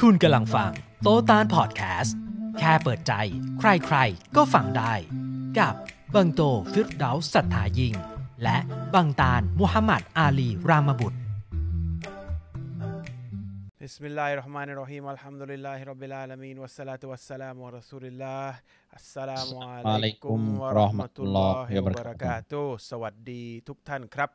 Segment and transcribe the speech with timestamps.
[0.00, 0.70] คุณกำลังฟัง
[1.02, 2.16] โตตานพอดแคสต์
[2.58, 3.12] แค่เปิดใจ
[3.58, 4.92] ใครๆ ก็ฟังได้
[5.58, 5.74] กับ
[6.14, 7.94] บังโตฟิรดาสัทธายิง
[8.42, 8.56] และ
[8.94, 11.18] บังตานมุฮัมมัดอาลีรามบุตร
[13.86, 18.48] بسم الله الرحمن الرحيم الحمد لله رب العالمين والصلاة والسلام على رسول الله
[19.00, 19.50] السلام
[19.86, 24.30] عليكم ورحمة الله وبركاته สวัสดีทุกท่านครับ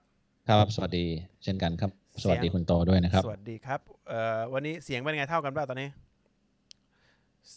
[0.49, 1.05] ครับสวัสดี
[1.43, 1.91] เช่นกันครับ
[2.22, 5.88] สวัสดีคุณโตด้วยนะครับ สวัสดีครับเอ่อวันนี้เสียงเป็นไงเท่ากันเปล่าตอนนี้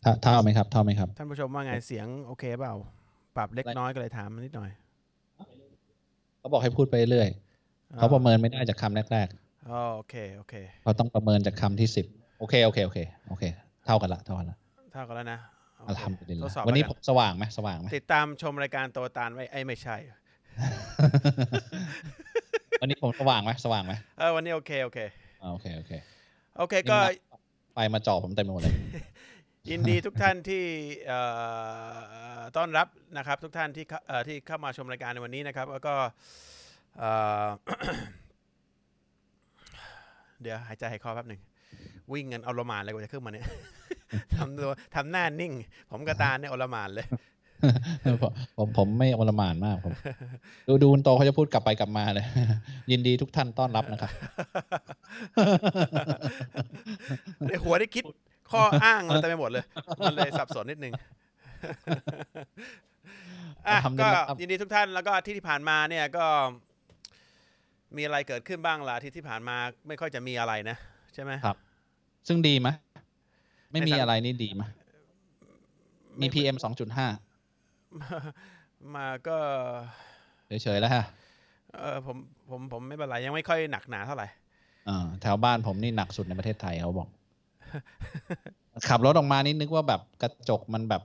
[0.01, 2.73] เท่าเท่าไหมครับเท่าไหมครับ ท่านผู้ชมว่าไงเสียงโอเคเปล่า
[3.37, 4.69] ปรับเล็กน้อยก็เลยถามนิดหน่อย
[6.39, 7.29] เขาบอกให้พูดไปเรื่อย
[7.97, 9.29] เขาประเมินไม่ได้จากคำแรก
[9.69, 12.05] อ๋อโอเคโอเคๆเขาต้องประเมินจากคำที่สิบ
[12.39, 12.99] โอเคโอเคโอเค
[13.29, 13.43] โอเค
[13.85, 14.57] เท่ากันละเท่ากันละ
[14.93, 15.39] เท่ากันแล้วนะ
[15.77, 19.95] โออัลเคฮัมดุลิลทละดสอบวันนี้แล้ผมกัสว่างไหมสว่างไหมติดตามชมรายการโตตานไว้ไอ้ยไม่ใช่
[22.79, 24.99] วันนี้ผมสว่างไหมสว่างไหมเออวันนี้โอเคโอเค
[25.41, 25.91] อ่าโอเคโอเค
[26.57, 26.97] โอเคก็
[27.73, 28.75] ไฟมาจ่อผมเต็มไปหมดเลย
[29.69, 30.63] ยินดีทุกท่านที่
[31.07, 31.19] เอ่
[32.37, 35.93] อต้อนรับนะครับ ทุกท่านที่เข้าเอ่อที่เข้ามาชมรายการในวันนี้นะครับ แล้วก็
[36.97, 37.09] เอ่
[37.45, 37.47] อ
[40.41, 41.41] เดี๋ยวหายใจหายคอแป๊บหนึ่ง
[42.13, 43.47] วิ่งกันเอาละหมานเลยกว่าจะขึ้นมาเนี่ย
[44.35, 45.53] ทำตัวทำหน้านิ่ง
[45.91, 47.07] ผมกระตาเนี่ยเอาละหมานเลย
[48.03, 48.15] ผม
[48.57, 49.93] ผมผมไม่อลหมานมากผม
[50.67, 52.25] ดูดูคุณโตเขาจะพูดกลับไปกลับมาเลย
[52.91, 54.11] ยินดีทุกท่านต้อนรับนะครับ
[57.47, 58.03] ในหัวได้คิด
[58.51, 59.63] ข้ออ้างอะไรเต็มไปหมดเลย
[59.99, 60.93] มันเลยสับสนนิดนึง
[63.67, 66.25] อะทำได้ก็แล้วครับยินดีทุกท่านแล้วก็อาที่ที่ผ่านมาเนี่ยก็
[67.97, 69.55] มีอะไรเกิดขึ้นบ้างล่ะอาที่ที่ผ่านมา
[69.87, 70.77] ไม่ค่อยจะมีอะไรนะ
[71.13, 71.57] ใช่ไหมครับ
[72.27, 72.69] ซึ่งดีไหม
[73.71, 74.63] ไม่มีในสังอะไรนี่ดีไหม
[76.21, 77.07] มี PM สองจุดห้า
[78.95, 79.37] มาก็
[80.47, 81.03] เฉยๆแล้วฮะ
[81.75, 82.17] เออผม
[82.49, 84.27] ผมผมไม่เป็นไรยังไม่ค่อยหนักหนาเท่าไหร่
[84.89, 87.09] อ่าแถวบ้านผมนี่หนักสุดในประเทศไทยเขาบอก
[88.89, 91.03] ขับรถออกมานี่นึกว่าแบบกระจกมันแบบ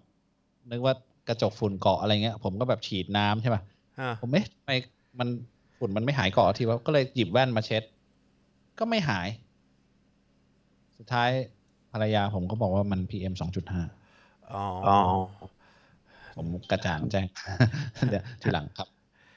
[0.73, 0.95] นึกว่า
[1.29, 3.63] กระจกฝุ่นเกาะอะไรเงี้ย ผมก็แบบฉีดน้ำใช่ป่ะ
[4.01, 4.71] อ่าผมเอ๊ะทำไม
[5.19, 5.29] มัน
[5.79, 7.83] ฝุ่นมันไม่หายเกาะทีว่าก็เลยหยิบแว่นมาเช็ด
[8.79, 9.29] ก็ไม่หาย
[10.99, 11.31] สุดท้าย
[11.93, 13.83] ภรรยาผมก็บอกว่ามัน PM สองจุดห้า
[14.53, 14.65] อ๋อ
[16.37, 17.27] ผมกระจ่างแจ้ง
[18.11, 18.89] เดี๋ยวทีหลังครับ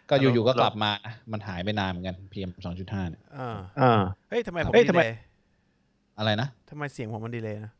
[0.09, 5.17] ก็แล้วอยู่ๆก็กลับมานะมันหายไปนานเหมือนกัน PM สองจุดห้าเนี่ยอ่าอ่าเฮ้ยทำไมผมเฮ้ยดีทำไมเลย
[6.17, 7.73] อะไรนะทำไมเสียงผมมันดีเลยนะ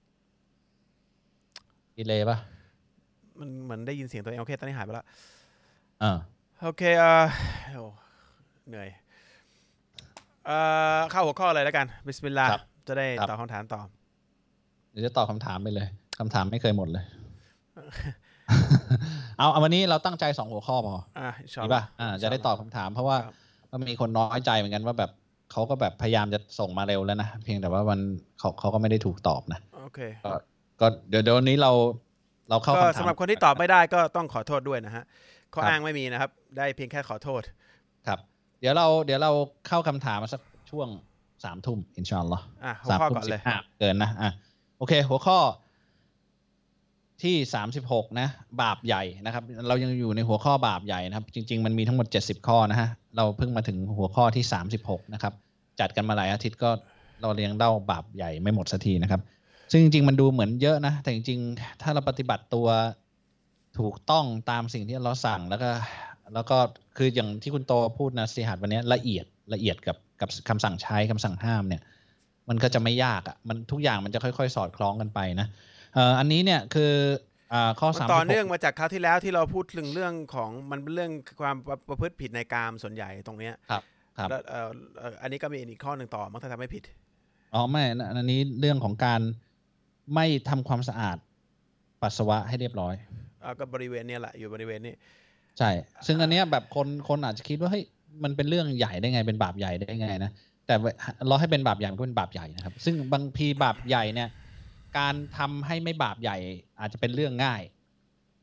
[1.98, 2.38] ดีเลยป่ะ
[3.40, 5.06] มันเหมือนได้ยินเสียงตัวเองโอเคตอนนี้หายไปแล้ว
[6.04, 6.18] อ่า
[6.64, 7.26] โอเคเอ่อ
[7.74, 7.86] โอ้
[8.68, 8.90] เหนื่อย
[10.46, 10.58] เอ่
[10.98, 13.82] อเข้าหัวข้อเลยแล้วกันبسم اللهครับจะได้ครับตอบคำถามต่อ
[14.92, 15.88] เดี๋ยวจะตอบคำถามไปเลย
[16.20, 17.06] คำถามไม่เคยหมดเลย
[19.38, 23.34] เอาเอาวันนี้เราตั้งใจสองหัวข้อพออะอินชาดีอัลลอป่ะฮ์อ่าจะได้ตอบคำถาม เพราะว่าครับ
[23.72, 25.12] ก็มีคนน้อยใจเหมือนกันว่าแบบ
[25.52, 28.00] เขาก็แบบพยายามจะส่งมาเร็วแล้วนะเพียงแต่ว่ามัน
[28.40, 30.32] เขาเขาก็ไม่ได้ถูกตอบนะโอเคก็
[30.82, 31.72] ก็เดี๋ยวเดี๋ยววันนี้เรา
[32.50, 35.04] เราเข้าก็คำถามสำหรับคนที่ตอบไม่ได้ก็ต้องขอโทษด้วยนะฮะ
[35.54, 37.42] ข้อครับอ้างไม่มีนะครับ ได้เพียงแค่ขอโทษ
[38.08, 38.20] ครับ
[38.62, 39.32] เดี๋ยวเราเดี๋ยวเรา
[39.68, 40.88] เข้าคำถามมาสักช่วง
[41.44, 44.32] สามทุ่มอินชาอัลลอฮ์อะหัวสามข้อทุ่มก่อนสิเลยบห้าเกินนะอะ
[44.78, 45.38] โอเค หัวข้อ
[47.24, 48.28] ที่สามสิบหกนะ
[48.62, 55.34] บาปใหญ่นะครับ เรายังอยู่ในหัวข้อบาปใหญ่นะครับ จริง ๆ มันมีทั้งหมดเจ็ดสิบข้อนะฮะ เราเพิ่งมาถึงหัวข้อที่สามสิบหกนะครับ
[55.80, 56.70] จัดกันมาหลายอาทิตย์ก็
[57.22, 59.22] เราเรียงเล่าบาปใหญ่ไม่หมดสักทีนะครับ
[59.72, 62.68] ซึ่งจริง ๆ มันดูเหมือนเยอะนะ แต่จริง ๆ ถ้าเราปฏิบัติตัว
[63.80, 65.70] ถูกต้องตามสิ่งที่เราสั่งแล้วก็
[66.34, 66.58] แล้วก็
[66.98, 71.82] คืออย่างที่คุณโตพูดนะสิหัสวันนี้ละเอียดละเอียดกับกับคำสั่งใช้คำสั่งห้ามเนี่ย
[72.50, 75.48] มันก็จะไม่ยากอะ่ะมันทุกอย่างมันจะค่อย ๆ สอดคล้องกันไปนะ
[75.98, 76.94] เอ่ออันนี้เนี่ยคือ
[77.54, 81.56] อ่าข้อมันสามต่อเนื่องมาจากคราวที่แล้วที่เราพูดถึงเรื่องของมันเป็นเรื่องความ
[81.90, 83.84] ประพฤติผิดในกามส่วนใหญ่ตรงเนี้ยครับ
[84.18, 84.70] ครับแล้วเอ่อ
[85.00, 86.84] เอ่ออันนี้ก็มีอีกข้อหนึ่งต่อมั้งถ้าทำไม่ผิด
[87.54, 89.22] อ๋อไม่นะอันนี้เรื่องของการ
[90.16, 91.18] ไม่ทำความสะอาด
[92.02, 92.94] ปัสสาวะให้เรียบร้อย
[93.42, 94.94] เอ่อก็บริเวณเนี้ยแหละอยู่บริเวณนี้
[95.58, 95.70] ใช่
[96.08, 97.84] ซึ่งอันเนี้ยแบบคนคนอาจจะคิดว่าเฮ้ย
[98.24, 100.32] มันเป็นเรื่องใหญ่ได้ไงเป็นบาปใหญ่ได้ไงนะ
[100.68, 100.76] แต่
[101.28, 104.30] เราให้เป็นบาปใหญ่มันก็เป็นบาปใหญ่นะครับ ซึ่งบางทีบาปใหญ่เนี่ย
[104.98, 106.38] การทำให้ไม่บาปใหญ่
[106.80, 107.64] อาจจะเป็นเรื่องง่าย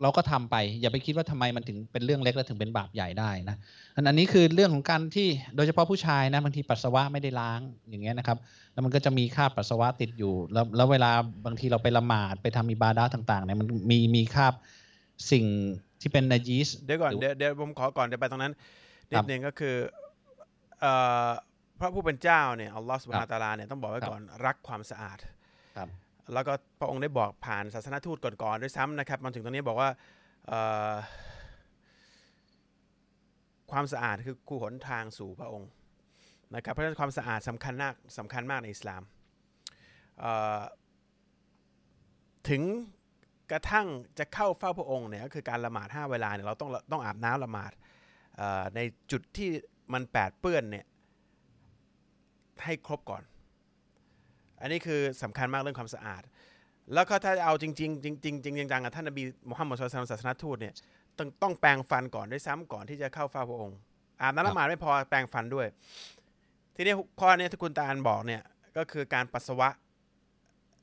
[0.02, 3.56] เราก็ทำไป อย่าไปคิดว่าทำไมมันถึงเป็นเรื่องเล็กแล้วถึงเป็นบาปใหญ่ได้นะ
[3.94, 8.38] อันอันนี้คือเรื่องของการที่โดยเฉพาะผู้ชายนะบางทีปัสสาวะไม่ได้ล้างอย่างเงี้ยนะครับ
[8.72, 11.10] แล้วมันก็จะมีคราบปัสสาวะติดอยู่ แล้วแล้วเวลา
[11.46, 14.54] บางทีเราไปละหมาดไปทำอิบาดะห์ต่างๆเนี่ยมันมีมีคราบ
[15.32, 15.44] สิ่ง
[16.00, 18.52] ที่เป็นนาจีสเดี๋ยวก่อนหรือเดี๋ยวเดี๋ยวผมขอก่อนเดี๋ยวไปตรงนั้น
[19.10, 19.74] นิครัดบนึงก็คือ
[20.80, 20.92] เอ่
[21.26, 21.28] อ
[21.80, 25.18] พระผู้เป็นเจ้าเนี่ยอัลลอฮฺสุบฮานะฮูวะตะอาลาเนี่ยต้องบอกไว้ครับก่อนรักความสะอาด
[25.76, 25.88] ครับ
[26.32, 29.91] แล้วก็พระองค์ได้บอกผ่านศาสนทูตก่อนๆด้วยซ้ำนะครับมาถึงตรงนี้บอกว่า
[33.71, 35.71] ความสะอาดคือคู่หนทางสู่พระองค์
[36.55, 39.03] นะครับเพราะฉะนั้นความสะอาดสำคัญมากสำคัญมากในอิสลาม
[42.49, 42.62] ถึง
[43.53, 43.87] กระทั่ง
[44.19, 47.73] จะเข้าเฝ้าพระองค์เนี่ยก็คือการละหมาดห้าเวลาเนี่ยเราต้องต้องอาบน้ำละหมาด
[48.76, 48.81] ใน
[49.11, 49.49] จุดที่
[49.93, 50.87] มันแปดเปื้อนเนี่ย
[52.65, 53.23] ให้ครบก่อน
[54.64, 56.22] อันนี้คือสำคัญมากเรื่องความสะอาด
[56.94, 60.75] แล้วก็ถ้าเอาจริงๆจริงๆจริงๆจังๆอะท่านนบีมุฮัมมัดสุลตัลศาสนทูตเนี่ย
[61.19, 63.78] ต้องต้องแปรงฟันก่อนด้วยซ้ำก่อนที่จะเข้าเฝ้าพระองค์
[64.20, 65.66] อาบน้ำละหมาดไม่พอแปรงฟันด้วย
[66.76, 68.43] ทีนี้ข้อเนี้ที่คุณตาอันบอกเนี่ย
[68.76, 69.69] ก็คือการปัสสาวะ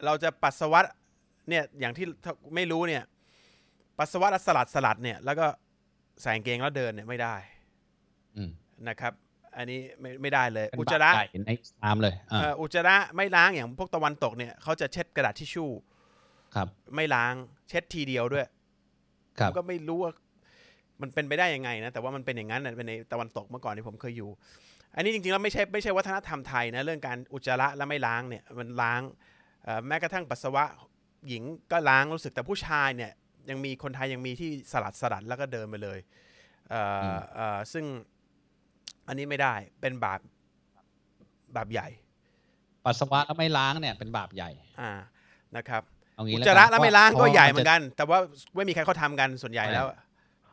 [0.05, 0.81] เราจะปัสสาวะ
[1.49, 2.05] เนี่ยอย่างที่
[2.55, 3.03] ไม่รู้เนี่ย
[3.97, 5.47] ปัสสาวะแล้วสลัดสลัดเนี่ยแล้วก็
[6.21, 7.35] ใส่กางเกงแล้วเดินเนี่ยไม่ได้
[8.37, 8.51] อืม
[8.89, 9.13] นะครับ
[9.57, 15.71] อันนี้ไม่ไม่ได้เลยเป็นอุจบาจาประใหญ่ในอิสลามเลยอ่าเอ่ออุจจาระไม่ล้างอย่างพวกตะวันตกเนี่ยเขาจะเช็ดกระดาษทิชชู่
[16.55, 17.33] ครับ ไม่ล้าง
[17.69, 18.47] เช็ดทีเดียวด้วย
[19.39, 20.13] ครับผมก็ไม่รู้ว่า
[21.01, 24.29] มันเป็นไปได้ยังไงนะแต่ว่ามันเป็นอย่างนั้นนะเป็นในตะวันตกเมื่อก่อนที่ผมเคยอยู่
[24.95, 29.01] อันนี้จริงๆแล้วไม่ใช่ไม่ใช่วัฒนธรรมไทยนะเรื่องการอุจจาระแล้วไม่ล้างเนี่ยมันล้าง
[29.63, 30.63] เอ่อแม้กระทั่งปัสสาวะ
[31.27, 33.11] หญิงก็ล้างรู้สึกแต่ผู้ชายเนี่ย
[33.49, 35.99] ยังมีคนไทยยังมีที่สลัดสลัดแล้วก็เดินไปเลย
[36.69, 37.85] เอ่ออเอ่อซึ่ง
[39.11, 40.19] อันนี้ไม่ได้เป็นบาป
[41.55, 41.87] บาปใหญ่
[42.85, 44.49] ปัสสาวะแล้วไม่ล้างเนี่ยเป็นบาปใหญ่
[44.81, 44.91] อ่า
[45.55, 45.83] นะครับ
[46.15, 48.19] เอางี้อุจแล้วจากัระนแล้วไม่ล้างพก็ระใหญ่ว่เหมือนกัน แต่ว่า
[48.55, 49.85] ไม่มีใครเขาทำกันส่วนใหญ่แล้ว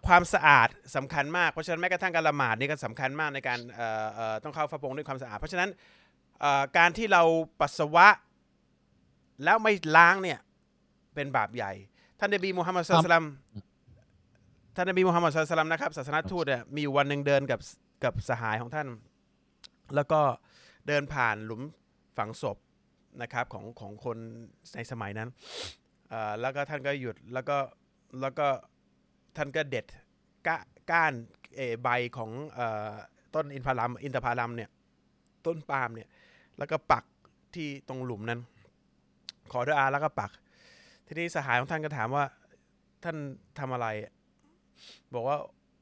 [0.07, 5.69] ความสะอาดสำคัญมากเพราะฉะนั้นแม้กระทั่งการละหมาดนี่ก็สำคัญมากในการเอ่อเอ่อต้องเข้าฟาพงด้วยความสะอาด เพราะฉะนั้น
[6.41, 7.23] เอ่อการที่เรา
[7.61, 8.09] ปัสสาวะ
[9.45, 10.39] แล้วไม่ล้างเนี่ย
[11.15, 11.73] เป็นบาปใหญ่
[12.19, 13.27] ท่านนบีมูฮัมมัดสุลตัลลัม
[14.77, 17.61] ท่านนบีมูฮัมมัดสุลตัลลัมนะครับศาสนทูตเนี่ยมีอยู่วันหนึ่งเดินกับ
[18.05, 18.89] กับสหายของท่าน
[19.95, 20.21] แล้วก็
[20.87, 21.63] เดินผ่านหลุม
[22.17, 22.59] ฝังศพ
[23.23, 24.19] นะครับของของคน
[24.77, 25.29] ในสมัยนั้น
[26.09, 27.57] เอ่อแล้วก็ท่านก็หยุดแล้วก็
[28.21, 28.47] แล้วก็
[29.37, 29.87] ท่านก็เด็ด
[30.47, 30.57] ก้า
[30.91, 31.13] ก้าน
[31.83, 32.61] ใบของเอ
[32.91, 32.93] อ
[33.35, 34.71] ต้นอินทผลัมอินทผลัมเนี่ย
[35.47, 36.09] ต้นปาล์มเนี่ย
[36.59, 37.05] แล้วก็ปัก
[37.55, 38.41] ที่ตรงหลุมนั้น
[39.53, 40.31] ขอด้วยอาแล้วก็ปัก
[41.07, 42.25] ทีนี้สหายของท่านก็ถามว่า
[43.05, 43.17] ท่าน
[43.59, 43.87] ทำอะไร
[45.15, 45.37] บอกว่า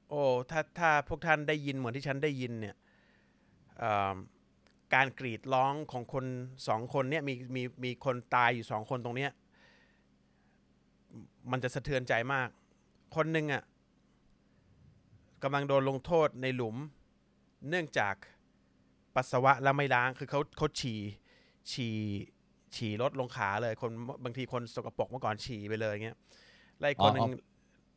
[0.08, 2.76] โอ้ถ้าถ้าพวกท่านได้ยินเหมือนที่ฉันได้ยินเนี่ย
[4.94, 6.25] การกรีดร้องของคน
[6.69, 9.31] สองคนเนี่ยมีมีมีคนตายอยู่สองคนตรงเนี้ย
[11.50, 12.49] มันจะสะเทือนใจมาก
[13.17, 13.62] คนหนึ่งอะ
[15.43, 16.76] กำลังโดนลงโทษในหลุม
[17.69, 18.14] เนื่องจาก
[19.14, 21.00] ปัสสาวะแล้วไม่ล้างคือเขาเขาฉี่
[21.73, 21.97] ฉี่
[22.76, 23.91] ฉี่ลดลงขาเลยคน
[24.25, 26.19] บางทีคนสกปรกเมื่อก่อนฉี่ไปเลยเงี้ย
[26.79, 27.31] แล้วอีกคนหนึ่ง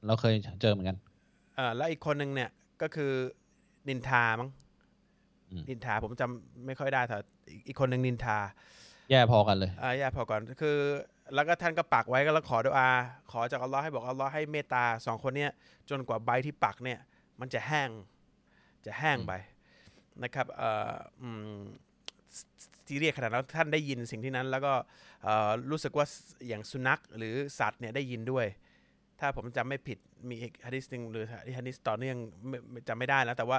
[0.05, 0.97] เราเคยเจอเหมือนกัน
[1.59, 2.49] ออแล้วอีกคนหนึ่งเนี่ย
[2.81, 3.11] ก็คือ
[3.87, 4.49] นินทามั้ง
[5.51, 7.17] อืมนินทาผมจำไม่ค่อยได้แต่
[7.51, 8.37] อีกอีกคนหนึ่งนินทา
[9.09, 10.77] แย่พอกันเลยอ่าอย่าพอก่อนคือ
[11.35, 12.89] แล้วก็ท่านก็ปักไว้ก็แล้วขอดุอา
[13.31, 15.51] ขอจากอัลลอฮ์ให้บอกอัลลอฮ์ให้เมตตาสองคนเนี้ย
[15.89, 16.99] จนกว่าใบที่ปักเนี่ย
[17.39, 17.89] มันจะแห้ง
[18.85, 19.33] จะแห้งไป
[20.23, 21.59] นะครับเอ่ออืม
[22.87, 24.73] ซีเรียสขนาดนั้นท่านได้ยินสิ่งที่นั้น แล้วก็
[25.23, 26.05] เอ่อรู้สึกว่า
[26.47, 28.45] อย่างสุนัขหรือสัตว์เนี่ยได้ยินด้วย
[29.19, 30.35] ถ้าผมจำไม่ผิด มี
[30.65, 31.25] ฮะดิษหนึ่งหรือ
[31.57, 32.17] ฮะดิษต่อเนื่อง
[32.87, 33.57] จำไม่ได้แล้ว แต่ว่า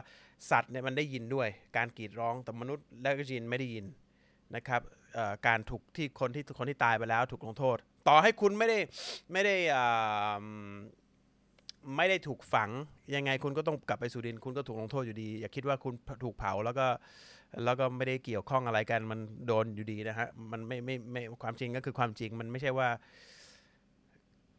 [0.51, 3.85] สัตว์เนี่ยมันได้ยินด้วย การกรีดร้องแต่มนุษย์และก็ยินไม่ได้ยิน
[4.55, 4.83] นะครับ
[5.47, 7.77] การถูกที่คนที่คนที่ตายไปแล้วถูกลงโทษ
[8.09, 8.79] ต่อให้คุณไม่ได้
[9.33, 10.45] ไม่ได้อ่า
[11.97, 12.71] ไม่ได้ถูกฝัง
[13.15, 16.87] ยังไงคุณก็ต้องกลับไปสู่ดิน คุณก็ถูกลงโทษอยู่ดี อย่าคิดว่าคุณถูกเผาแล้วก็
[17.65, 22.89] แล้วก็ไม่ได้เกี่ยวข้องอะไรกันมันโดนอยู่ดีนะฮะมันไม่ไม่ไม่ความจริงก็คือความจริงมันไม่ใช่ว่า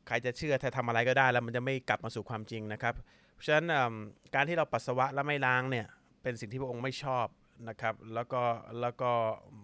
[0.07, 2.95] ใครจะเชื่อถ้าทำอะไรก็ได้แล้วมันจะไม่กลับมาสู่ความจริงนะครับ
[3.33, 3.65] เพราะฉะนั้น
[4.35, 5.87] การที่เราปัสสาวะแล้วไม่ล้างเนี่ย
[6.23, 7.27] เป็นสิ่งที่พระองค์ไม่ชอบ
[7.69, 8.41] นะครับ แล้วก็
[8.81, 9.11] แล้วก็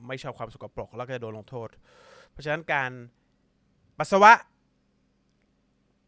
[0.08, 1.70] ไม่ชอบความสกปรกแล้วก็จะโดนลงโทษ
[2.32, 2.91] เพราะฉะนั้นการ
[4.00, 4.32] ปัสสาวะ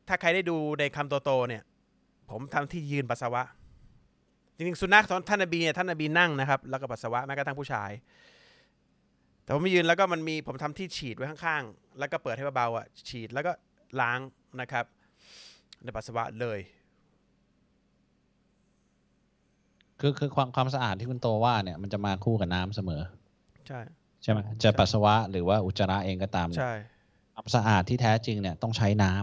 [0.08, 1.64] ถ้าใครได้ดูในคำโตๆเนี่ย
[2.32, 3.44] ผมทำที่ยืนปัสสาวะ
[4.56, 7.92] จริงๆสุนัขตอนท่านนบีเนี่ยท่านนบีนั่งนะครับแล้วก็ปัสสาวะแม้กระทั่งผู้ชาย
[9.44, 13.52] แต่ผมไม่ยืนแล้วก็มันมีผมทำที่ฉีดไว้ข้างๆ แล้วก็เปิดให้เบาๆอะฉีดแล้วก็
[14.02, 14.20] ล้าง
[14.62, 14.86] นะครับ
[15.84, 16.60] ในปัสสาวะเลย
[20.00, 23.02] คือคือความความสะอาดที่คุณโตว่าเนี่ยมันจะมาคู่กับน้ำเสมอ
[23.68, 23.80] ใช่
[24.24, 26.74] ใช่ไหมจะปัสสาวะหรือว่าอุจจาระเองก็ตามเนี่ยใช่
[27.34, 29.14] ความสะอาดที่แท้จริงเนี่ยต้องใช้น้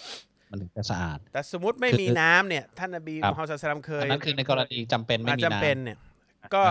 [0.00, 5.98] ำมันถึงจะสะอาด แต่สมมติไม่คือมีน้ำเนี่ยท่านนบีครับมุฮัมมัดศ็อลลัลลอฮุอะลัยฮิวะซัลลัมเคยอันนั้นคือในกรณีจำเป็นไม่อาจมีจำเป็นน้ำเนี่ย
[6.54, 6.62] ก็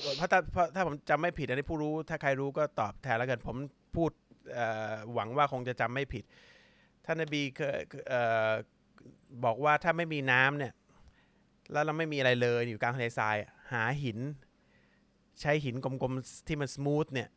[0.00, 3.56] เออเพราะถ้าเพราะถ้าผมจำไม่ผิดอันนี้ผู้รู้ถ้าใครรู้ก็ตอบแทนแล้วกันผม
[3.96, 4.10] พูด
[4.54, 6.24] เอ่อหวังว่าคงจะจำไม่ผิด
[7.10, 8.52] ท่านนบีเคยเอ่อ
[9.44, 10.72] บอกว่าถ้าไม่มีน้ำเนี่ย
[11.72, 14.18] แล้วเราไม่มีอะไรเลยอยู่กลางทะเลทรายอะหาหิน
[15.40, 17.28] ใช้หินกลมๆที่มันสมูทเนี่ย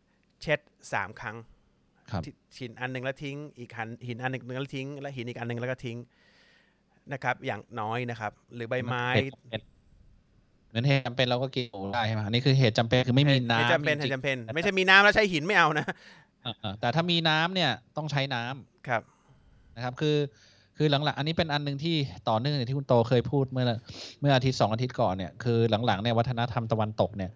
[0.42, 0.60] เช็ด
[0.94, 1.38] สามครั้ง
[2.12, 5.98] ครับที่หินอันหนึ่งแล้วทิ้ง อีกหันหินอันหนึ่งแล้วทิ้ง และหินอีกอันหนึ่งแล้วก็ทิ้ง
[7.14, 9.62] นะครับ อย่างน้อยนะครับ หรือใบไม้เหตุจำเป็น
[10.70, 15.86] เหมือนเหตุจำเป็นเราก็กินหมูได้ใช่ไหมอันนี้คือเหตุจำเป็นคือไม่มีน้ำเหตุจำเป็นเหจริตุงๆจำเป็น ไม่ใช่มีน้ำแล้วใช้หินไม่เอานะ
[16.44, 18.44] เออเออแต่ถ้ามีน้ำเนี่ยต้องใช้น้
[18.88, 19.02] ครับ
[19.76, 20.18] นะครับคือ
[20.78, 21.96] คือหลังๆ อันนี้เป็นอันหนึ่งที่
[22.30, 23.66] ต่อเนื่องอย่างที่คุณโตเคยพูดเมื่อ
[24.20, 27.32] เมื่ออาทิตย์สองอาทิตย์ก่อนเนี่ยคือหลังๆเนี่ยวัฒนธรรมตะวันตกเนี่ย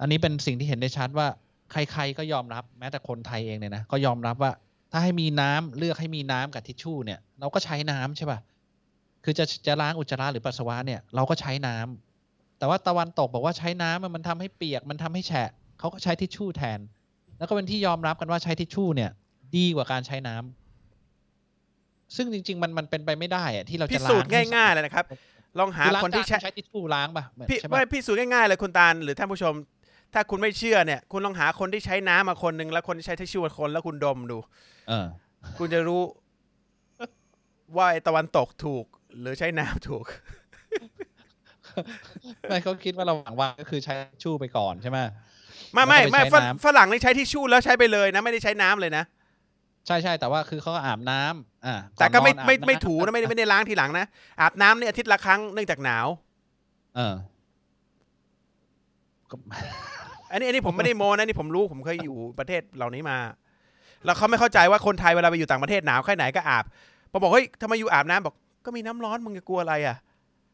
[0.00, 1.26] อันนี้เป็นสิ่งที่เห็นได้ชัดว่า
[1.72, 4.52] ใครๆก็ยอมรับแม้แต่คนไทยเองเนี่ยนะก็ยอมรับว่า
[4.92, 8.38] ถ้าให้มีน้ำเลือกให้มีน้ำกับทิชชู่เนี่ย เราก็ใช้น้ำใช่ป่ะ
[9.24, 16.78] คือจะจะล้างอุจจาระหรือปัสสาวะเนี่ยเราก็ใช้น้ำแต่ว่าตะวันตกบอกว่าใช้น้ำมันทำให้เปียกมันทำให้แฉะเขาก็ใช้ทิชชู่แทน
[17.38, 19.10] แล้วก็เป็นที่ยอมรับกันว่าใช้ทิชชู่เนี่ย
[19.56, 20.67] ดีกว่าการใช้น้ำ
[22.16, 25.04] ซึ่งจริง ๆ มันมันเป็นไปไม่ได้อะที่เราพิจะล้างสูจน์ง่ายๆเลยนะครับ
[25.58, 29.54] ลองหาคือล้างคนที่จาใช้ใช้ทิชชู่ล้างป่ะเหมือนพี่ใช่ไม่ป่ะพิสูจน์ง่ายๆเลยคุณตาลหรือท่านผู้ชม
[30.14, 34.38] ถ้าคุณไม่เชื่อเนี่ย คุณลองหาคนที่ใช้น้ำมาคนหนึ่งแล้วคนที่ใช้ทิชชู่คนแล้วคุณดมดู
[34.88, 35.06] เออ
[35.58, 36.02] คุณจะรู้
[37.76, 38.84] ว่าไอ้ตะวันตกถูก
[39.20, 40.04] หรือใช้น้ำถูก
[42.48, 44.98] ไม่เขาคิดว่าระหว่างวันก็คือใช้ทิชชู่ไปก่อนใช่ไหม
[45.72, 49.04] ไม่ไม่แล้วก็ไปไม่ใช้ฝน้ำฝรั่งนี่ใช้ทิชชู่แล้วใช้ไปเลยนะไม่ได้ใช้น้ำเลยนะ
[49.88, 54.06] ใช่ใช่แต่ว่าคือเขาก็อาบน้ำอ่าแต่ก็ไม่อนนอนไม่อาบน้ำไม่ถูนะไม่ได้ไม่ได้ล้างทีหลังนะ
[54.40, 56.06] อาบน้ำเนี่ยอาทิตย์ละครั้งเนื่องจากหนาว
[56.96, 57.14] เออ
[59.30, 59.36] ก็
[60.30, 63.18] อันนี้อันนี้ผมไม่ได้โมนะนี่ผมรู้ผมเคยอยู่ประเทศเหล่านี้มา
[64.04, 66.64] แล้วเขาไม่เข้าใจว่าคนไทยเวลาไปอยู่ต่างประเทศหนาวแค่ไหนก็อาบ
[67.10, 69.96] พอบอกเฮ้ยทำไมอยู่อาบน้ำบอก ก็มีน้ำร้อนมึงจะกลัวอะไรอะ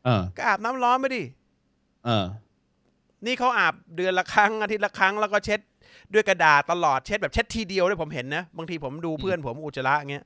[0.04, 1.22] เออก็อาบน้ำร้อนไปดิ
[2.04, 2.26] เออ
[3.26, 5.60] นี่เขาอาบเดือนละครั้งอาทิตย์ละครั้งแล้วก็เช็ด
[6.14, 10.24] ด้วยกระดาษตลอดเช็ดแบบเช็ดทีเดียวด้วยผมเห็นนะบางทีผมดูเพื่อนผมอุจจาระเงี้ย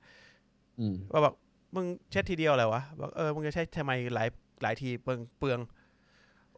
[0.78, 1.35] อืมว่าบอก
[1.75, 4.28] มึงเช็ดทีเดียวเลยวะบอกเออมึงจะใช้ทำไมหลาย
[4.62, 5.59] หลายทีเปลืองเปลือง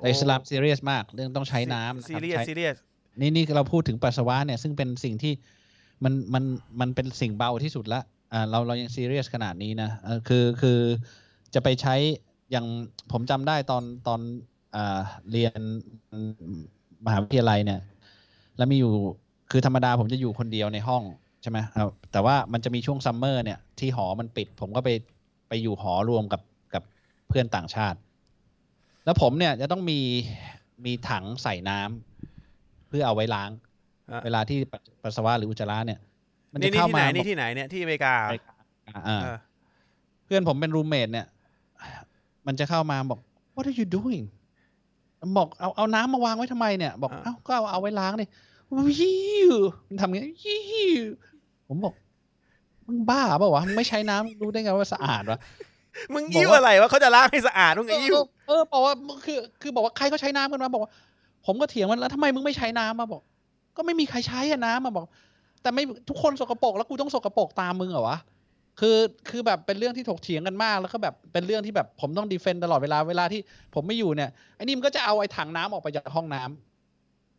[0.02, 2.76] ในอิสลามซีเรียสมาก เรื่องต้องใช้น้ำนะซีครับเรียสใช้ซีเรียส
[3.20, 5.32] นี่นี่เราพูดถึงปัสสาวะเนี่ยซึ่งเป็นสิ่งที่
[6.04, 6.44] มันมัน
[6.80, 8.00] มันเป็นสิ่งเบาที่สุดละ
[8.32, 10.78] อ่าเราเรายังซีเรียสขนาดนี้นะเออคือคือ
[11.54, 11.94] จะไปใช้
[12.50, 12.66] อย่าง
[13.12, 14.20] ผมจำได้ตอนตอน
[14.76, 15.60] อ่าเรียน
[17.06, 17.80] มหาวิทยาลัยเนี่ย
[18.60, 18.92] แล้วมีอยู่
[19.50, 21.02] คือธรรมดาผมจะอยู่คนเดียวในห้อง
[21.42, 24.90] ใช่ไหมเอาแต่ว่ามันจะมีช่วงซัมเมอร์เนี่ยที่หอมันปิด ผมก็ไป
[25.48, 26.40] ไปอยู่หอรวมกับ
[26.74, 26.82] กับ
[27.28, 27.98] เพื่อนต่างชาติ
[29.04, 29.98] แล้วผมเนี่ยจะต้องมี
[30.84, 33.50] มีถังใส่น้ำเพื่อเอาไว้ล้าง
[34.10, 35.98] อะเวลาที่ปัสปัสสาวะหรืออุจจาระเนี่ย
[36.52, 38.42] มันนี่จะนี่เข้าที่ไหมานนี่ที่ไหนเนี่ยที่อเมริกาบอก
[38.88, 39.36] อ่าเออ
[40.24, 41.26] เพื่อนผมเป็นรูมเมทเนี่ย
[42.46, 43.20] มันจะเข้ามาบอก
[43.54, 44.24] what are you doing
[45.38, 48.26] บอกเอาเอาน้ำมาวางไว้ทำไมเนี่ย บอกอ่าเอ้าก็เอาเอาไว้ล้างดิ
[49.00, 49.14] ยิ
[49.50, 49.52] ว
[49.88, 51.06] มันทำอย่างนี้ยิว
[51.68, 51.94] ผมบอก
[52.86, 55.38] มึงบ้าเปล่าวะมึงไม่ใช้น้ำรู้ได้ไงว่าสะอาดวะ
[56.14, 60.90] มึงบอกยิ้วว่าอะไรวะเขาจะล้างให้สะอาดมึงเอยิ้วอเออบอกว่าคือ คือบอกว่าใครก็ใช้น้ำกันมาบอกว่า
[61.46, 63.22] ผมก็เถียงมันแล้วทำไมมึงไม่ใช้น้ำมาบอก
[63.76, 65.06] ก็ไม่มีใครใช้อะน้ำมาบอก
[65.62, 68.18] แต่ไม่ทุกคนสกปรกแล้วกูต้องสกปรกตามมึงเหรอวะ
[68.80, 68.96] คือ
[69.28, 73.40] คือแบบเป็นเรื่องที่ถกเถียงกันมากแล้วก็แบบเป็นเรื่องที่แบบผมต้องดีเฟนต์ตลอดเวลาเวลาที่
[73.74, 76.69] ผมไม่อยู่เนี่ยไอ้นี่มันก็จะเอาไอ้ถังน้ำออกไปจากห้องน้ำ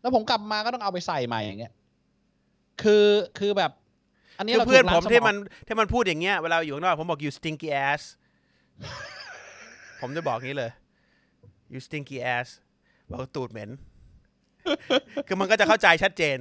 [0.02, 1.74] แล้วผมกลับมาก็ต้องเอาไปใส่ใหม่อย่างเงี้ย
[2.82, 3.08] คือ
[3.40, 3.72] คือแบบ
[4.38, 5.36] อันนี้คือเราเพื่อนถูกผล้างมสที่องมัน
[5.68, 8.02] ที่มันพูดอย่างเงี้ยเวลาอยู่ข้างนอกผมบอก you stinky ass
[10.02, 10.72] ผมจะบอกงี้เลย
[11.74, 12.48] you stinky ass
[13.12, 13.70] บอกตูดเหม็น
[15.28, 16.38] คือมันก็จะเข้าใจชัดเจน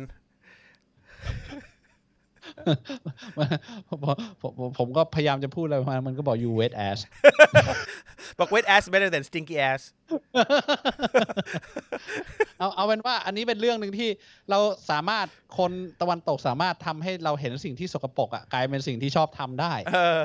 [3.89, 3.99] ผม
[4.43, 6.99] ผมผมผมก็พยายามจะพูดอะไรประมาณนั้นมันก็บอก you wet ass
[8.39, 9.81] บอก wet ass better than stinky ass
[12.59, 14.09] เอาเอาเป็นว่าอันนี้เป็นเรื่องหนึ่งที่
[14.51, 14.59] เรา
[14.91, 15.27] สามารถ
[15.59, 20.21] คนตะวันตกสามารถทำให้เราเห็นสิ่งที่สกปรกอะกลายเป็นสิ่งที่ชอบทำได้ เออ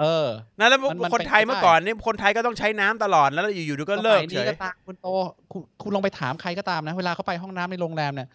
[0.00, 0.26] เออ
[0.58, 5.06] นั่นแล้วมันมันคนไทยเป็นไปได้เมื่อก่อนนี่คนไทยก็ต้องใช้น้ำตลอดแล้วอยู่ๆดูก็เลิกสมัยเฉนี้ยก็ตามคุณโต
[5.52, 8.28] คุณคุณลองไปถามใครก็ตามนะ เวลาเขาไปห้องน้ำในโรงแรมเนี่ย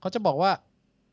[0.00, 0.50] เขาจะบอกว่า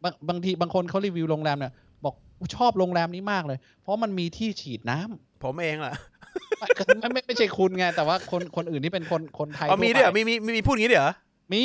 [0.04, 1.74] บางบางทีบางคนเขารีวิวโรงแรมเนี่ย
[2.06, 5.96] บอกกูชอบโรงแรมนี้มากเลย เพราะมันมีที่ฉีดน้ำผมเองแหละ
[6.60, 6.68] ไม่
[7.00, 11.14] ไม่ไม่ไม่ใช่คุณไง แต่ว่าคนคนอื่นที่เป็นคนคนไทยอ๋อมีทั่ด้วยเหรอไปมีมีมีมีพูดอย่างนี้ด้วยเหรอ
[11.54, 11.64] มี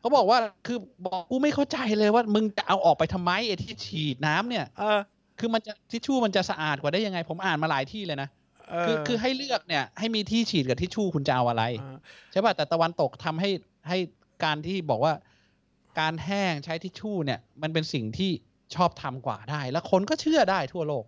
[0.00, 4.98] เขาบอกว่าคือบอกกูไม่เข้าใจเลยว่ามึงจะเอาออกไปทำไมไอ้ที่ฉีดน้ำเนี่ยเออ
[5.38, 8.28] คือมันจะทิชชู่มันจะสะอาดกว่าได้ยังไง ผมอ่านมาหลายที่เลยนะ
[8.70, 11.96] เอคือคือให้เลือกเนี่ยให้มีที่ฉีดกับทิชชู่คุณจะเอาอะไรเออ
[12.32, 13.50] ใช่ป่ะแต่ตะวันตกทำให้
[13.88, 13.98] ให้
[14.44, 15.12] การที่บอกว่า
[16.00, 18.32] การแห้งใช้ทิชชู่เนี่ย มันเป็นสิ่งที่
[18.74, 21.04] ชอบทำกว่าได้ แล้วคนก็เชื่อได้ทั่วโลก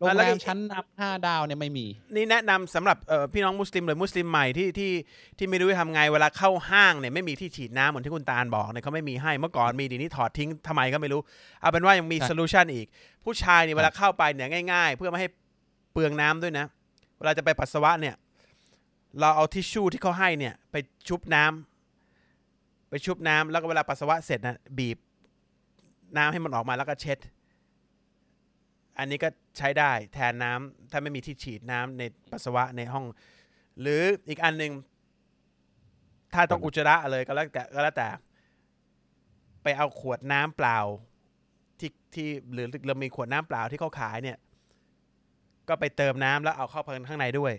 [0.00, 4.92] โรงแรมชั้นนำห้าดาวเนี่ยไม่มี นี่แนะนำสำหรับเอ่อพี่น้องมุสลิมหรือมุสลิมใหม่ที่ที่
[5.38, 11.20] ที่ไม่รู้จะทำไงเวลาเข้าห้างเนี่ยไม่มีที่ฉีดน้ำเหมือนที่คุณตาลบอกเนี่ยเขาไม่มีให้เมื่อก่อนมีเดียวนี้ถอดทิ้งทำไมก็ไม่รู้
[11.60, 12.86] เอาเป็นว่ายังมีใช่โซลูชันอีก
[13.24, 15.28] ผู้ชายเนี่ยเวลาเข้าไปเนี่ยง่าย ๆ เพื่อไม่ให้
[15.92, 16.66] เปลืองน้ำด้วยนะ
[17.18, 18.14] เวลาจะไปปัสสาวะเนี่ย
[19.20, 20.76] เราเอาทิชชู่ที่เขาให้เนี่ย ไป
[21.08, 21.77] ชุบน้ำ
[22.88, 24.98] ไปชุบน้ำแล้วก็เวลาปัสสาวะเสร็จนะบีบ
[26.16, 27.18] น้ำให้มันออกมาแล้วก็เช็ด
[28.98, 29.28] อันนี้ก็
[29.58, 33.04] ใช้ได้แทนน้ำถ้าไม่มีที่ฉีดน้ำในปัสสาวะในห้อง
[33.80, 34.72] หรืออีกอันหนึ่ง
[36.34, 38.08] ถ้าต้องอุจจาระเลยก็แล้วแต่ก็แล้วแต่
[39.62, 40.78] ไปเอาขวดน้ำเปล่า
[41.80, 44.38] ที่ที่หรือเรามีขวดน้ำเปล่าที่เขาขายเนี่ย
[45.68, 47.52] ก็ไปเติมน้ำแล้วเอาเข้าไปข้างในด้วย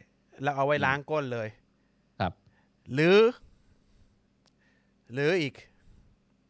[0.43, 1.48] แล้วเอาไว้ล้างก้นเลย
[2.19, 2.33] ครับ
[2.93, 3.17] หรือ
[5.13, 5.54] หรืออีก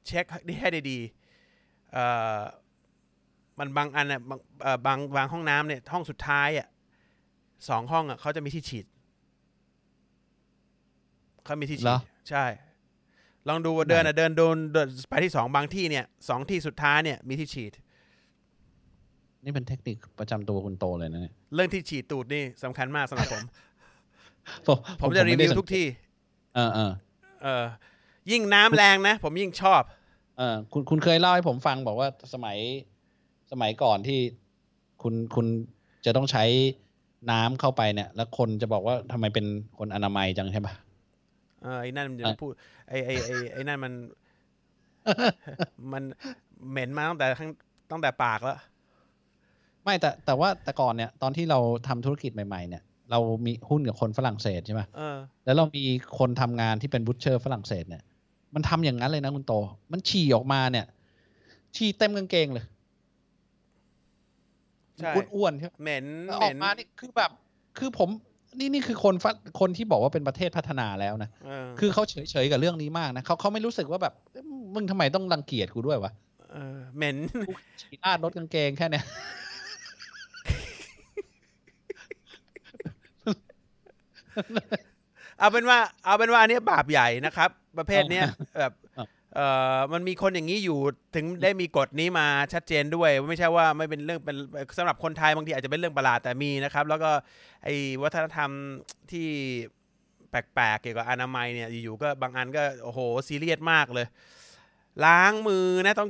[0.06, 0.25] เช็ค
[0.60, 2.06] ให้ดีๆเอ่
[2.38, 2.39] อ
[3.60, 6.68] มันบางอันอะบางเอ่อบางบางห้องน้ำเนี่ยห้องสุดท้ายอะ
[7.70, 8.86] สองห้องอะเขาจะมีที่ฉีด
[11.44, 12.00] เขามีที่ฉีเหรดอ
[12.30, 12.46] ใช่
[13.48, 17.72] ลองดูว่าเดินอะเดินโดนเดินไปที่สองบางที่เนี่ยสองที่สุดท้ายเนี่ยมีที่ฉีด
[19.44, 23.44] นี่เป็นเทคนิคประจำตัวคุณโตเลยนะเนี่ยเรื่องที่ฉีดตูดนี่สำคัญมากสำหรับผม
[24.68, 25.86] ผมผมจะรีไได้วิวสังทุกที่
[26.56, 26.92] เออเออ
[27.44, 27.66] เออ
[28.31, 29.81] ยิ่งน้ำแรงนะ ผมยิ่งชอบ
[30.38, 32.57] เออคุณคุณเคยเล่าให้ผมฟังบอกว่าสมัย
[33.51, 34.19] สมัยก่อนที่
[35.01, 35.45] คุณคุณ
[36.05, 36.43] จะต้องใช้
[37.31, 39.45] น้ำเข้าไปเนี่ย แล้วคนจะบอกว่าทำไมเป็น
[39.79, 40.73] คนอนามัยจังใช่ปะ
[41.63, 42.51] เออไอ้นั่นมันจะอะพูด
[42.89, 43.93] ไอ้ไอ้ไอ้ไอ้นั่นมัน
[45.93, 46.03] มัน
[46.69, 47.51] เหม็นมาตั้งแต่ข้าง
[47.91, 48.57] ตั้งแต่ปากแล้ว
[49.83, 55.83] ไม่แต่แต่ว่าแต่ก่อนเนี่ย ตอนที่เราทำธุรกิจใหม่ๆเนี่ยเรามีหุ้นกับคนฝรั่งเศสใช่ไหมเออแล้วเรามี
[56.19, 58.03] คนทำงานที่เป็นบูชเชอร์ฝรั่งเศสเนี่ย
[58.56, 59.53] มันทำอย่างนั้นเลยนะคุณโต
[59.91, 60.86] มันฉี่ออกมาเนี่ย
[61.75, 62.65] ฉี่เต็มกางเกงเลย
[64.98, 67.32] ใช่อ้วนๆใช่ไหมเหม็นแล้วเหอม็อกนมานี่คือแบบ
[67.77, 68.10] คือผม
[68.60, 69.25] นี่นี่คือคนฝ
[69.60, 74.44] คนที่บอกว่าเป็นประเทศพัฒนาแล้วนะเออคือเขาเฉยๆกับเรื่องนี้มากนะเขาเขาไม่รู้สึกว่าแบบเอ้ย
[74.75, 76.12] มึงทำไมต้องรังเกียจกูด้วยวะ
[76.51, 77.51] เออเหม็นกู
[77.82, 79.06] ฉี่ราดรถกางเกงแค่เนี้ย
[85.39, 88.25] เอาเป็นว่าเอาเป็นว่าอันเนี้ยบาปใหญ่นะครับ ประเภทเนี้ย
[88.60, 88.74] แบบ
[89.36, 89.39] เอ
[89.75, 90.79] อมันมีคนอย่างนี้อยู่
[91.15, 94.38] ถึงได้มีกฎนี้มาชัดเจนด้วย ไม่ใช่ว่าไม่เป็นเรื่องเป็น
[94.77, 97.12] สำหรับคนไทยบางทีอาจจะเป็นเรื่องประหลาดแต่มีนะครับ แล้วก็
[97.63, 98.50] ไอ้วัฒนธรรม
[99.12, 99.27] ที่
[100.29, 104.08] แปลกๆเกี่ยวกับอนามัยเนี่ยอยู่ๆก็บางอันก็โอ้โหซีเรียสมากเลย
[105.05, 106.10] ล้างมือนะต้อง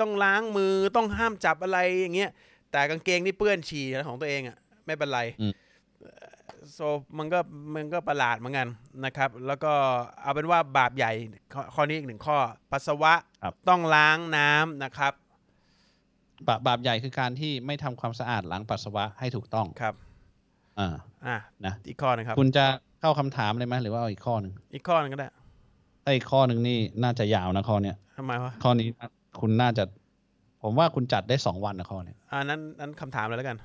[0.00, 2.30] ต้องล้างมือต้องห้ามจับอะไรอย่างเงี้ย
[2.70, 5.52] แต่กางเกงนี่เปื้อนฉี่ของตัวเองอะไม่เป็นไรอืม
[6.74, 6.80] โซ
[7.18, 7.38] มันก็
[7.74, 8.68] มันก็ประหลาดเหมือนกัน
[9.04, 9.72] นะครับ แล้วก็
[10.22, 11.12] เอาเป็นว่าบาปใหญ่
[11.52, 12.38] ข้อข้อนี้อีกหนึ่งข้อ
[12.72, 15.12] ปัสสาวะครับ ต้องล้างน้ำนะครับ
[16.48, 19.94] บาปบาปใหญ่คือการที่ไม่ทำความสะอาดหลังปัสสาวะให้ถูกต้องครับ
[20.78, 20.88] อ่า
[21.26, 22.64] อะนะอีกข้อหนึงครับ คุณจะ
[23.00, 25.28] เข้าคำถามเลยไหมหรือว่าเอาอีกข้อหนึ่งอีกข้อหนึงก็ได้
[26.04, 28.86] ถ้าอีกข้อหนึ่งนี่น่าจะยาวนะข้อเนี้ยทำไมวะข้อนี้
[29.40, 29.84] คุณน่าจะ
[30.62, 33.56] ผมว่าคุณจัดได้สองวันนะข้อเนี้ยอ่านั้นนั้นคำถามเลยแล้วกัน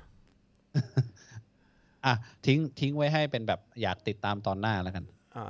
[2.04, 2.14] อะ
[2.46, 5.04] ทิ้งทิ้งไว้ให้เป็นแบบอยากติดตามตอนหน้าแล้วกัน
[5.36, 5.44] อ่า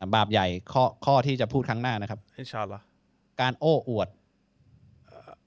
[0.00, 2.84] อะบาปใหญ่ข้อข้อที่จะพูดครั้งหน้านะครับ อินชาอัลลอฮ์
[3.40, 4.08] การโอ้อวด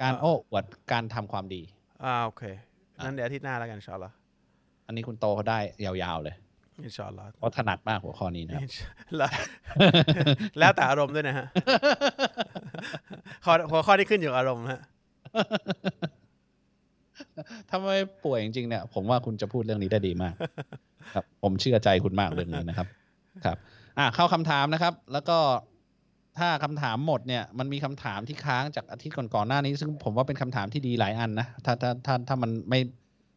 [0.01, 1.61] การโอ้อวดการทำความดี
[2.03, 2.43] อ่าโอเค
[3.05, 4.13] นั้นเดี๋ยวอาทิตย์หน้าแล้วกันอินชาอัลลอฮ์
[4.87, 6.35] อันนี้คุณโตเขาได้ยาวๆเลย
[6.85, 9.33] อินชาอัลลอฮ์เพราะถนัดมากหัวข้อนี้นะครับ อินชาอัลลอฮ์
[10.59, 11.47] แล้วแต่อารมณ์ด้วยนะฮะ
[13.45, 14.81] ข้อหัวข้อที่ขึ้นอยู่กับอารมณ์ฮะ
[17.69, 20.34] ถ้าไม่ป่วยจริงๆเนี่ย ผมว่าคุณจะพูดเรื่องนี้ได้ดีมาก
[21.13, 22.88] ครับ ผมเชื่อใจคุณมากเรื่องนี้นะครับ
[23.45, 23.58] ครับ
[23.97, 25.38] อะเข้าคำถามนะครับ แล้วก็
[26.39, 32.80] ถ้าคำถามหมดเนี่ย มันมีคำถามที่ค้างจากอาทิตย์ก่อนๆหน้านี้ ซึ่งผมว่าเป็นคำถามที่ดีหลายอันนะถ้าถ้าถ้าถ้ามันไม่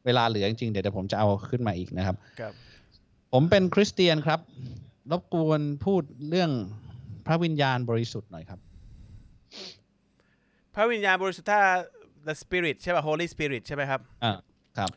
[0.06, 2.52] เวลาเหลือจริงๆเดี๋ยวเดี๋ยวผมจะเอาขึ้นมาอีกนะครับ ครับ
[3.32, 4.40] ผมเป็นคริสเตียนครับ
[5.10, 6.50] รบกวนพูดเรื่อง
[7.26, 8.60] พระวิญญาณบริสุทธิ์หน่อยครับ
[10.74, 11.62] พระวิญญาณบริสุทธิ์ถ้า
[12.28, 14.32] the spirit ใช่ป่ะ holy spirit ใช่ไหมครับอ่า
[14.78, 14.90] ครับ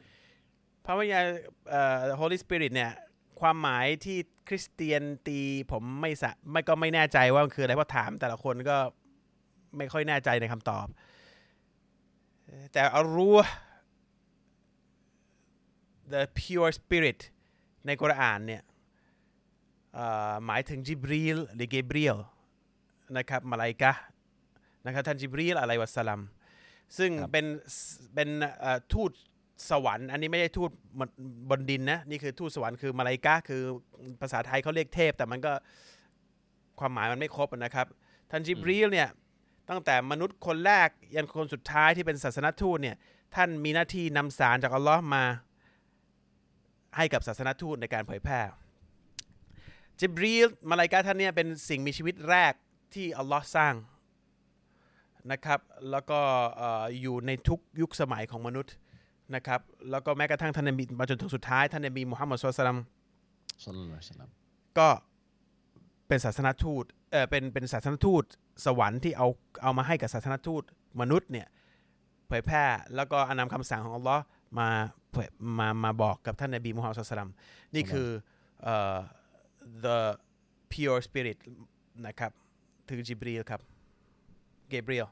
[0.86, 1.26] พระวิญญาณ
[1.70, 2.92] เอ่อ holy spirit เนี่ย
[3.40, 5.40] ความหมายที่คริสเตียนตี
[5.72, 8.78] ผมไม่สะไม่ก็ไม่แน่ใจว่ามันคืออะไรเพราะถามแต่ละคนก็
[9.78, 10.88] ไม่ค่อยแน่ใจในคำตอบ
[12.72, 13.48] แต่เอารู้ว่า
[16.14, 17.20] the pure spirit
[17.86, 18.64] ในกุรอานเนี่ย
[19.94, 22.18] เอ่อหมายถึงจิบรีลหรือเกเบรียล
[23.18, 24.02] นะครับมาลาอิกะห์
[24.86, 26.22] นะครับท่านจิบรีลอะลัยวะสสลัม
[26.98, 27.45] ซึ่งครับเป็น
[28.15, 29.12] เป็นเอ่อทูต
[29.69, 30.69] สวรรค์ อันนี้ไม่ใช่ทูต
[31.00, 31.10] บน
[31.50, 33.62] บนดินนะนี่คือทูตสวรรค์คือมาลาอิกะห์คือ
[34.21, 35.52] ภาษาไทยเขาเรียกเทพ แต่มันก็
[36.80, 37.88] ความหมายมันไม่ครบนะครับ
[38.32, 39.10] ท่านจิบรีลเนี่ย
[39.69, 42.95] ตั้งแต่มนุษย์คนแรกยันคนสุดท้ายที่เป็นศาสนทูตเนี่ย
[43.36, 45.24] ท่านมีหน้าที่นำสารจากอัลลอฮ์มา
[46.98, 48.41] ให้กับศาสนทูตในการเผยแพร่
[50.00, 52.54] จิบรีลมาลาอิกะห์ท่านเนี่ยเป็นสิ่งมีชีวิตแรก
[52.93, 53.74] ที่อัลลอฮ์สร้าง
[55.32, 55.60] นะครับ
[55.92, 56.20] แล้วก็
[57.02, 58.74] อยู่ในทุกยุคสมัยของมนุษย์
[59.36, 59.62] นะครับ
[59.92, 62.80] แล้วก็แม้กระทั่งท่านนบีมาจนถึงสุดท้ายท่านนบีมุฮัมมัดสุลตัลลัม
[63.64, 63.66] ส
[64.22, 64.30] ลัม
[64.80, 64.88] ก็
[66.08, 68.24] เป็นศาสนทูตเออเป็นเป็นศาสนทูต
[68.66, 69.28] สวรรค์ที่เอา
[69.64, 70.64] เอามาให้กับศาสนทูต
[71.02, 71.48] มนุษย์เนี่ย
[72.28, 72.64] เผยแพร่
[72.96, 74.24] แล้วก็อนำคำสั่งของอัลลอฮ์
[74.60, 74.70] มา
[75.12, 77.32] เผยมามาบอกกับท่านนบีมุฮัมมัดสุลตัลลัม
[77.76, 78.08] นี่คือ
[78.64, 78.98] เอ่อ
[79.86, 80.00] the
[80.72, 81.38] pure spirit
[82.08, 82.32] นะครับ
[82.90, 83.62] ถึงจิบรีลครับ
[84.69, 85.08] เกเบรียล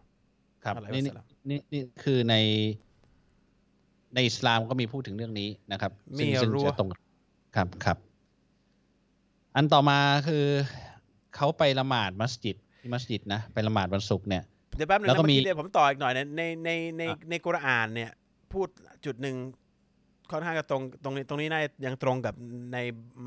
[0.63, 2.35] ครับอะลัยนี่ฮินี่วะซัลลัมนี่นี่คือใน
[4.13, 6.89] ในอิสลามก็มีพูดถึงเรื่องนี้นะครับมีซึ่งซึ่งรั้วจะตรง
[7.55, 7.97] ครับครับ
[9.55, 10.45] อันต่อมาคือ
[11.35, 14.43] เขาไปละหมาดมัสยิดที่มัสยิดนะ ไปละหมาดวันศุกร์เนี่ย
[14.75, 18.11] เดี๋ยวแป๊บนึงแล้วนะก็เมื่อมีกี้เนี่ยผมต่ออีกหน่อยนะในในในอะในกุรอานเนี่ย
[18.51, 18.67] พูด
[19.05, 19.35] จุดหนึ่ง
[20.31, 22.33] ค่อนข้างจะตรงตรงนี้ตรงนี้น่าจะยังตรงกับ
[22.73, 22.77] ใน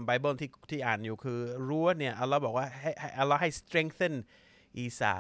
[0.05, 4.15] ไบเบิลที่ที่อ่านอยู่คือรั้วเนี่ยอัลลอฮ์บอกว่าให้ให้อัลลอฮ์ให้ strengthen
[4.79, 5.15] อีสา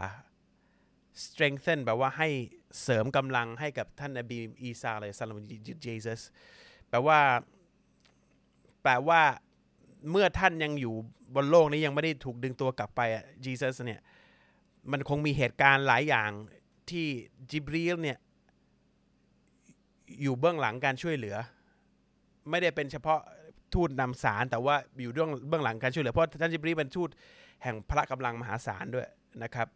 [1.25, 2.29] strengthen แบบว่าให้
[2.83, 5.39] เสริมกำลังให้กับท่านนบีอีสาเลยสัลลัม
[5.83, 6.21] เจซัส
[6.89, 7.19] แปลว่า
[8.83, 9.23] แปลว่า
[10.11, 10.95] เมื่อท่านยังอยู่
[11.35, 14.01] บนโลกนี้ยังไม่ได้ถูกดึงตัวกลับไปอะ Jesus เนี่ย
[14.93, 16.31] มันคงมีเหตุการณ์หลายอย่าง
[16.91, 17.07] ที่
[17.51, 18.19] จิบรีลเนี่ย
[20.23, 21.37] อยู่เบื้องหลังการช่วยเหลือ
[22.51, 23.21] ไม่ได้เป็นเฉพาะ
[23.75, 27.11] ทูตนำสารแต่ว่าอยู่เบื้องเบื้องหลังการช่วยเหลือเพราะท่านจิบรีลเป็นทูต
[27.63, 29.07] แห่งพระกำลังมหาศาลด้วย
[29.43, 29.69] นะครับ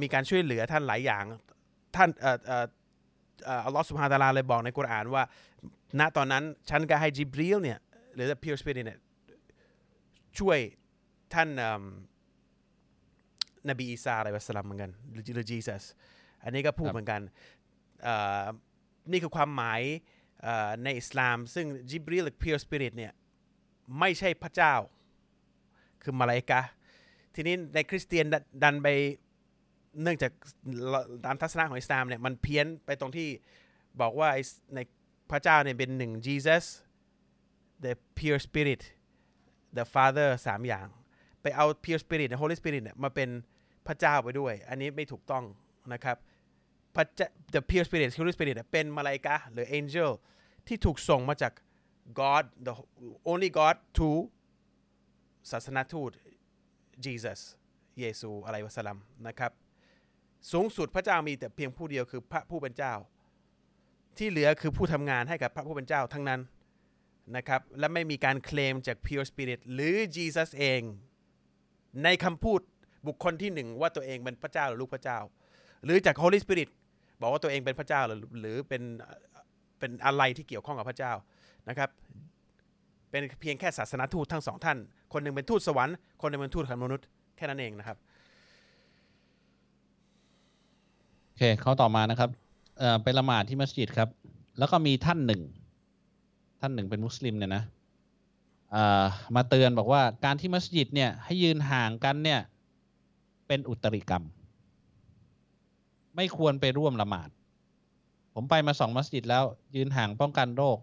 [0.00, 1.24] มีการช่วยเหลือท่านหลายอย่าง
[1.96, 2.66] ท่านเอ่อเอ่อ
[3.44, 5.22] เอ่ออัลลอฮฺสุบฮานะฮูวะตะอาลาเลยบอกในกุรอานว่า
[6.00, 7.78] ณตอนนั้นฉันก็ให้จิบรีลเนี่ย
[8.14, 8.98] หรือ the pure spirit เนี่ย
[10.38, 10.58] ช่วย
[11.34, 11.84] ท่านเอิ่ม
[13.68, 15.82] นบีอีสาอะลัยฮิวะสสลัมเหมือนกันหรือหรือ Jesus
[16.42, 17.20] อันนี้ก็พูดครับเหมือนกัน
[18.02, 18.44] เอ่อ
[19.10, 19.80] นี่คือความหมาย
[20.42, 23.12] เอ่อในอิสลาม ซึ่งจิบรีลหรือ pure spirit เนี่ย
[23.98, 24.74] ไม่ใช่พระเจ้า
[26.02, 26.70] คือมาลาอิกะห์
[27.40, 28.88] ทีนี้ในคริสเตียนดันดันไป
[30.02, 30.32] เนื่องจาก
[31.24, 33.28] ตามทัศนะของอิสลามเนี่ยมันเพี้ยนไปตรงที่
[34.00, 34.28] บอกว่า
[34.74, 34.78] ใน
[35.30, 36.64] พระเจ้าเนี่ยเป็นหนึ่ง Jesus
[37.84, 38.82] the pure spirit
[39.76, 40.86] the father สามอย่าง
[41.42, 43.28] ไปเอา pure spirit เนี่ย holy spirit เนี่ยมาเป็น
[43.86, 45.44] พระเจ้าไปด้วย อันนี้ไม่ถูกต้อง
[45.92, 46.16] นะครับ
[46.96, 50.10] พระเจ้า the pure spirit holy spirit เนี่ยเป็นมาลาอิกะห์หรือ angel
[50.66, 51.52] ที่ถูกส่งมาจาก
[52.20, 52.74] God the
[53.30, 54.08] only God to
[55.50, 56.12] ศาสนาทูต
[57.06, 57.40] Jesus
[58.00, 59.52] เยซูอะลัยวะสลัมนะครับ
[60.52, 62.94] สูงสุดพระเจ้ามีแต่เพียงผู้เดียวคือพระผู้เป็นเจ้า
[64.18, 66.40] ที่เหลือคือผู้ทำงานให้กับพระผู้เป็นเจ้าทั้งนั้น
[67.36, 70.82] นะครับ และไม่มีการเคลมจาก pure spirit หรือ Jesus เอง
[72.04, 72.60] ในคำพูด
[73.06, 75.18] บุคคลที่หนึ่งว่าตัวเองเป็นพระเจ้าหรือลูกพระเจ้า
[75.84, 76.68] หรือจาก Holy Spirit
[77.20, 78.82] บอกว่าตัวเองเป็นพระเจ้าหรือหรือเป็น
[79.78, 81.12] เป็นอะไรที่เกี่ยวข้องกับพระเจ้า
[81.68, 81.90] นะครับ
[83.10, 84.78] เป็นเพียงแค่ศาสนาทูตทั้งสองท่าน
[85.12, 87.96] คนหนึ่งเป็นทูตสวรรค์ คนหนึ่งเป็นทูตของมนุษย์แค่นั้นเองนะครับ
[91.24, 92.30] โอเค เขาต่อมานะครับ
[92.78, 94.08] เอ่อไปละหมาดที่มัสยิดครับ
[94.58, 95.42] แล้วก็มีท่านหนึ่ง
[96.60, 97.62] ท่านหนึ่งเป็นมุสลิมเนี่ยนะ
[98.72, 99.04] เอ่อ
[99.36, 102.40] มาเตือนบอกว่าการที่มัสยิดเนี่ยให้ยืนห่างกันเนี่ย
[103.48, 104.24] เป็นอุตริกรรม
[106.16, 107.28] ไม่ควรไปร่วมละหมาด
[108.34, 109.44] ผมไปมาสองมัสยิดแล้ว
[109.76, 110.78] ยืนห่างป้องกันโรค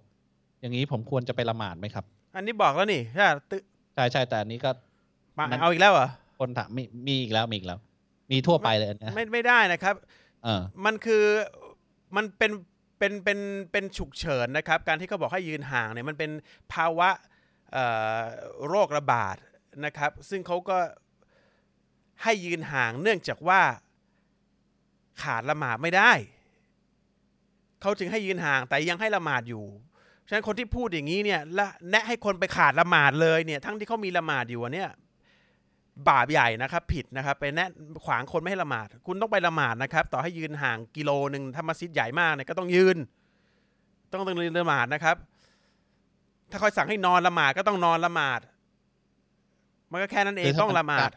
[0.59, 2.05] อย่างนี้ผมควรจะไปละหมาดไหมครับ
[2.35, 3.57] อันนี้บอกแล้วนี่ถ้าตึ
[3.95, 4.71] ใช่ใช่แต่อันนี้ก็
[5.37, 7.79] มามันเอาอีกแล้วเหรอคนถามมีมีอีกแล้วมีอีกแล้ว
[8.31, 9.95] มีทั่วไปเลยอันเนี้ยไม่ไม่ได้นะครับ
[10.43, 11.23] เออ มันคือ
[12.15, 12.51] มันเป็น
[12.99, 13.39] เป็นเป็น
[13.71, 16.31] เป็นฉุกเฉินนะครับ การที่เขาบอกให้ยืนห่างเนี่ยมันเป็น
[16.73, 17.09] ภาวะ
[17.71, 17.85] เอ่
[18.19, 18.21] อ
[18.67, 19.35] โรคระบาด
[19.85, 20.77] นะครับ ซึ่งเขาก็
[22.23, 23.61] ให้ยืนห่างเนื่องจากว่า
[25.21, 26.11] ขาดละหมาดไม่ได้
[27.81, 29.65] เขาจึงให้ยืนห่างแต่ยังให้ละหมาดอยู่
[30.27, 34.89] ฉะนั้นคนที่พูดอย่างนี้เนี่ยและแนะให้คนไปขาดละหมาดเลยเนี่ย ทั้งที่เขามีละหมาดอยู่อะเนี่ย
[36.09, 37.69] บาปใหญ่นะครับ ผิดนะครับ ไปแนะ
[38.05, 42.97] ขวางคนไม่ให้ละหมาด คุณต้องไปละหมาดนะครับ ต่อให้ยืนห่างกิโลหนึ่งถ้ามัสยิดใหญ่มากเนี่ยก็ต้องยืน
[44.11, 45.15] ต้องต้องยืนละหมาดนะครับ
[46.51, 48.39] ถ้าคอยสั่งให้นอนละหมาดก็ต้องนอนละหมาด
[49.91, 51.09] มันก็แค่นั้นเองคือถ้าต้องเป็นละหมาด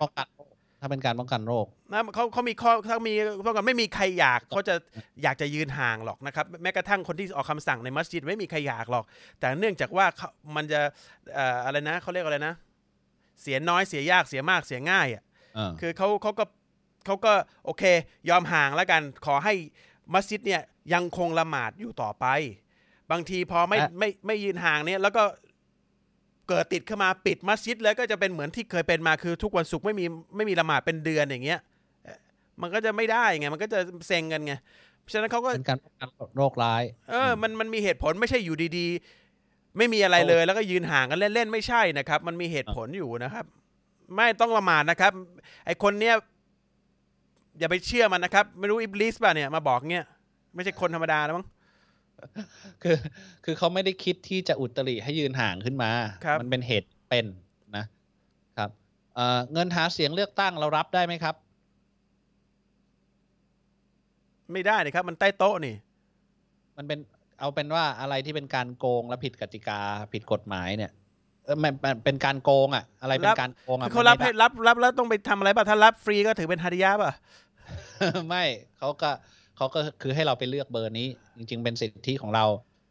[0.81, 3.15] การป้องกันโรคถ้าเป็นการป้องกันโรคนะเขาเขามีข้อเขามี
[3.47, 4.75] ป้องกันไม่มีใครอยากเขาจะ
[5.23, 9.05] อยากจะยืนห่างหรอกนะครับ แม้กระทั่งคนที่ออกคำสั่งในมัสยิดไม่มีใครอยากหรอก
[9.39, 10.81] แต่เนื่องจากว่าเขามันจะ
[11.35, 12.55] เอ่ออะไรนะเขาเรียกอะไรนะ
[13.43, 15.23] เสียน้อยเสียยากเสียมากเสียง่ายอะ
[15.55, 16.45] เออคือเขาเขาก็
[17.07, 17.33] เขาก็
[17.65, 17.83] โอเค
[18.31, 19.55] ยอมห่างแล้วกันขอให้
[20.15, 20.63] มัสยิดเนี่ย
[20.95, 22.27] ยังคงละหมาดอยู่ต่อไป
[23.11, 25.23] บางทีพอไม่อะไม่ไม่ยืนห่างเนี่ยแล้วก็
[26.49, 30.05] เกิดติดขึ้นมาปิดมัสยิดเลยก็จะเป็นเหมือนที่เคยเป็นมาคือทุกวันศุกร์ไม่มี
[30.37, 31.61] ไม่มีละหมาดเป็นเดือนอย่างเงี้ย
[32.05, 32.19] เอ่อ
[32.63, 34.55] มันก็จะไม่ได้ไงมันก็จะเซ็งกันไง
[35.01, 43.45] เพราะฉะนั้นเขาก็เป็นการป้องกันโรคร้าย เออ มันมันมีเหตุผลไม่ใช่อยู่ดีๆ ไม่มีอะไรเลย แล้วก็ยืนห่างกันเล่นๆไม่ใช่นะครับ มันมีเหตุผลอยู่นะครับ
[44.17, 45.13] ไม่ต้องละหมาดนะครับ
[45.67, 46.15] ไอคนเนี้ย
[47.59, 50.07] อย่าไปเชื่อมันนะครับ ไม่รู้อิบลิสป่ะเนี่ยมาบอกเงี้ย
[50.55, 51.47] ไม่ใช่คนธรรมดาแล้วมั้ง
[52.83, 52.97] คือ
[53.45, 55.91] คือเขาไม่ได้คิดที่จะอุตริให้ยืนห่างขึ้นมา
[56.25, 57.27] ครับมันเป็นเหตุเป็น
[57.77, 57.85] นะ
[58.59, 58.71] ครับ
[59.15, 61.35] เอ่อเงินหาเสียงเลือกตั้งเรารับได้ไหมครับ
[64.53, 65.75] ไม่ได้นะครับ มันใต้โต๊ะนี่
[66.77, 66.99] มันเป็น
[67.41, 69.81] เอาเป็นว่าอะไรที่เป็นการโกงและผิดกติกา
[70.13, 70.93] ผิดกฎหมายเนี่ย
[71.45, 77.13] เออมันมันเป็นการโกงอะ อะไรเป็รันบการโกงอะคือเขารับมันให้ไม่ได้รับรับแล้วต้องไปทำอะไรป่ะถ้ารับฟรีก็ถือเป็นฮาดิยะป่ะ
[78.29, 78.45] ไม่
[78.79, 79.11] เขาก็
[79.59, 82.45] เขาก็คือให้เราไปเลือกเบอร์นี้ จริง ๆ เป็นสิทธิของเรา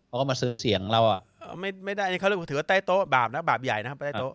[0.08, 4.34] เขาก็มาซื้อเสียงเราอะเอ่อไม่ไม่ได้นี่เขาเรียกว่าถือว่าใต้โต๊ะบาปนะบาปใหญ่นะครับใต้โต๊ะ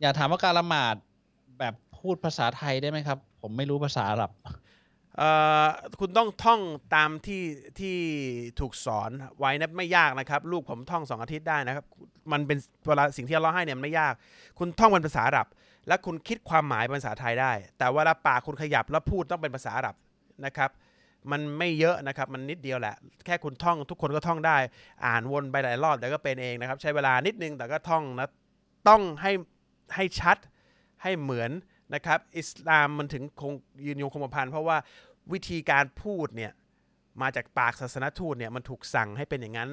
[0.00, 0.94] อยากถามว่าการละหมาด
[1.58, 4.30] แบบพูดภาษาไทยได้ไหมครับ ผมไม่รู้ภาษาอาหรับ
[5.16, 5.30] เอ่
[5.64, 5.66] อ
[6.00, 6.60] คุณต้องท่อง
[6.94, 7.42] ตามที่
[7.78, 7.96] ที่
[8.60, 11.84] ถูกสอนไว้นะไม่ยากนะครับ ลูกผมท่องสองอาทิตย์ได้นะครับ
[12.32, 14.14] มันเป็นเวลาสิ่งที่เราให้เนี่ยมันไม่ยาก
[14.58, 15.46] คุณท่องเป็นภาษาอาหรับ
[15.88, 19.94] และคุณคิดความหมายเป็นภาษาไทยได้ แต่เวลาปากคุณขยับแล้วพูดต้องเป็นภาษาอาหรับ
[20.46, 20.70] นะครับ
[21.30, 22.94] มันไม่เยอะนะครับมันนิดเดียวแหละ
[23.26, 24.56] แค่คุณท่องทุกคนก็ท่องได้
[25.06, 28.30] อ่านวนไปหลายรอบเดี๋ยวก็เป็นเองนะครับ ใช้เวลานิดนึงแต่ก็ท่องนะ
[28.88, 29.32] ต้องให้
[29.94, 30.36] ให้ชัด
[31.02, 31.50] ให้เหมือน
[31.94, 33.52] นะครับ อิสลามมันถึงคง
[33.86, 34.76] ยืนยงคงกระพันเพราะว่า
[35.32, 36.52] วิธีการพูดเนี่ย
[37.22, 39.70] มาจากปากศาสนทูตเนี่ยมันถูกสั่งให้เป็นอย่างนั้น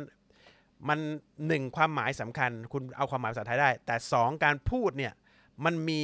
[0.88, 1.00] มัน
[1.48, 5.14] หนึ่งความหมายสำคัญ คุณเอาความหมายภาษาไทยได้ แต่สองการพูดเนี่ย
[5.66, 6.04] มันมี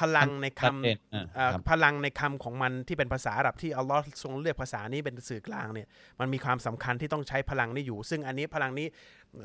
[0.00, 5.88] พลังในคชัดเจนำอ่าเอ่อครับพลังในคำของมันที่เป็นภาษาอาหรับที่อัลลอฮ์ทรงเลือกภาษานี้เป็นสื่อกลางเนี่ย
[6.20, 8.86] มันมีความสำคัญที่ต้องใช้พลังนี้อยู่ ซึ่งอันนี้พลังนี้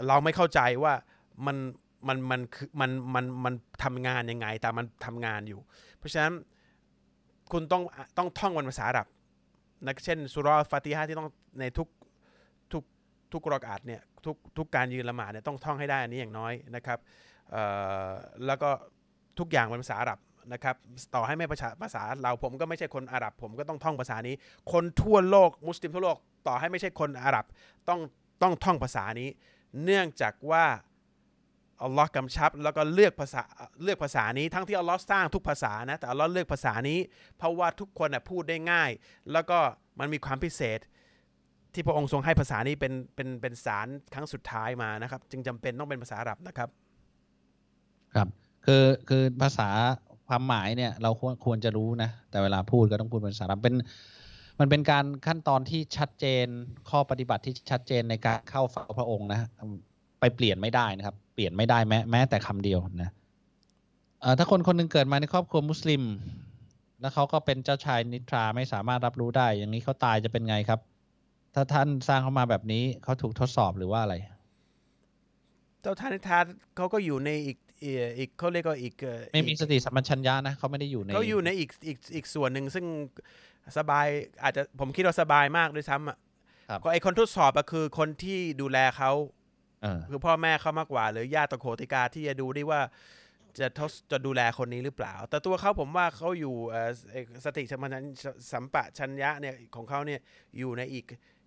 [0.08, 0.94] เราไม่เข้าใจว่า
[1.46, 1.58] มัน
[2.08, 5.60] มันมันคือมันมันมันทำงานยังไงแต่มันทำงานอยู่
[5.98, 6.34] เพราะฉะนั้น
[7.52, 7.84] คุณต้อง
[8.18, 9.08] ต้องท่องเป็นภาษาอาหรับ
[9.86, 11.88] นะเช่นสุราะห์ฟาติฮะห์ที่ต้องในทุก
[12.72, 12.84] ทุก
[13.34, 17.00] ทุกรอกอาดเนี่ยทุกทุกการยืนละหมาดเนี่ยต้องท่องให้ได้อันนี้อย่างน้อยนะครับ
[17.52, 17.64] เอ่
[18.08, 18.10] อ
[18.46, 18.70] แล้วก็
[19.40, 20.20] ทุกอย่างเป็นภาษาอาหรับ
[20.54, 20.76] นะครับ
[21.16, 24.36] ต่อให้ไม่ภาษาภาษาเราผมก็ไม่ใช่คนอาหรับ ผมก็ต้องท่องภาษานี้
[24.72, 27.46] คนทั่วโลกมุสลิมทั่วโลกต่อให้ไม่ใช่คนอาหรับ
[27.90, 28.00] ต้อง
[28.42, 29.30] ต้องท่องภาษานี้
[29.84, 30.66] เนื่องจากว่า
[31.84, 33.44] อัลลอฮ์กำชับแล้วก็เลือกภาษา
[33.84, 37.00] เลือกภาษานี้ทั้งที่อัลลอฮ์สร้างทุกภาษานะแต่อัลลอฮ์เลือกภาษานี้
[37.38, 38.92] เพราะว่าทุกคนน่ะพูดได้ง่าย
[39.32, 39.60] แล้วก็
[40.00, 40.80] มันมีความพิเศษ
[41.74, 46.70] ที่พระองค์ทรงให้ภาษานี้เป็นเป็นเป็นสารครั้งสุดท้ายมานะครับ จึงจำเป็นต้องเป็นภาษาอาหรับนะครับ
[48.16, 48.28] ครับ
[48.66, 49.70] คือคือภาษา
[50.28, 53.76] ความหมายเนี่ยเราควรควรจะรู้นะ แต่เวลาพูดก็ต้องพูดเป็นภาษาอาหรับเป็น
[54.60, 56.46] มันเป็นการขั้นตอนที่ชัดเจน
[56.90, 59.40] ข้อปฏิบัติที่ชัดเจนในการเข้าเฝ้าพระองค์นะ
[60.20, 63.12] ไปเปลี่ยนไม่ได้นะครับ เปลี่ยนไม่ได้แม้แม้แต่คำเดียวนะ
[64.22, 66.04] เอ่อถ้าคนคนหนึงเกิดมาในครอบครัวมุสลิม
[67.02, 70.80] แล้วเขาก็เป็นเจ้าชายนิทราไม่สามารถรับรู้ได้ อย่างนี้เขาตายจะเป็นไงครับ
[71.54, 74.16] ถ้าท่านสร้างเขามาแบบนี้เขาถูกทดสอบหรือว่าอะไร
[75.82, 82.86] เจ้าทานิทานเขาก็อยู่ในอีก อ่ออีกเขาเรียกว่าอีกเอ่อไม่มีอีกสติสัมปชัญญะนะเขาไม่ได้อยู่ในเขาอยู่ในอีกอีกอีกส่วนหนึ่งซึ่ง
[83.78, 84.08] สบาย
[84.44, 86.18] อาจจะผมคิดว่าสบายมากด้วยซ้ำอะ
[86.70, 89.12] ครับก็ไอคนทดสอบอะคือคนที่ดูแลเขา
[89.84, 92.82] เออคือพ่อแม่เขามากกว่า หรือญาติตะโขติกาที่จะดูได้ว่า
[93.60, 98.04] จะทดจะดูแลคนนี้หรือเปล่า แต่ตัวเขาผมว่าเขาอยู่เอ่อเอ่อสติสัมปชัญ
[98.54, 100.20] สัมปชัญญะเนี่ยของเขาเนี่ย
[100.58, 101.06] อยู่ในอีก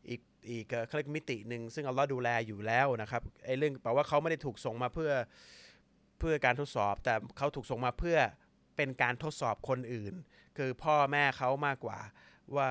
[0.09, 0.21] อีก
[0.51, 5.11] อีกเอ่อเขาเรียกมิติหนึ่งซึ่งอัลลอฮ์ดูแลอยู่แล้วนะครับไอเรื่องแปลว่าเขาไม่ได้ถูกส่งมาเพื่อ
[6.19, 8.19] เพื่อการทดสอบ แต่เขาถูกส่งมาเพื่อ
[8.77, 10.15] เป็นการทดสอบคนอื่น
[10.57, 11.99] คือพ่อแม่เขามากกว่า
[12.57, 12.69] ว่า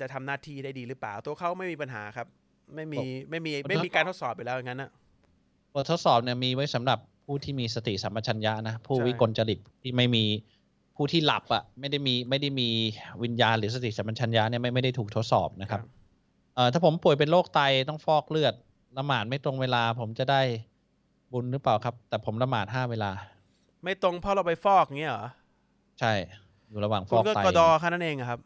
[0.00, 2.26] จะทำหน้าที่ได้ดีหรือเปล่า ตัวเขาไม่มีปัญหาครับ
[2.74, 4.90] ไม่มีไม่มีไม่มีการทดสอบไปแล้วอย่างนั้นนะ
[5.74, 10.24] บททดสอบเนี่ยมีไว้สำหรับผู้ที่มีสติสัมปชัญญะนะผู้ใช่วิกลจริตที่ไม่มี
[10.96, 12.68] ผู้ที่หลับอะไม่ได้มีไม่ได้มี
[13.22, 15.80] วิญญาณหรือสติสัมปชัญญะเนี่ยไม่ไม่ได้ถูกทดสอบนะครับ
[16.54, 18.54] เอ่อถ้าผมป่วยเป็นโรคไตต้องฟอกเลือด
[18.98, 20.42] ละหมาดไม่ตรงเวลา ผมจะได้
[21.34, 23.10] บุญหรือเปล่าครับ แต่ผมละหมาดห้าเวลา
[23.84, 25.26] ไม่ตรงเพราะเราไปฟอกเงี้ยเหรอ
[26.00, 26.12] ใช่
[26.68, 28.40] อยู่ระหว่างฟคุอณกก็ไตกระดอแค่นั้นเองอะครับ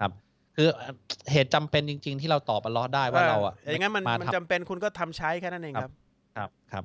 [0.00, 0.10] ครับ
[0.56, 0.92] คือเอ่อ
[1.32, 5.92] เหตุจำเป็นจริง ๆ ที่เราตอบอัลเลอฮ์ได้ว่าเราอะอย่างงั้นมันมามันทำจำเป็นคุณก็ทำใช้แค่นั้นเองครับ
[6.36, 6.84] ครับครับ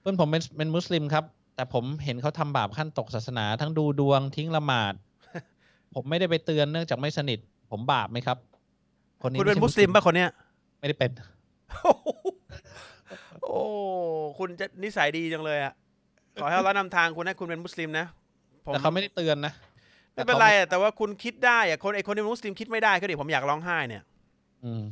[0.00, 1.24] เพื่อนผมเป็นเป็นมุสลิมครับ
[1.56, 4.94] แต่ผมเห็นเขาทำบาปขั้นตกศาสนา ทั้งดูดวงทิ้งละหมาด
[5.94, 7.38] ผมไม่ได้ไปเตือนเนื่องจากไม่สนิท
[7.70, 8.38] ผมบาปไหมครับ
[9.22, 10.30] คนนี้คุณเป็นไใช่มุสลิมป่ะคนเนี้ย
[10.78, 11.10] ไม่ได้เป็น
[13.42, 13.60] โอ้
[14.38, 15.74] คุณจะนิสัยดีจังเลยอะ
[16.40, 18.06] ขอให้เรานำทางคุณนะคุณเป็นมุสลิมนะ
[18.66, 19.52] ผมแต่เขาไม่ได้เตือนนะ
[20.14, 24.02] ไม่เป็นไรอะแต่ว่าคุณคิดได้อะคนไอคนที่เป็นมุสลิมคิดไม่ได้ก็ดิผมอยากร้องไห้เนี่ย
[24.64, 24.82] อืม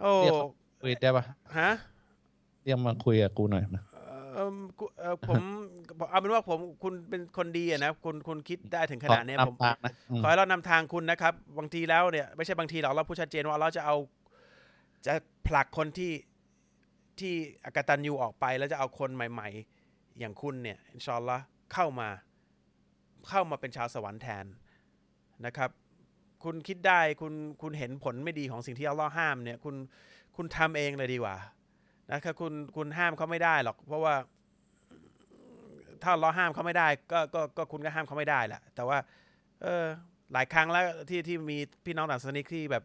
[0.00, 0.48] โอ้เรียกเขา
[0.82, 1.24] คุยได้ปะ
[1.58, 1.70] ฮะ
[2.62, 3.84] เรียกมาคุยกับกูหน่อยนะ
[4.34, 5.42] เอิ่มกูเอ่อผม
[6.10, 13.96] เอาเป็นว่าผมคุณเป็นคนดีอะนะคุณคุณคิดได้ถึงขนาดเนี้ยขอผมนำทางนะอืมขอให้เรานำทางคุณนะครับ บางทีแล้วเนี่ยไม่ใช่บางทีหรอกเราพูดชัดเจนว่าเราจะเอา
[15.06, 15.14] จะ
[15.46, 16.12] ผลักคนที่
[17.18, 17.32] ที่
[17.64, 19.48] อกตันยูออกไป แล้วจะเอาคนใหม่
[19.84, 22.08] ๆ อย่างคุณเนี่ยอินชอัลลอฮ์เข้ามา
[23.28, 24.44] เข้ามาเป็นชาวสวรรค์แทน
[25.46, 25.70] นะครับ
[26.44, 29.76] คุณคิดได้คุณคุณเห็นผลไม่ดีของสิ่งที่อัลลอฮ์ห้ามเนี่ยคุณ
[30.36, 31.36] คุณทำเองเลยดีกว่า
[32.10, 34.14] นะครับคุณคุณห้ามเขาไม่ได้หรอก เพราะว่า
[36.02, 38.98] ถ้าเราห้ามเขาไม่ได้ก็ก็ก็คุณก็ห้ามเขาไม่ได้แหละแต่ว่า
[39.62, 39.84] เออ
[40.32, 42.84] หลายครั้งแล้วที่ที่มีพี่น้องต่างศาสนิกที่แบบ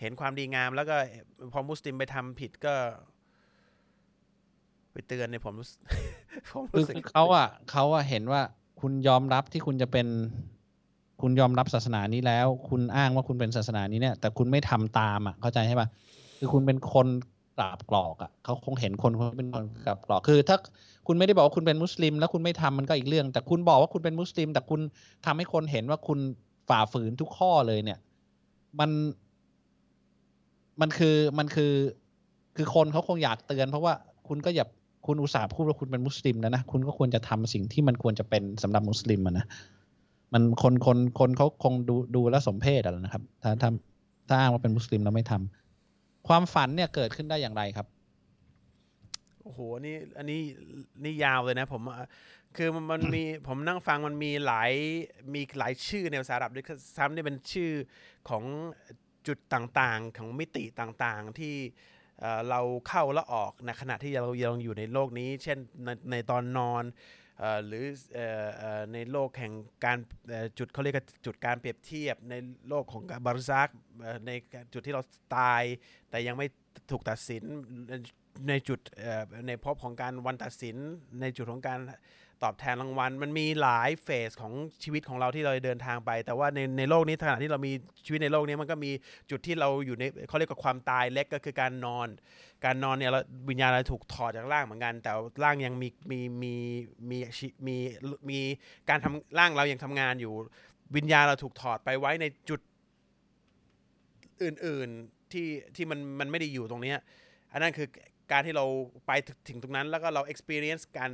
[0.00, 0.96] เห็นความดีงามแล้วก็
[1.52, 2.74] พอมุสลิมไปทำผิดก็
[4.92, 5.80] ไปเตือนเนี่ยผมรู้สึก
[6.50, 8.42] ผมรู้สึกเขาอะเขาอะเห็นว่า
[8.80, 10.06] คุณยอมรับที่คุณจะเป็น
[11.22, 15.88] คุณยอมรับศาสนานี้แล้ว คุณอ้างว่าคุณเป็นศาสนานี้เนี่ย แต่คุณไม่ทำตามอะ เข้าใจใช่ปะ
[16.38, 17.06] คือคุณเป็นคน
[17.58, 20.56] กราบกรอกอะเขาคงเห็นคนคนเป็นคนกราบกรอกคือ ถ้า
[21.06, 24.80] คุณไม่ได้บอกว่าคุณเป็นมุสลิม แล้วคุณไม่ทำมันก็อีกเรื่อง แต่คุณบอกว่าคุณเป็นมุสลิม แต่คุณ
[25.26, 26.18] ทำให้คนเห็นว่าคุณ
[26.68, 27.98] ฝ่าฝืนทุกข้อเลยเนี่ย
[28.80, 28.90] มัน
[30.80, 31.72] มันคือมันคือ
[32.56, 33.94] คือคนเขาคงอยากเตือน เพราะว่า
[34.28, 34.66] คุณก็อย่า
[35.06, 39.46] คุณอุตส่าห์พูดว่าคุณเป็นมุสลิมแล้วนะ คุณก็ควรจะทำสิ่งที่มันควรจะเป็นสำหรับมุสลิมนะ
[40.32, 43.70] มันคนคนคนเขาคงดูดูแลสมเพศอะนะครับ ถ้าถ้า
[44.28, 47.86] ถ้าอ้างว่าเป็นมุสลิมแล้วไม่ทำความฝันเนี่ยเกิดขึ้นได้อย่างไรครับ
[49.42, 50.40] โอ้โหนี่อันนี้
[51.04, 51.82] นี่ยาวเลยนะ ผม
[52.56, 54.72] คือมันมันมีผมนั่งฟังมันมีหลาย
[55.34, 57.70] มีหลายชื่อในภาษาอาหรับด้วยซ้ำนี่เป็นชื่อ
[58.28, 58.42] ของ
[59.28, 61.56] จุดต่างๆ ของมิติต่างๆที่
[62.50, 66.84] เราเข้าและออกในขณะที่เรายังอยู่ในโลกนี้ เช่นในในตอนนอน
[67.42, 67.84] อหรือ
[68.16, 68.18] อ
[68.92, 69.52] ในโลกแห่ง
[69.84, 69.98] การ
[70.58, 72.34] จุดเขาเรียกว่าจุดการเปรียบเทียบใน
[72.68, 73.70] โลกของบาร์ซัก
[74.26, 74.30] ใน
[74.72, 75.02] จุดที่เรา
[75.36, 75.62] ตาย
[76.10, 76.46] แต่ยังไม่
[76.90, 77.44] ถูกตัดสิน
[78.48, 78.80] ในจุด
[79.46, 80.76] ในภพของการวันตัดสิน
[81.20, 81.80] ในจุดของการ
[82.44, 87.72] ตอบแทนรางวัล มันมีหลายเฟสของชีวิตของเราที่เราเดินทางไป แต่ว่าในในโลกนี้ขณะที่เรามี
[88.04, 88.90] ชีวิตในโลกนี้มันก็มี
[89.30, 92.08] จุดที่เราอยู่ในเขาเรียกว่าความตายเล็กก็คือการนอน
[92.64, 93.20] การนอนเนี่ยเรา
[93.50, 95.12] วิญญาณเราถูกถอดจากร่างเหมือนกัน แต่
[95.44, 96.54] ร่างยังมีมีมี
[97.10, 97.76] มีชีมี
[98.30, 98.38] มี
[98.88, 100.32] การทำร่างเรายังทำงานอยู่
[100.96, 102.60] วิญญาณเราถูกถอดไปไว้ในจุด
[104.42, 105.46] อื่นๆที่
[105.76, 106.98] ที่มันมันไม่ได้อยู่ตรงเนี้ย
[107.52, 107.88] อันนั้นคือ
[108.32, 108.64] การที่เรา
[109.06, 109.12] ไป
[109.48, 111.10] ถึงตรงนั้นแล้วก็เรา experience การ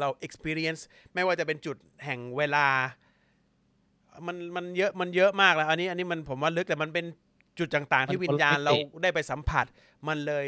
[0.00, 0.82] เรา experience
[1.14, 2.66] ไม่ว่าจะเป็นจุดแห่งเวลา
[4.26, 7.06] มันมันเยอะมันเยอะมากแล้ว อันนี้อันนี้มันผมว่าลึกแต่มันเป็น
[7.58, 9.66] จุดต่างๆ ที่มันวิญญาณคนละมิติเราได้ไปสัมผัส
[10.08, 10.46] มันเลย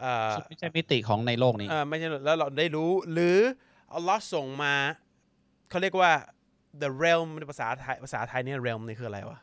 [0.00, 3.38] เอ่อไม่ใช่มิติของในโลกนี้เออไม่ใช่แล้วเราได้รู้ หรือ
[3.94, 4.74] อัลลอฮ์ส่งมา
[5.70, 6.12] เขาเรียกว่า
[6.82, 9.38] the realm ในภาษาไทยภาษาไทยเนี่ย realm นี่คืออะไรวะ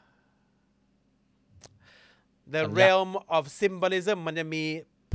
[2.54, 4.64] the สัญญา realm of symbolism มันจะมี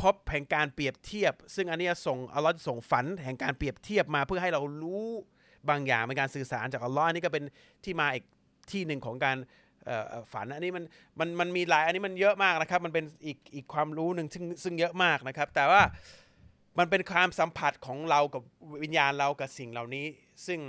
[0.00, 5.06] พบแห่งการเปรียบเทียบ ซึ่งอันนี้ส่งอัลลอฮ์ส่งฝันแห่งการเปรียบเทียบมาเพื่อให้เรารู้
[5.68, 7.44] บางอย่างเป็นการสื่อสารจากอัลลอฮ์อันนี้ก็เป็น
[7.84, 8.24] ที่มาอีก
[8.70, 9.36] ที่หนึ่งของการ
[10.32, 10.84] ฝันอันนี้มัน
[11.18, 15.82] มันมันมีหลายอันนี้มันเยอะมากนะครับ มันเป็นอีกอีกความรู้หนึ่งซึ่งซึ่งเยอะมากนะครับ แต่ว่า
[16.78, 18.42] มันเป็นความสัมผัสของเรากับ
[18.82, 20.06] วิญญาณเรากับสิ่งเหล่านี้
[20.46, 20.60] ซึ่ง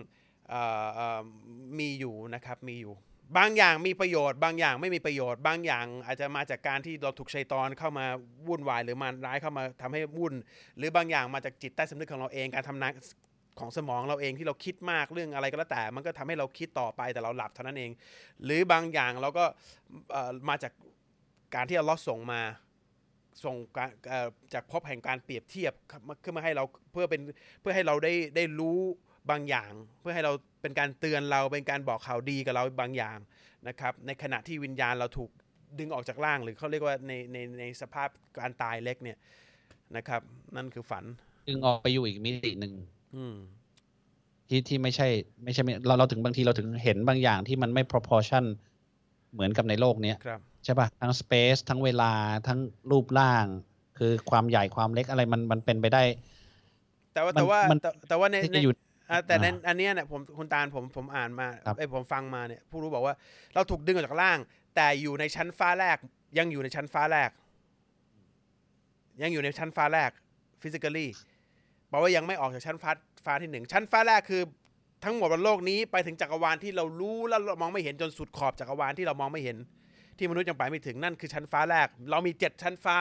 [1.80, 2.94] มีอยู่นะครับมีอยู่
[3.38, 8.06] บางอย่างมีประโยชน์ บางอย่างไม่มีประโยชน์ บางอย่างอาจจะมาจากการที่เราถูกชัยตอนเข้ามา
[8.48, 10.34] วุ่นวายหรือมารร้ายเข้ามาทำให้วุ่น
[10.78, 12.92] หรือบางอย่างมาจากจิตใต้สำนึกของเราเองการทำงาน
[13.60, 17.92] ของสมองเราเองที่เราคิดมากเรื่องอะไรก็แล้วแต่ มันก็ทำให้เราคิดต่อไปแต่เราหลับเท่านั้นเอง
[18.44, 19.46] หรือบางอย่างเราก็
[20.50, 20.74] มาจาก
[21.56, 22.42] การที่อัลเลอฮ์ส่งมา
[23.44, 23.90] ส่งการ
[24.54, 25.74] จากพบแห่งการเปรียบเทียบ
[26.24, 27.22] ขึ้นมาให้เราเพื่อเป็น
[27.62, 28.80] เพื่อให้เราได้ได้รู้
[29.32, 33.18] บางอย่าง เพื่อให้เราเป็นการเตือนเราเป็นการบอกข่าวดีกับเราบางอย่าง
[33.68, 35.30] นะครับในขณะที่วิญญาณเราถูก
[35.80, 38.10] ดึงออกจากร่าง หรือเขาเรียกว่าในในในสภาพ
[38.40, 39.18] การตายเล็กเนี่ย
[39.96, 40.22] นะครับ
[40.56, 41.04] นั่นคือฝัน
[41.50, 42.74] ดึงออกไปอยู่อีกมิติหนึ่ง
[43.16, 43.36] อืม
[44.50, 45.08] ที่ที่ไม่ใช่
[45.44, 48.44] ไม่ใช่เราเราถึงบางทีเราถึงเห็นบางอย่างที่มันไม่ proportion
[49.34, 52.12] เหมือนกับในโลกเนี้ยครับใช่ป่ะทั้ง space ทั้งเวลา
[52.48, 52.60] ทั้ง
[52.92, 53.46] รูปร่าง
[53.98, 56.04] คือความใหญ่ความเล็กอะไรมันมันเป็นไปได้
[57.14, 58.87] แต่ว่ามันแต่ว่ามันแต่แต่ว่าในที่ในจะอยู่อะ
[59.28, 63.16] แต่ในอ่าอันเนี้ยเนี่ยผมคุณตาลผมผมอ่านมาครับไอ้ยผมฟังมาเนี่ยผู้รู้บอกว่า
[63.54, 64.40] เราถูกดึงออกจากล่าง
[64.76, 65.98] แต่อยู่ในชั้นฟ้าแรก
[66.38, 67.30] ยังอยู่ในชั้นฟ้าแรก
[69.22, 70.12] ยังอยู่ในชั้นฟ้าแรก
[70.62, 71.08] physically
[71.92, 72.92] บอกว่ายังไม่ออกจากชั้นฟ้า
[73.26, 74.42] ฟ้าที่หนึ่งชั้นฟ้าแรกคือ
[75.04, 79.58] ทั้งหมดบนโลกนี้ไปถึงจักรวาลที่เรารู้แล้วเรามองไม่เห็นจนสุดขอบจักรวาลที่เรามองไม่เห็น
[80.18, 82.98] ที่มนุษย์ยังไปไม่ถึงนั่นคือชั้นฟ้าแรก เรามีเจ็ดชั้นฟ้า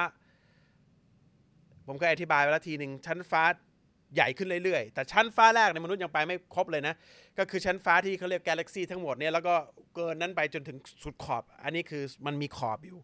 [1.86, 3.42] ผมก็อธิบายไปแล้วทีหนึ่งชั้นฟ้า
[4.14, 6.94] ใหญ่ขึ้นเรื่อยๆ แต่ชั้นฟ้าแรกในยมนุษย์ยังไปไม่ครบเลยนะ
[7.38, 9.54] ก็คือชั้นฟ้าที่เขาเรียกกาแล็กซีทั้งหมดเนี่ยแล้วก็
[9.94, 12.98] เกินนั้นไปจนถึงสุดขอบ อันนี้คือมันมีขอบอยู่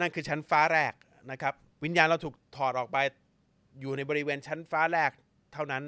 [0.00, 0.92] นั่นคือชั้นฟ้าแรก
[1.30, 2.98] นะครับ วิญญาณเราถูกถอดออกไป
[3.80, 5.10] อยู่ในบริเวณชั้นฟ้าแรก
[5.52, 5.82] เท่านั้น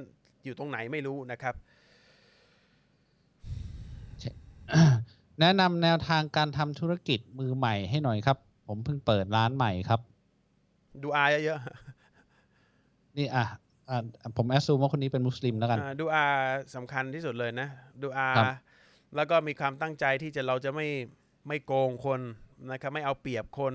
[0.44, 1.54] อยู่ตรงไหนไม่รู้นะครับ
[5.40, 10.00] แนะนำแนวทางการทำธุรกิจมือใหม่ให้หน่อยครับ ผมเพิ่งเปิดร้านใหม่ครับ
[11.02, 11.60] ดูอาเยอะ
[13.18, 13.44] นี่อะ
[13.90, 13.98] อะ
[14.36, 16.24] ผมแอสซูมว่าคนนี้เป็นมุสลิมแล้วกันๆอ่าดูอา
[16.76, 17.68] สำคัญที่สุดเลยนะ
[18.02, 18.46] ดูอาครับ
[19.16, 20.88] แล้วก็มีความตั้งใจที่จะเราจะไม่
[21.48, 22.20] ไม่โกงคน
[22.70, 23.74] นะครับไม่เอาเปรียบคน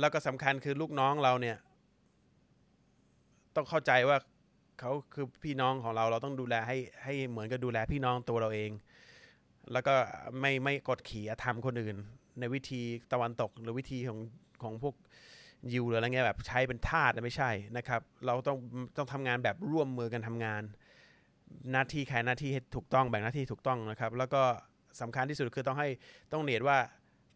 [0.00, 1.56] แล้วก็สำคัญคือลูกน้องเราเนี่ย
[3.56, 4.18] ต้องเข้าใจว่า
[4.80, 8.70] เขาคือพี่น้องของเราเราต้องดูแลให้ให้เหมือนกับดูแลพี่น้องตัวเราเอง
[9.72, 9.94] แล้วก็
[10.40, 11.96] ไม่ไม่กดขี่อธรรมคนอื่น
[12.38, 14.18] ในวิธีตะวันตกหรือวิธีของ
[14.62, 14.94] ของพวก
[15.72, 18.56] ยิวหรืออะไรเงี้ยแบบใช้เป็นทาสไม่ใช่นะครับ เราต้อง
[18.96, 20.62] ต้องทำงานแบบร่วมมือกันทำงาน
[21.72, 24.42] หน้าที่ใครหน้าที่ให้ถูกต้องแบ่งหน้าที่ถูกต้องนะครับ แล้วก็
[25.00, 25.88] สำคัญที่สุดคือต้องให้
[26.32, 26.76] ต้องเนียดว่า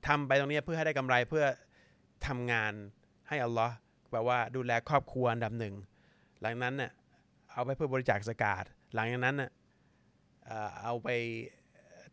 [0.07, 1.45] ทำไปตรงนี้เพื่อให้ได้กำไรเพื่อ
[2.27, 2.73] ทำงาน
[3.29, 3.75] ให้อัลลอฮ์
[4.11, 5.75] แปลว่าดูแลครอบครัวอันดับหนึ่ง
[6.41, 6.91] หลังนั้นเน่ะ
[7.53, 8.65] เอาไปเพื่อบริจาคสกาด
[8.95, 9.51] หลังจากนั้นน่ะ
[10.47, 11.09] เอ่อเอาไป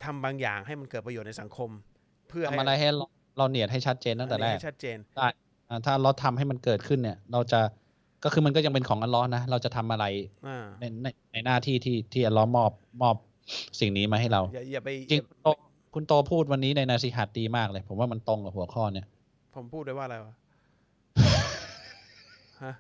[0.04, 1.70] ทำบางอย่างให้มันเกิดประโยชน์ในสังคม
[2.30, 3.06] เพื่อทำอะไรให้เรา
[3.38, 5.30] เราเนียดให้ชัดเจนตั้งแต่แรกให้ชัดเจนได้อ่า
[5.86, 7.60] ถ้าเราทำให้มันเกิดขึ้นเนี่ย เราจะ
[8.24, 10.06] ก็คือมันก็ยังเป็นของอัลลอฮ์นะ เราจะทำอะไร
[10.48, 13.16] อ่าในในในหน้าที่ที่ที่อัลลอฮ์มอบมอบ
[13.80, 15.48] สิ่งนี้มาให้เราอย่าอย่าไปจริงคุณโต
[15.94, 19.06] คุณโตพูดวันนี้ในนาซีฮัดดีมากเลย ผมว่ามันตรงกับหัวข้อเนี่ย
[19.56, 20.34] ผมพูดได้ว่าอะไรวะ
[22.64, 22.74] ฮะ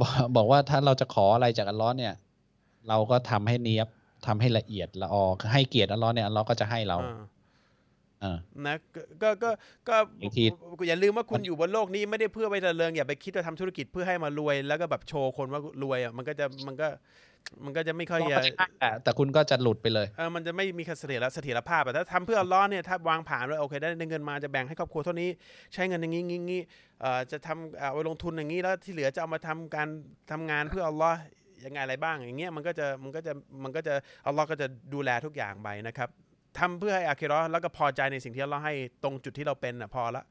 [0.00, 2.12] บอกบอกว่าถ้าเราจะขออะไรจากอัลลอฮ์เนี่ย
[2.88, 3.88] เราก็ทำให้เนียบ
[4.26, 6.96] ทำให้ละเอียดละออให้เกียรติอัลลอฮ์เนี่ยอัลลอฮ์ก็จะให้เรา
[8.22, 9.50] อ่าอ่านะก็ก็ก็
[9.88, 10.44] ก็อีกที
[10.88, 16.88] อย่าลืมว่าคุณอยู่บนโลกนี้ไม่ได้เพื่อไปเจริญอย่าไปคิดว่าทำธุรกิจเพื่อให้มารวย แล้วก็แบบโชว์คนว่ารวยอะมันก็จะมันก็
[17.64, 25.30] มันก็จะไม่ค่อยก็จะจะได้แต่แต่คุณก็จะหลุดไปเลย เออมันจะไม่มีเสถียรเสถียรภาพอะถ้าทำเพื่ออัลเลอฮ์เนี่ยถ้าวางผ่านเลยโอเคได้เงินมาจะแบ่งให้ครอบครัวเท่านี้
[25.74, 26.62] ใช้เงินอย่างนี้งี้งี้
[27.00, 29.88] เอ่อจะทำเอาไปลงทุนอย่างนี้แล้วที่เหลือจะเอามาทำการ
[30.30, 31.18] ทำงานเพื่ออัลเลอฮ์
[31.64, 33.94] ยังไงอะไรบ้างอย่างเงี้ยมันก็จะมันก็จะมันก็จะ
[34.26, 36.08] อัลเลอฮ์ก็จะดูแลทุกอย่างไปนะครับ
[36.58, 40.24] ทำเพื่อให้อาคิราะแล้วก็พอใจในสิ่งที่เลอฮ์ให้ตรงจุดที่เราเป็นอะพอละ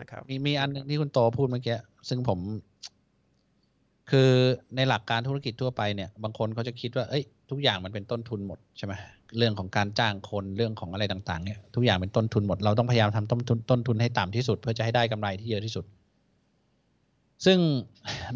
[0.00, 1.76] นะครับมีมีอันหนึงที่คุณโตพูดเมื่อกี้
[2.08, 2.38] ซึ่งผม
[4.10, 4.30] คือ
[4.76, 8.92] ในหลักการธุรกิจทั่วไปเนี่ย บางคนเขาจะคิดว่าเอ้ยทุกอย่างมันเป็นต้นทุนหมดใช่ไหม
[9.38, 15.84] เรื่องของการจ้างคนเรื่องของอะไรต่างๆเนี่ยทุกอย่างเป็นต้นทุนหมดเราต้องพยายามทำต้นทุนต้นทุนให้ต่ำที่สุด เพื่อจะให้ได้กำไรที่เยอะที่สุด
[17.44, 17.58] ซึ่ง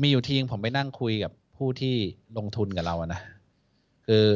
[0.03, 1.95] มีอยู่ทีนึงผมไปนั่งคุยกับผู้ที่
[2.39, 3.21] ลงทุนกับเราอะนะ
[4.07, 4.27] คือ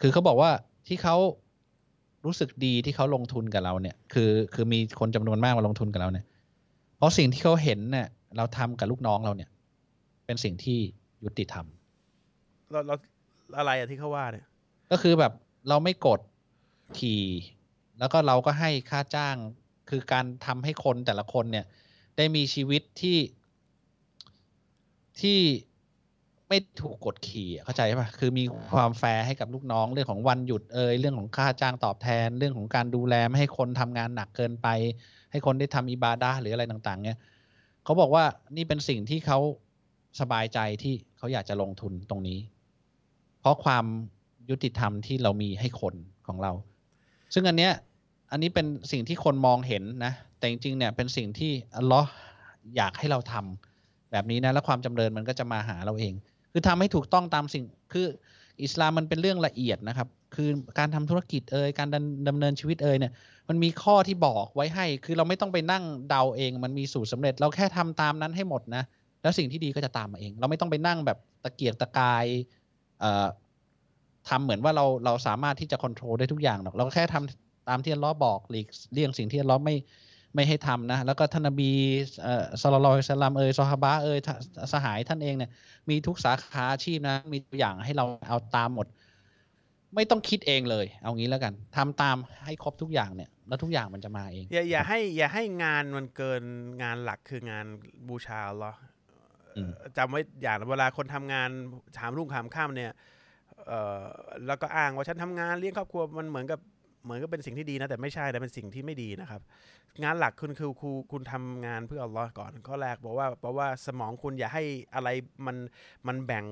[0.00, 0.50] คือเขาบอกว่า
[0.88, 1.16] ที่เขา
[2.24, 6.26] รู้สึกดีที่เขาลงทุนกับเราเนี่ย คือคือมีคนจำนวนมากมาลงทุนกับเราเนี่ย
[6.96, 9.50] เพราะสิ่งที่เขาเห็นเนี่ยเราทำกับลูกน้องเราเนี่ย
[10.26, 10.78] เป็นสิ่งที่
[11.24, 11.66] ยุติธรรม
[12.70, 12.94] เราเรา
[13.58, 14.46] อะไรอะที่เขาว่าเนี่ย
[14.90, 15.32] ก็คือแบบ
[15.68, 16.20] เราไม่กด
[16.98, 17.24] ขี่
[17.98, 19.36] แล้วก็เราก็ให้ค่าจ้าง
[19.90, 21.66] คือการทำให้คนแต่ละคนเนี่ย
[22.16, 23.18] ได้มีชีวิตที่
[25.20, 25.38] ที่
[26.48, 28.44] ไม่ถูกกดขี่อะเข้าใจป่ะคือมี
[28.74, 34.68] ความแฟร์ให้กับลูกน้องเรื่องของวันหยุดเอยเรื่องของค่าจ้างตอบแทน เรื่องของการดูแลไม่ให้คนทำงานหนักเกินไป
[35.30, 37.18] ให้คนได้ทำอิบาดะห์หรืออะไรต่างๆ เนี่ย
[37.84, 38.24] เขาบอกว่า
[38.56, 39.38] นี่เป็นสิ่งที่เขา
[40.20, 42.38] สบายใจที่เขาอยากจะลงทุนตรงนี้
[43.40, 43.84] เพราะความ
[44.50, 45.94] ยุติธรรมที่เรามีให้คน
[46.26, 46.52] ของเรา
[47.34, 47.72] ซึ่งอันเนี้ย
[48.30, 52.10] อันนี้เป็นสิ่งที่คนมองเห็นนะ แต่จริงๆเนี่ยเป็นสิ่งที่อัลลอฮ์
[52.76, 56.14] อยากให้เราทำแบบนี้นะ แล้วความจำเริญมันก็จะมาหาเราเอง
[56.58, 58.06] คือทำให้ถูกต้องตามสิ่งคือ
[58.62, 60.48] อิสลามมันเป็นเรื่องละเอียดนะครับ คือ
[60.78, 63.12] การทำธุรกิจเอ่ยการดำดำเนินชีวิตเอ่ยเนี่ย
[63.48, 68.82] มันมีข้อที่บอกไว้ให้ คือเราไม่ต้องไปนั่งเดาเอง มันมีสูตรสำเร็จ เราแค่ทำตามนั้นให้หมดนะ
[69.22, 72.24] แล้วสิ่งที่ดีก็จะตามมาเอง เราไม่ต้องไปนั่งแบบตะเกียกตะกาย
[73.00, 73.26] เอ่อ
[74.28, 79.76] ทำเหมือนว่าเราเราสามารถที่จะควบคุมได้ทุกอย่างหรอก เราก็แค่ทำตามที่อัลเลอฮ์บอกหลีกเลี่ยงสิ่งที่อัลเลอฮ์ไม่
[80.34, 81.70] ไม่ให้ทำนะ แล้วก็ท่านนบี
[82.22, 84.28] เอ่อศ็อลลัลลอฮุอะลัยฮิวะซัลลัมเอ่ยซอฮาบะห์เอ่ยท
[84.72, 85.50] สหายท่านเองเนี่ย
[85.88, 88.86] มีทุกสาขาอาชีพนะ มีตัวอย่างให้เราเอาตามหมด
[89.94, 96.42] ไม่ต้องคิดเองเลย เอางี้แล้วกันทำตามให้ครบทุกอย่างเนี่ย แล้วทุกอย่างมันจะมาเอง อย่าอย่าให้อย่าให้งานมันเกิน
[96.82, 97.66] งานหลักคืองาน
[98.08, 98.80] บูชาอัลเลอฮ์
[99.56, 101.48] อืมจำไว้อย่างเวลาคนทำงาน
[101.98, 102.92] ถามรุ่งถามข้ามเนี่ย
[103.66, 104.02] เอ่อ
[104.46, 106.60] แล้วก็อ้างว่าฉันทำงานเลี้ยงครอบครัวมันเหมือนกับ
[107.08, 109.40] เหมือนก็เป็นสิ่งที่ดีนะ แต่ไม่ใช่แต่เป็นสิ่งที่ไม่ดีนะครับ
[110.02, 115.08] งานหลักคุณคือคุณคุณทำงานเพื่ออัลลอฮ์ก่อนข้อแรกบอกว่าเพราะว่าสมองคุณอย่าให้อะไร
[115.46, 115.56] มัน
[116.06, 116.44] มันแบ่ง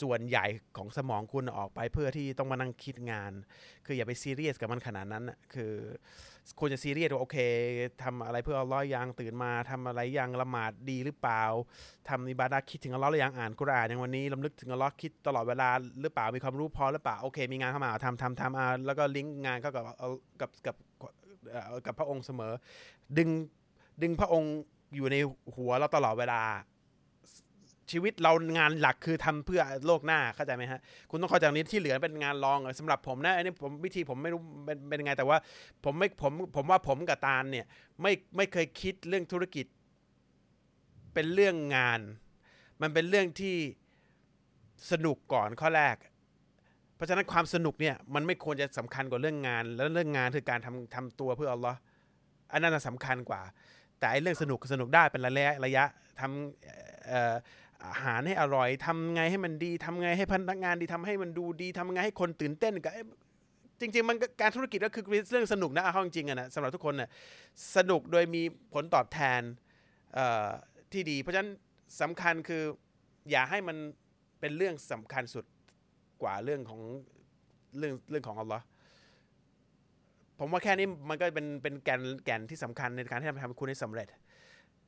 [0.00, 3.32] ส่วนใหญ่ของสมองคุณออกไปเพื่อที่ต้องมานั่งคิดงาน
[3.86, 5.24] คืออย่าไปซีเรียสกับมันขนาดนั้น
[5.54, 5.72] คือ
[6.60, 7.38] ควรจะซีเรียสว่าโอเค
[8.02, 11.42] ทำอะไรเพื่ออัลลอฮ์ยังตื่นมาทำอะไรยังละหมาดดีหรือเปล่า
[12.08, 15.68] ทำอิบาดะห์คิดถึงอัลลอฮ์หรือยังอ่านกุรอานอย่างวันนี้ลำลึกถึงอัลลอฮ์คิดตลอดเวลา
[16.00, 19.84] หรือเปล่ามีความรู้พอหรือเปล่าโอเค มีงานเข้ามาทำทำทำอ่าแล้วก็ลิงก์งานเข้ากับ
[20.40, 20.76] กับกับ
[21.86, 22.52] กับพระองค์เสมอ
[23.18, 23.28] ดึง
[24.02, 24.54] ดึงพระองค์
[24.96, 25.16] อยู่ใน
[25.54, 26.42] หัวเราตลอดเวลา
[27.92, 30.80] ชีวิตเรางานหลักคือทำเพื่อโลกหน้าเข้าใจไหมฮะ
[31.10, 35.38] คุณต้องเข้าใจตรงนี้ที่เหลือเป็นงานรองสำหรับผมนะอันนี้ผมวิธีผมไม่รู้เป็นเป็นยังไงแต่ว่า
[35.84, 37.66] ผมไม่ผมผมว่าผมกับตาลเนี่ย
[38.02, 39.66] ไม่ไม่เคยคิดเรื่องธุรกิจ
[41.14, 42.00] เป็นเรื่องงาน
[42.82, 43.56] มันเป็นเรื่องที่
[44.90, 45.96] สนุกก่อนข้อแรก
[46.94, 51.78] เพราะฉะนั้นความสนุกเนี่ยมันไม่ควรจะสำคัญกว่าเรื่องงาน แล้วเรื่องงานคือการทำทำตัวเพื่ออัลลอฮ์
[52.52, 53.42] อันนั้นนะสำคัญกว่า
[53.98, 55.84] แต่ไอ้เรื่องสนุกสนุกได้เป็นระยะระยะ
[56.20, 62.92] ทำเอาหารให้อร่อยทำไงให้มันดีทำไงให้พนักงานดีทำให้มันดูดีทำไงให้คนตื่นเต้นกับ
[63.80, 67.10] จริง ๆ มันการธุรกิจก็คือเรื่องสนุกนะเอาเข้าจริงๆอะนะสำหรับทุกคนน่ะ
[67.76, 68.42] สนุกโดยมี
[68.74, 69.40] ผลตอบแทน
[70.92, 71.50] ที่ดี เพราะฉะนั้น
[72.00, 72.62] สำคัญคือ
[73.30, 73.76] อย่าให้มัน
[74.40, 75.44] เป็นเรื่องสำคัญสุด
[76.22, 76.80] กว่าเรื่องของ
[77.78, 78.64] เรื่องเรื่องของอัลลอฮ์
[80.38, 84.06] ผมว่าแค่นี้มันก็เป็นเป็นแกนแกนที่สำคัญในการที่จะทำคุณให้สำเร็จ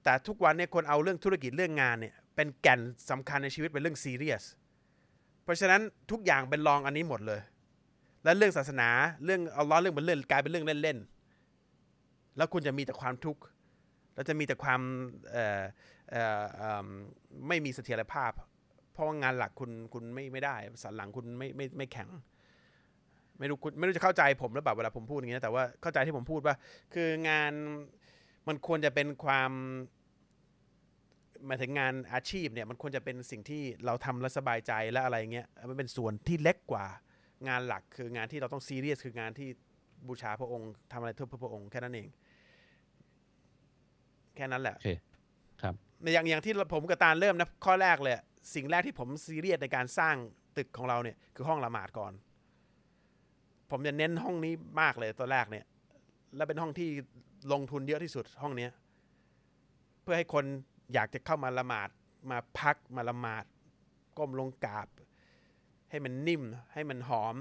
[0.05, 2.81] แต่ทุกวันเนี่ยคนเอาเรื่องธุรกิจเรื่องงานเนี่ย เป็นแก่น
[3.11, 4.45] สำคัญในชีวิตเป็นเรื่องซีเรียส
[5.45, 5.81] เพราะฉะนั้น
[6.11, 7.41] ทุกอย่างเป็นรองอันนี้หมดเลย
[8.25, 8.89] และเรื่องศาสนา
[9.25, 13.43] เรื่องอัลลอฮ์เรื่องเป็นเรื่องกลายเป็นเรื่องเล่นๆ แล้วคุณจะมีแต่ความทุกข์
[14.15, 14.81] แล้วจะมีแต่ความ
[17.49, 18.33] ไม่มีเสถียรภาพ
[18.93, 22.09] เพราะว่างานหลักคุณคุณไม่ไม่ได้สันหลังคุณไม่ไม่ไม่แข็ง
[23.39, 26.55] ไม่รู้คุณไม่รู้จะเข้าใจผมหรือเปล่าเวลาผมพูดอย่างนี้แต่ว่าเข้าใจที่ผมพูดว่า
[26.95, 27.53] คืองาน
[28.49, 29.53] มันควรจะเป็นความ
[31.47, 36.87] หมายถึงงานอาชีพเนี่ยมันควรจะเป็นสิ่งที่เราทำแล้วสบายใจและอะไรเงี้ยมันเป็นส่วนที่เล็กกว่า
[37.49, 39.49] งานหลักคืองานที่เราต้องซีเรียสคืองานที่
[40.09, 42.09] บูชาพระองค์ทำอะไรเพื่อพระองค์แค่นั้นเอง
[44.37, 44.91] แค่นั้นแหละโอเค
[45.63, 45.75] ครับ
[46.13, 48.25] อย่างอย่างที่ผมกับตาลเริ่มนะข้อแรกเลยอะ
[48.55, 50.17] สิ่งแรกที่ผมซีเรียสในการสร้าง
[50.57, 52.13] ตึกของเราเนี่ย คือห้องละหมาดก่อน
[53.71, 55.65] ผมจะเน้นห้องนี้มากเลยตัวแรกเนี่ย
[56.37, 56.89] และเป็นห้องที่
[57.53, 58.71] ลงทุนเยอะที่สุดห้องเนี้ย
[60.03, 60.45] เพื่อให้คน
[60.93, 61.89] อยากจะเข้ามาละหมาด
[62.31, 63.45] มาพักมาละหมาด
[64.19, 64.89] ก้มลงกราบ
[65.91, 67.37] ให้มันนิ่มให้มันหอม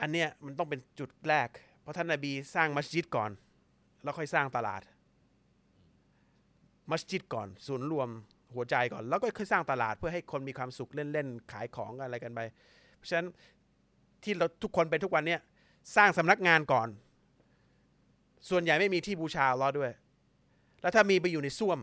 [0.00, 1.48] อันเนี้ยมันต้องเป็นจุดแรก
[1.80, 3.30] เพราะท่านนาบีสร้างมัสยิดก่อน
[4.02, 4.82] แล้วค่อยสร้างตลาด
[6.90, 8.08] มัสยิดก่อน ศูนย์รวม
[8.54, 12.40] หัวใจก่อน แล้วก็ค่อยสร้างตลาดเพื่อให้คนมีความสุขเล่นๆขายของอะไรกันไป
[12.96, 13.28] เพราะฉะนั้น
[14.22, 15.40] ที่เราทุกคนเป็นทุกวันเนี้ย
[15.96, 16.88] สร้างสำนักงานก่อน
[18.50, 19.92] ส่วนใหญ่ไม่มีที่บูชาลเลอด้วย
[20.80, 21.78] แล้วถ้ามีไปอยู่ในส้วม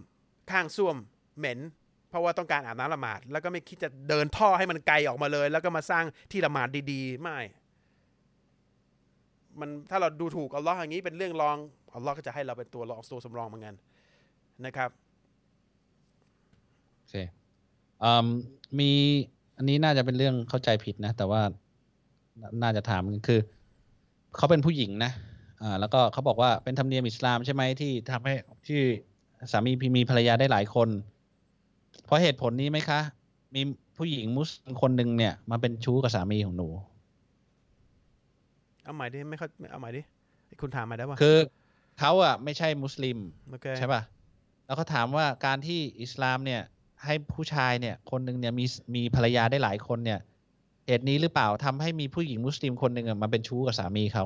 [0.51, 0.95] ข้างส้วม
[1.37, 1.59] เหม็น
[2.09, 7.37] เพราะว่าต้องการอาบน้ำละหมาด แล้วก็ไม่คิดจะเดินท่อให้มันไกลออกมาเลย แล้วก็มาสร้างที่ละหมาดดี ๆ ไม่
[9.59, 11.57] มันถ้าเราดูถูกอัลลอฮ์อย่างนี้เป็นเรื่องรอง
[11.95, 13.75] อัลลอฮ์ก็จะให้เราเป็นตัวรองตัวสำรองเหมือนกัน
[14.65, 14.89] นะครับ
[16.97, 17.15] โอเค
[18.03, 18.27] อืม
[18.79, 18.91] มี
[19.57, 21.41] อันนี้น่าจะเป็นเรื่องเข้าใจผิดนะ แต่ว่า
[22.61, 23.39] น่าจะถามคือ
[24.37, 25.11] เขาเป็นผู้หญิงนะ
[25.61, 28.33] อ่าแล้วก็เขาบอกว่าเป็นธรรมเนียมอิสลามใช่ไหมที่ทำให้
[28.67, 28.79] ที่
[29.51, 30.89] สามีมีภรรยาได้หลายคน
[32.05, 32.99] เพราะเหตุผลนี้ไหมคะ
[33.55, 33.61] มี
[33.97, 36.67] ผู้หญิงมุสลิมคนหนึ่งเนี่ย มาเป็นชู้กับสามีของหนู
[38.83, 40.01] เอาใหม่ดิไม่เข้าเอาใหม่ดิ
[40.61, 41.37] คุณถามมาได้ป่ะคือ
[41.99, 43.17] เขาอะไม่ใช่มุสลิม
[43.49, 44.01] โอเคใช่ป่ะ
[44.65, 46.61] แล้วเขาถามว่าการที่อิสลามเนี่ย
[47.05, 50.19] ให้ผู้ชายเนี่ย คนหนึ่งเนี่ยมีมีภรรยาได้หลายคนเนี่ย
[50.87, 54.25] เหตุนี้หรือเปล่าทำให้มีผู้หญิงมุสลิมคนหนึ่งอะมาเป็นชู้กับสามีเขา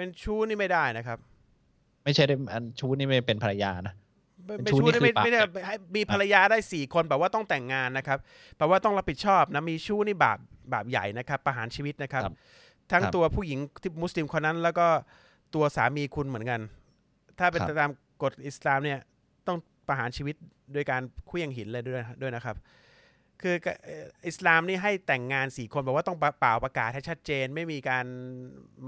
[0.00, 1.18] เป็นชู้นี่ไม่ได้นะครับ
[2.04, 3.94] ไม่ใช่ได้อันชู้นี่ไม่เป็นภรรยานะ
[4.46, 8.18] เป็นเป็นเป็นชู้ชู้นี่นี่ไม่คือปากไม่ได้ให้มีภรรยาได้สี่คนแปลว่าต้องแต่งงานนะครับ
[8.56, 10.38] แปลว่าต้องรับผิดชอบนะมีชู้นี่บาป
[10.72, 12.34] บาปใหญ่นะครับ ประหารชีวิตนะครับครับ
[12.92, 14.86] ทั้งครับตัวผู้หญิงที่มุสลิมคนนั้น แล้วก็
[15.54, 16.60] ตัวสามีคุณเหมือนกัน
[17.38, 17.90] ถ้าเป็นครับตาม
[18.22, 18.98] กฎอิสลามเนี่ย
[19.46, 20.34] ต้องประหารชีวิต
[20.72, 22.56] โดยการเคลื่องหินเลยด้วยด้วยนะครับ
[23.42, 28.06] คือเอ่ออิสลามนี่ให้แต่งงานสี่คนบอกว่าต้องเปล่าประกาศให้ชัดเจน ไม่มีการ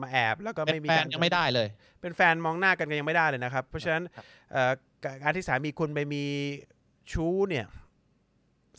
[0.01, 1.69] มาแอบแล้วก็เป็นไม่มีแฟกานรยังไม่ได้เลย
[2.01, 4.73] เป็นแฟนมองหน้ากันก็ยังไม่ได้เลยนะครับ เพราะฉะนั้นครับเอ่อ
[5.23, 6.25] การที่สามีคุณไปมี
[7.13, 7.67] ชู้เนี่ย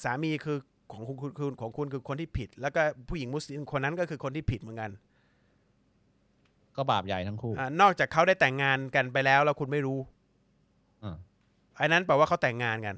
[0.04, 0.58] สามีคือ
[0.92, 4.92] ของคุณคือของคุณคือคนที่ผิด แล้วก็ผู้หญิงมุสลิมคนนั้นก็คือคนที่ผิดเหมือนกัน
[6.76, 10.00] ก็บาปใหญ่ทั้งคู่อานอกจากเขาได้แต่งงานกันไปแล้วแล้วคุณไม่รู้
[11.04, 11.16] อืม
[11.80, 12.96] อันนั้นแปลว่าเขาแต่งงานกัน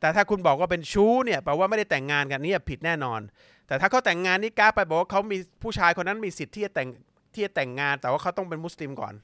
[0.00, 3.20] แต่ถ้าคุณบอกว่าเป็นชู้เนี่ยแปลว่าไม่ได้แต่งงานกันเนี่ยผิดแน่นอน
[3.66, 6.88] แต่ถ้าเขาแต่งงานนี่กล้าไปบอกว่าเขามีผู้ชายคนนั้นมีสิทธิ์ที่จะแต่ง
[7.34, 9.14] ที่จะแต่งงาน แต่ว่าเขาต้องเป็นมุสลิมก่อน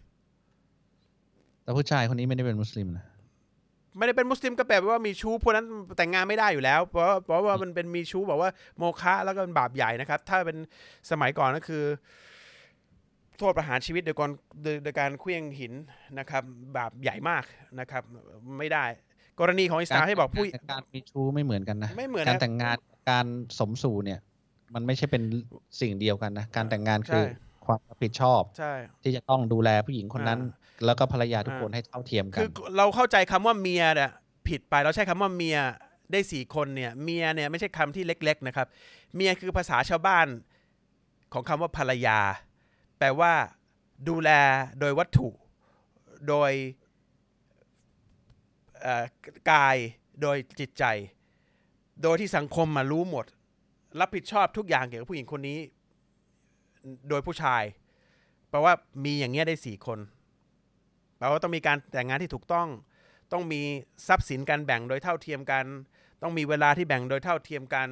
[1.62, 3.06] แต่ผู้ชายคนนี้ไม่ได้เป็นมุสลิมนะ
[3.98, 5.66] ไม่ได้เป็นมุสลิมก็แปลว่ามีชู้พวกนั้น
[5.98, 10.58] แต่งงานไม่ได้อยู่แล้ว เพราะว่าเพราะว่ามันเป็นมีชู้บอกว่าโมฆะแล้วก็เป็นบาปใหญ่นะครับ ถ้าเป็น
[11.10, 11.84] สมัยก่อนก็คือ
[13.38, 14.30] โทษประหารชีวิตโดยการ
[14.62, 15.72] โดยโดยการเคลื่องหิน
[16.18, 16.42] นะครับ
[16.76, 17.44] บาปใหญ่มาก
[17.80, 18.02] นะครับ
[18.58, 18.84] ไม่ได้
[19.40, 22.76] กรณีของอิสลามให้บอกผู้ารการมีชู้ไม่เหมือนกันนะไม่เหมือนการนะแต่งงาน
[23.10, 23.26] การ
[23.58, 24.20] สมสู่เนี่ย
[24.74, 25.22] มันไม่ใช่เป็น
[25.80, 28.72] สิ่งเดียวกันนะ การแต่งงานคือใช่ความรับผิดชอบใช่
[29.02, 30.40] ที่จะต้องดูแลผู้หญิงคนนั้น
[30.84, 34.10] แล้วก็ภรรยาทุกคนอ่าให้เท่าเทียมกัคือนเราเข้าใจคำว่าเมียเนี่ย
[34.48, 35.58] ผิดไปเราใช้คำว่าเมีย
[36.12, 38.66] ได้สี่คนเนี่ยเมียเนี่ยไม่ใช่คำที่เล็ก ๆนะครับ
[39.14, 40.26] เมียคือภาษาชาวบ้าน
[41.32, 42.18] ของคำว่าภรรยา
[42.98, 43.32] แปลว่า
[44.08, 44.30] ดูแล
[44.80, 45.28] โดยวัตถุ
[46.28, 46.79] โดยเอ่อ
[49.50, 49.76] กาย
[50.22, 50.84] โดยจิตใจ
[52.02, 53.26] โดยที่สังคมมารู้หมด
[54.00, 55.58] รับผิดชอบทุกอย่างเกี่ยวกับผู้หญิงคนนี้
[57.08, 57.62] โดยผู้ชาย
[58.50, 58.74] แปลว่า
[59.04, 59.98] มีอย่างเงี้ยได้สี่คน
[61.18, 62.68] แปลว่าต้องมีการแต่งงานที่ถูกต้อง
[63.32, 63.62] ต้องมี
[64.06, 65.64] ทรัพย์สินการแบ่งโดยเท่าเทียมกัน
[66.22, 67.88] ต้องมีเวลาที่แบ่งโดยเท่าเทียมกัน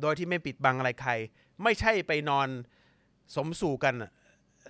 [0.00, 1.12] โดยที่ไม่ปิดบังอะไรใคร
[1.62, 2.48] ไม่ใช่ไปนอน
[3.36, 3.94] สมสู่กัน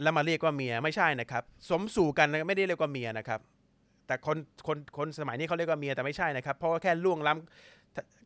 [0.03, 3.41] แล้วมาเรียกว่าเมียไม่ใช่นะครับ สมสู่กันไม่ได้เรียกว่าเมียนะครับ
[4.11, 7.33] แต่คนคนคนสมัยนี้เขาเรียกว่าเมียแต่ไม่ใช่นะครับ เพราะว่าแค่ล่วงล้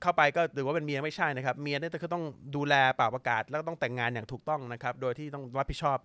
[0.02, 2.24] เข้าไปก็ถือว่าเป็นเมียไม่ใช่นะครับเมียเนี่ยก็ต้อง
[2.56, 5.98] ดูแลเป่าประกาศ แล้วก็ต้องแต่งงานอย่างถูกต้องนะครับ โดยที่ต้องรับผิดชอบ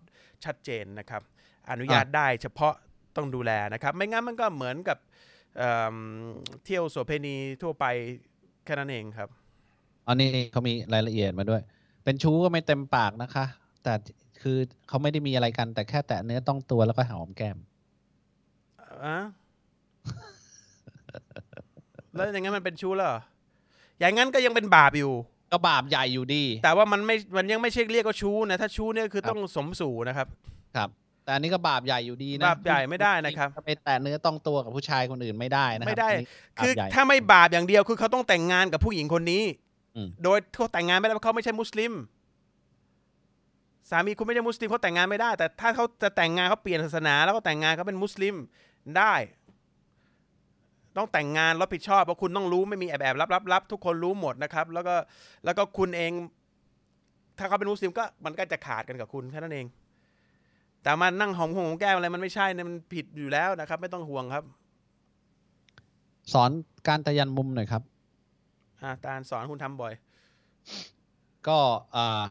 [0.46, 1.22] ชัดเจนนะครับ
[1.70, 2.74] อนุญาตได้เฉพาะ
[3.16, 4.98] ต้องดูแลนะครับ ไม่งั้นมันก็เหมือนกับ
[5.58, 5.96] เอิ่ม
[6.66, 7.86] เที่ยวโสเภณีทั่วไป
[8.66, 9.30] แค่นั้นเองครับ
[10.08, 11.62] อันนี้เขามีรายละเอียดมาด้วย
[12.04, 13.46] เป็นชู้ก็ไม่เต็มปากนะคะ
[13.84, 13.94] แต่
[14.42, 14.58] คือ
[14.88, 17.58] เขาไม่ได้มีอะไรกันแต่แค่แตะเนื้อต้องตัวแล้วก็หอมแก้ม
[19.04, 19.18] อะ
[22.16, 23.20] แล้วอย่างงั้นมันเป็นชู้แล้วเหรอ
[24.00, 25.14] อย่างงั้นก็ยังเป็นบาปอยู่
[25.52, 30.28] ก็บาปใหญ่อยู่ดี แต่ว่ามันไม่ มันยังไม่ใช่เรียกว่าชู้นะ ถ้าชู้เนี่ยคือครับต้องสมสู่นะครับ
[30.76, 30.90] ครับ
[31.24, 39.44] แต่อันนี้ก็บาปใหญ่อยู่ดีนะบาปใหญ่ไม่ได้นะครับจงๆไปแตะเนื้อต้องตัวกับผู้ชายคนอื่นไม่ได้นะรับ ไม่ได้นนี้บาปคือใหญ่ถ้าไม่บาปอย่างเดียวคือเขาต้องแต่งงานกับผู้หญิงคนนี้
[39.96, 41.94] อืมโดยเขาแต่งงานไม่ได้เพราะเขาไม่ใช่มุสลิม
[43.90, 48.36] สามีคุณไม่ใช่มุสลิมเขาแต่งงานไม่ได้ แต่ถ้าเขาจะแต่งงานเขาเปลี่ยนศาสนา แล้วก็แต่งงานเขาเป็นมุสลิม
[48.98, 49.14] ได้
[51.00, 54.96] ต้องแต่งงานรับผิดชอบเพราะคุณต้องรู้ไม่มีแอบแอบรับรับรับทุกคนรู้หมดนะครับ แล้วก็
[55.46, 56.12] แล้วก็คุณเอง
[57.38, 59.66] ถ้าเขาเป็นมุสลิมก็มันก็จะขาดกันกับคุณแค่นั้นเอง
[60.84, 64.44] แต่มานั่งหอมหงหอมแก้มอะไรมันไม่ใช่เนี่ยมันผิดอยู่แล้วนะครับ ไม่ต้องห่วงครับ
[66.34, 66.50] สอน
[66.88, 67.84] การตะยันมุมหน่อยครับ
[68.82, 69.94] อ่าตาลสอนคุณทำบ่อย
[71.48, 71.58] ก็
[71.96, 72.26] อ่า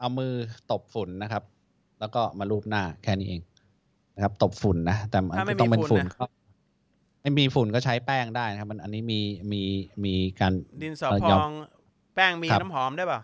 [0.00, 0.32] เอามือ
[0.70, 1.42] ตบฝุ่นนะครับ
[2.00, 3.40] แล้วก็มาลูบหน้าแค่นี้เอง
[4.14, 6.24] นะครับ ตบฝุ่นนะแต่มันถ้าไม่ก็ต้องเป็นมีฝุ่ฝุ่นนนะก็
[7.22, 9.20] ไม่มีฝุ่นก็ใช้แป้งได้นะครับ มันอันนี้มี
[9.52, 9.62] มี
[10.04, 10.52] มีการ
[10.82, 11.50] ดินสอเอ่อพยออมง
[12.14, 13.20] แป้งมีครับน้ำหอมได้เปล่า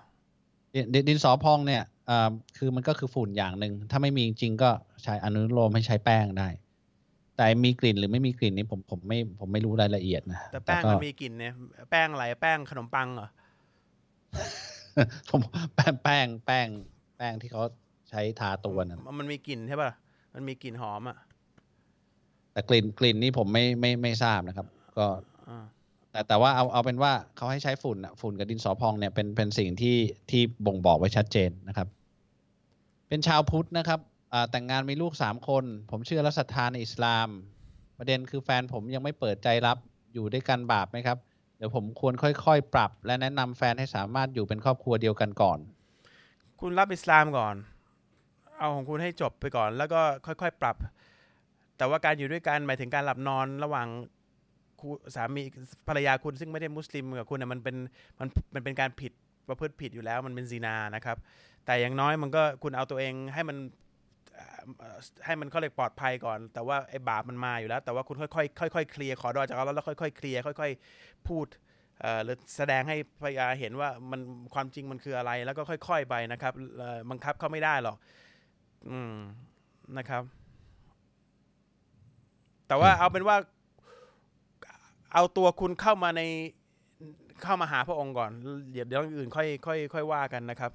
[0.74, 4.70] ดินดินดินสอพองเนี่ยอ่าคือมันก็คือฝุ่นอย่างหนึ่งถ้าไม่มีจริงๆก็
[5.02, 6.48] ใช้อนุโลมให้ใช้แป้งได้
[7.36, 11.52] แต่มีกลิ่นหรือไม่มีกลิ่นนี่ผมผมไม่ผมไม่รู้รายละเอียดนะแต่แป้งก็มันมีกลิ่นเนี่ย
[11.90, 13.28] แป้งอะไรแป้งขนมปังเหรอ
[15.30, 15.40] ผม
[15.74, 16.68] แป้งแป้งแป้ง
[17.16, 17.62] แป้งที่เขา
[18.10, 19.90] ใช้ทาตัวนะมันมีกลิ่นใช่ป่ะ
[20.34, 21.16] มันมีกลิ่นหอมอะ
[22.58, 24.66] แต่กลิ่นกลิ่นนี่ผมไม่ไม่ไม่ทราบนะครับ
[24.98, 25.06] ก็
[25.48, 25.64] อ่า
[26.10, 29.96] แต่แต่ว่าเอาเอาเป็นว่าเขาให้ใช้ฝุ่นอะฝุ่นกับดินสอพองเนี่ยเป็นเป็นสิ่งที่
[30.30, 31.88] ที่บ่งบอกไว้ชัดเจนนะครับ
[33.08, 34.00] เป็นชาวพุทธนะครับ
[34.32, 37.28] อ่าแต่งงานมีลูกสามคน ผมเชื่อและศรัทธาในอิสลาม
[37.98, 39.78] ประเด็นคือแฟนผมยังไม่เปิดใจรับ
[40.14, 41.18] อยู่ด้วยกันบาปไหมครับ
[41.56, 45.58] เดี๋ยวผมควรค่อยๆ ปรับ และแนะนำแฟนให้สามารถอยู่เป็นครอบครัวเดียวกันก่อน
[46.60, 47.54] คุณรับอิสลามก่อน
[48.58, 50.76] เอาของคุณให้จบไปก่อน แล้วก็ค่อยๆ ปรับ
[51.78, 53.88] แต่ว่าการอยู่ด้วยกันหมายถึงการหลับนอนระหว่าง
[54.80, 55.42] คู่สามี
[55.88, 57.76] ภรรยาคุณซึ่งไม่ได้มุสลิมกับคุณน่ะมันเป็น
[58.20, 59.12] มันมันเป็นการผิด
[59.48, 61.16] ประพฤติผิดอยู่แล้ว มันเป็นซีนานะครับ
[61.66, 63.56] แต่อย่างน้อยมันก็คุณเอาตัวเองให้มัน
[65.26, 71.46] ให้มันเขาเรียกปลอดภัยก่อน แต่ว่าไอ้บาปมันมาอยู่แล้ว แต่ว่าคุณค่อยๆค่อยๆเคลียร์ขอดอจากเราแล้วค่อยๆเคลียร์ค่อย ๆ พูด
[72.00, 74.20] เอ่อหรือแสดงให้ภรรยาเห็นว่ามัน
[74.54, 76.52] ความจริงมันคืออะไร แล้วก็ค่อย ๆ ไปนะครับ
[77.10, 77.96] บังคับเขาไม่ได้หรอก
[78.90, 79.14] อืม
[79.98, 80.22] นะครับ
[82.68, 83.36] แต่ว่าเอาเป็นว่า
[85.14, 86.22] เอาตัวคุณเข้ามาใน
[87.42, 88.30] เข้ามาหาพระองค์ก่อน
[88.72, 90.70] เดี๋ยวเดี๋ยวอย่างอื่นค่อยค่อยค่อยว่ากันนะครับ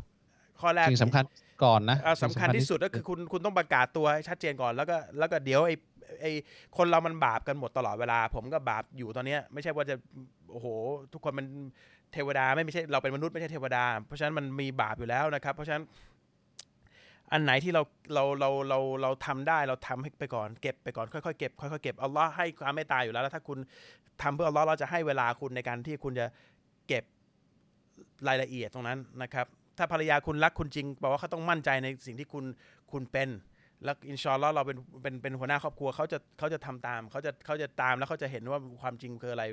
[0.61, 1.23] ข้อแรกสิ่งสำคัญ
[1.63, 5.75] ก่อนนะอ่าสิ่งสำคัญที่สุดก็คือคุณคุณต้องประกาศตัวให้ชัดเจนก่อนแล้วก็แล้วก็เดี๋ยวไอ้
[6.21, 6.31] ไอ้
[6.77, 9.95] คนเรามันบาปกันหมดตลอดเวลา ผมก็บาปอยู่ตอนเนี้ย ไม่ใช่ว่าจะ
[10.51, 10.67] โอ้โห
[11.13, 11.45] ทุกคนมัน
[12.13, 15.83] เทวดาไม่ไม่ใช่เราเป็นมนุษย์ไม่ใช่เทวดา เพราะฉะนั้นมันมีบาปอยู่แล้วนะครับ เพราะฉะนั้น
[17.31, 17.81] อันไหนที่เรา
[18.13, 23.57] เราเราเราเราทำได้เราทำให้ไปก่อนเก็บไปก่อนค่อยๆเก็บค่อยๆเก็บอัลลอฮ์ให้ความเมตตายอยู่แล้วแล้วถ้าคุณ
[24.21, 26.25] ทำเพื่ออัลลอฮ์เราจะให้เวลาคุณในการที่คุณจะ
[26.87, 27.03] เก็บ
[28.27, 29.45] รายละเอียดตรงนั้นนะครับ
[29.77, 32.45] ถ้าภรรยาคุณรักคุณจริงบอกว่าเขาต้องมั่นใจในสิ่งที่คุณ
[32.91, 33.29] คุณเป็น
[33.83, 39.43] แล้วอินชอัลลอเราเป็นเป็นเป็นหัวหน้าครอบครัวเขาจะเขาจะทำตามเขาจะเขาจะตามแล้วเขาจะเห็นว่าความจริงคืออะไร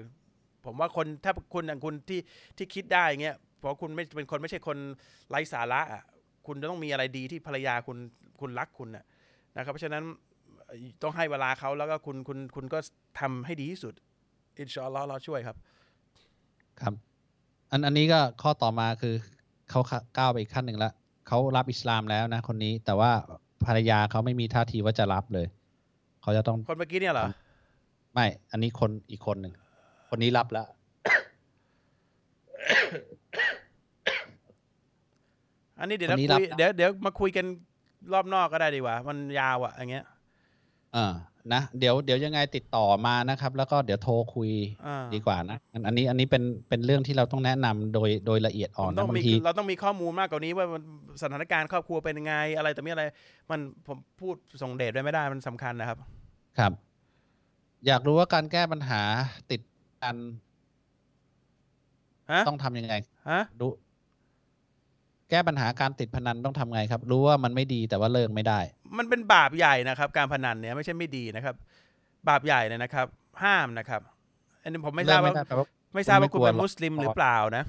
[0.65, 2.21] ผมว่าคนถ้าคุณอย่างคุณที่
[2.57, 4.79] ที่คิดได้เงี้ยเพราะคุณไม่เป็นคนไม่ใช่คน
[5.31, 6.03] ไร้สาระอะ
[6.51, 7.99] คุณจะต้องมีอะไรดีที่ภรรยาคุณ
[8.41, 9.05] คุณรักคุณน่ะ
[9.57, 10.03] นะครับ เพราะฉะนั้น
[10.67, 12.79] เอ่อต้องให้เวลาเขาแล้วก็คุณคุณคุณก็
[13.21, 13.95] ทำให้ดีที่สุด
[14.59, 15.57] อินชาอัลลอฮ์เราช่วยครับ
[16.81, 16.95] ครับ
[17.71, 19.15] อันอันนี้ก็ข้อต่อมาคือ
[19.71, 19.81] เขา
[20.19, 20.93] ก้าวไปอีกขั้นหนึ่งแล้ว
[21.29, 23.11] เขารับอิสลามแล้วนะ คนนี้แต่ว่า
[23.65, 25.47] ภรรยาเขาไม่มีท่าทีว่าจะรับเลย
[26.23, 27.27] เขาจะต้องคนเมื่อกี้เนี่ยเหรอ
[28.15, 29.55] ไม่ อันนี้คนอีกคนหนึ่ง
[30.11, 30.67] คนนี้รับแล้ว
[35.81, 37.47] อันนี้เดี๋ยวเราคนนี้คุรับยเดี๋ยวเดี๋ยวมาคุยกัน
[38.13, 40.05] รอบนอกก็ได้ดีกว่า มันยาวอะอย่างเงี้ย
[40.97, 41.07] อ่า
[41.55, 44.51] นะเดี๋ยวเดี๋ยวยังไงติดต่อมานะครับ แล้วก็เดี๋ยวโทรคุย
[44.87, 50.83] อ่าดีกว่านะอันอันนี้อันนี้เป็นเป็นเรื่องที่เราต้องแนะนำโดยโดยละเอียดอ่อนผมต้อนะงบามีงทีเราต้องมีข้อมูลมากกว่านี้ว่ามัน
[51.23, 53.05] สถานการณ์ครอบครัวเป็นยังไงอะไรแต่ไม่อะไร
[53.51, 55.99] มันผมพูดส่งเดชไปไม่ได้มันสำคัญนะครับ
[56.59, 56.73] ครับ
[57.87, 59.03] อยากรู้ว่าการแก้ปัญหา
[59.51, 59.61] ติด
[60.03, 60.17] กัน
[62.33, 62.95] ฮะต้องทำยังไง
[63.31, 63.71] ฮะรู้
[65.31, 68.61] แก้ปัญหาการติดพนันต้องทำไงครับ รู้ว่ามันไม่ดีแต่ว่าเลิกไม่ได้
[68.99, 71.55] มันเป็นบาปใหญ่นะครับ การพนันเนี่ยไม่ใช่ไม่ดีนะครับ
[72.29, 73.07] บาปใหญ่เลยนะครับ
[73.43, 74.01] ห้ามนะครับ
[74.63, 77.65] อันนี้ผมไม่ทเลิรากบไม่ว่าได้แปลว่าไม่ทราบคุณไม่ว่าคุณกลัวเป็นหรอกมุสลิมหรือเปล่านะ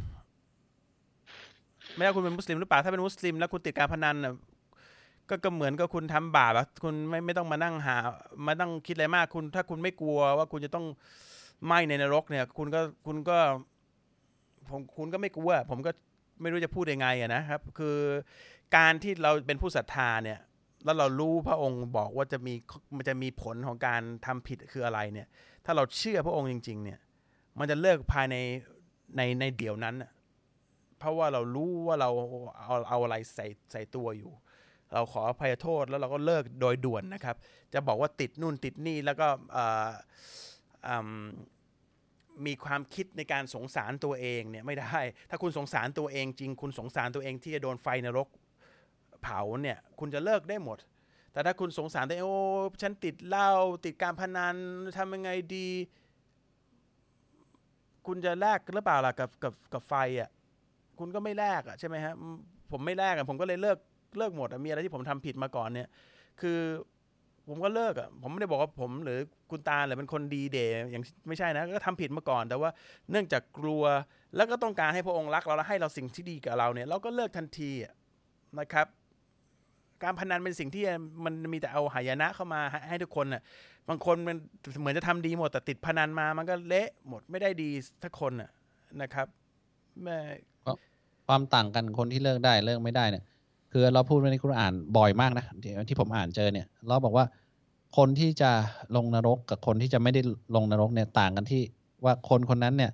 [1.96, 4.34] ไม่ว่าคุณเป็นมุสลิมหรือเปล่าถ้าเป็นมุสลิม แล้วคุณติดการพนันน่ะ
[5.30, 7.96] ก็ก็เหมือนกับคุณทำบาปอะคุณไม่ไม่ต้องมานั่งหา
[8.48, 10.86] มานั่งคิดอะไรมากคุณ ถ้าคุณไม่กลัวว่าคุณจะต้อง
[11.66, 13.38] ไหม้ในนรกเนี่ย คุณก็คุณก็
[14.70, 15.92] ผมคุณก็ไม่กลัว ผมก็
[16.42, 17.98] ไม่รู้จะพูดยังไงอะนะครับ คือ
[18.78, 20.40] การที่เราเป็นผู้ศรัทธาเนี่ย
[20.86, 22.54] แล้วเรารู้พระองค์บอกว่าจะมี
[22.96, 25.28] มันจะมีผลของการทำผิดคืออะไรเนี่ย
[25.66, 27.00] ถ้าเราเชื่อพระองค์จริง ๆ เนี่ย
[27.60, 28.36] มันจะเลิกภายใน
[29.18, 29.96] ในในเดี๋ยวนั้น
[31.00, 32.10] เพราะว่าเรารู้ว่าเรา
[32.64, 34.32] เอาเอาอะไรใส่ใส่ตัวอยู่
[34.94, 37.36] เราขออภัยโทษแล้วเราก็เลิกโดยด่วนนะครับ
[37.74, 39.90] จะบอกว่าติดนู่นติดนี่แล้วก็อ่อ
[40.88, 40.96] อื
[42.46, 48.28] มีความคิดในการสงสารตัวเองเนี่ยไม่ได้ ถ้าคุณสงสารตัวเองจริง คุณสงสารตัวเองที่จะโดนไฟนรก
[49.22, 50.78] เผาเนี่ยคุณจะเลิกได้หมด
[51.32, 52.40] แต่ถ้าคุณสงสารตัวเองโอ้
[52.82, 53.52] ฉันติดเหล้า
[53.86, 54.56] ติดการพนัน
[54.98, 55.68] ทำยังไงดี
[58.08, 60.30] คุณจะแลกหรือเปล่าล่ะกับกับกับไฟอะ
[61.00, 62.14] คุณก็ไม่แลกอะใช่ไหมฮะ
[62.72, 63.78] ผมไม่แลกอะผมก็เลยเลิก
[64.18, 65.88] เลิกหมดอะมีอะไรที่ผมทำผิดมาก่อนเนี่ย
[66.42, 66.60] คือ
[67.48, 69.20] ผมก็เลิกอะผมไม่ได้บอกว่าผมหรือ
[69.52, 72.70] คุณตาหรือเป็นคนดีเดย์อย่างไม่ใช่นะก็ทำผิดมาก่อน แต่ว่า
[73.12, 73.84] เนื่องจากกลัว
[74.36, 77.72] แล้วก็ต้องการให้พระองค์รักเราและให้เราสิ่งที่ดีกับเราเนี่ย เราก็เลิกทันที
[78.60, 78.88] นะครับ
[80.04, 80.84] การพนันเป็นสิ่งที่
[81.26, 83.42] มันมีแต่เอาหายนะเข้ามาให้ทุกคนน่ะ
[83.90, 84.38] บางคนมัน
[84.80, 87.70] เหมือนจะทำดีหมดแต่ติดพนันมา มันก็เละหมดไม่ได้ดี
[88.04, 88.50] สักคนน่ะ
[89.02, 89.28] นะครับ
[90.04, 90.18] แม่
[91.28, 93.24] ความต่างกันคนที่เลิกได้เลิกไม่ได้เนี่ย
[93.72, 95.46] คือเราพูดในคุรอานบ่อยมากนะ
[95.90, 97.26] ที่ผมอ่านเจอเนี่ย เราบอกว่า
[97.98, 98.52] คนที่จะ
[98.96, 100.22] ลงนรกกับคนที่จะไม่ได้
[100.56, 101.62] ลงนรกเนี่ยต่างกันที่
[102.04, 102.92] ว่าคนคนนั้นเนี่ย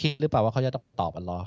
[0.00, 1.46] คิดหรือเปล่าว่าเขาจะต้องตอบอัลลอฮ์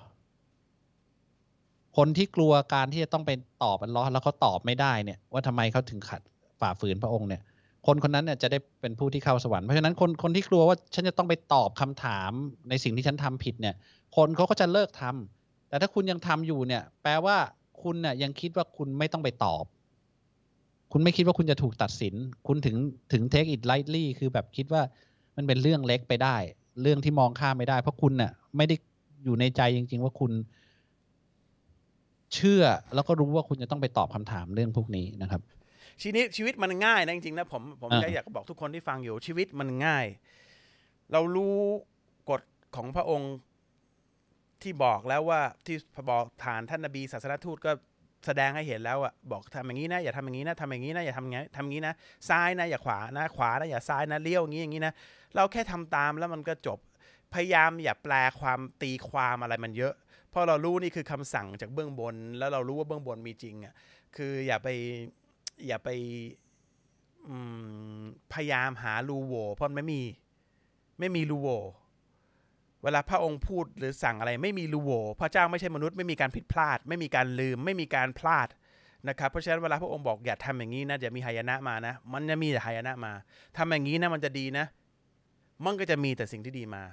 [1.97, 3.31] คนที่กลัวการที่จะต้องไป
[3.63, 6.21] ตอบอัลลอฮ์แล้วเขาตอบไม่ได้เนี่ย ว่าทำไมเขาถึงขัด
[6.59, 7.41] ฝ่าฝืนพระองค์เนี่ย
[7.87, 12.31] คนคนนั้นเนี่ยจะได้เป็นผู้ที่เข้าสวรรค์เพราะฉะนั้นคนคนที่กลัวว่าฉันจะต้องไปตอบคำถาม
[12.69, 13.75] ในสิ่งที่ฉันทำผิดเนี่ย
[14.15, 17.37] คนเขาก็จะเลิกทำแต่ถ้าคุณยังทำอยู่เนี่ย แปลว่า
[17.83, 19.65] คุณเนี่ยยังคิดว่าคุณไม่ต้องไปตอบ
[20.91, 22.15] คุณไม่คิดว่าคุณจะถูกตัดสิน
[22.47, 22.75] คุณถึง
[23.13, 24.81] ถึง take it lightly คือแบบคิดว่า
[25.35, 26.37] มันเป็นเรื่องเล็กไปได้
[26.81, 28.75] เรื่องที่มองข้ามไม่ได้ เพราะคุณเนี่ยไม่ได้
[29.23, 30.31] อยู่ในใจจริง ๆ ว่าคุณ
[32.33, 32.63] เชื่อ
[32.95, 35.41] แล้วก็รู้ว่าคุณจะต้องไปตอบคำถามเรื่องพวกนี้นะครับ
[36.03, 40.05] ชีวิตชีวิตมันง่ายนะจริงๆนะผมผมอ่าแค่อยากบอกทุกคนที่ฟังอยู่ชีวิตมันง่าย
[41.11, 41.55] เรารู้
[42.29, 42.41] กฎ
[42.75, 43.33] ของพระองค์
[44.63, 45.77] ที่บอกแล้วว่าที่
[46.11, 47.71] บอกฐานท่านนบีศาสนทูตก็
[48.25, 51.93] แสดงให้เห็นแล้วอะบอกทำอย่างนี้นะอย่าทำอย่างนี้นะทำอย่างนี้นะอย่าทำอย่างนี้ทำอย่างนี้นะ
[52.29, 54.93] ซ้ายนะอย่าขวานะขวานะอย่าซ้ายนะเลี้ยวอย่างนี้อย่างนี้นะ
[55.35, 56.79] เราแค่ทำตามแล้วมันก็จบ
[57.33, 59.93] พยายามอย่าแปลความตีความอะไรมันเยอะ
[60.29, 63.73] เพราะเรารู้นี่คือคำสั่งจากเบื้องบน แล้วเรารู้ว่าเบื้องบนมีจริงอะ
[64.15, 64.67] คืออย่าไป
[65.67, 65.89] อย่าไป
[68.33, 70.01] พยายามหารูโว่เพราะมันไม่มี
[70.99, 71.59] ไม่มีรูโว่
[72.83, 78.47] เวลาพระองค์พูดหรือสั่งอะไรไม่มีรูโว่พระเจ้าไม่ใช่มนุษย์ไม่มีการผิดพลาด ไม่มีการลืม ไม่มีการพลาด
[79.09, 83.11] นะครับเพราะฉะนั้นเวลาพระองค์บอกอย่าทำอย่างนี้นะอย่ามีหายนะมานะ มันจะมีแต่หายนะมา
[83.57, 84.65] ทำอย่างนี้นะมันจะดีนะ
[85.65, 86.83] มันก็จะมีแต่สิ่งที่ดีมา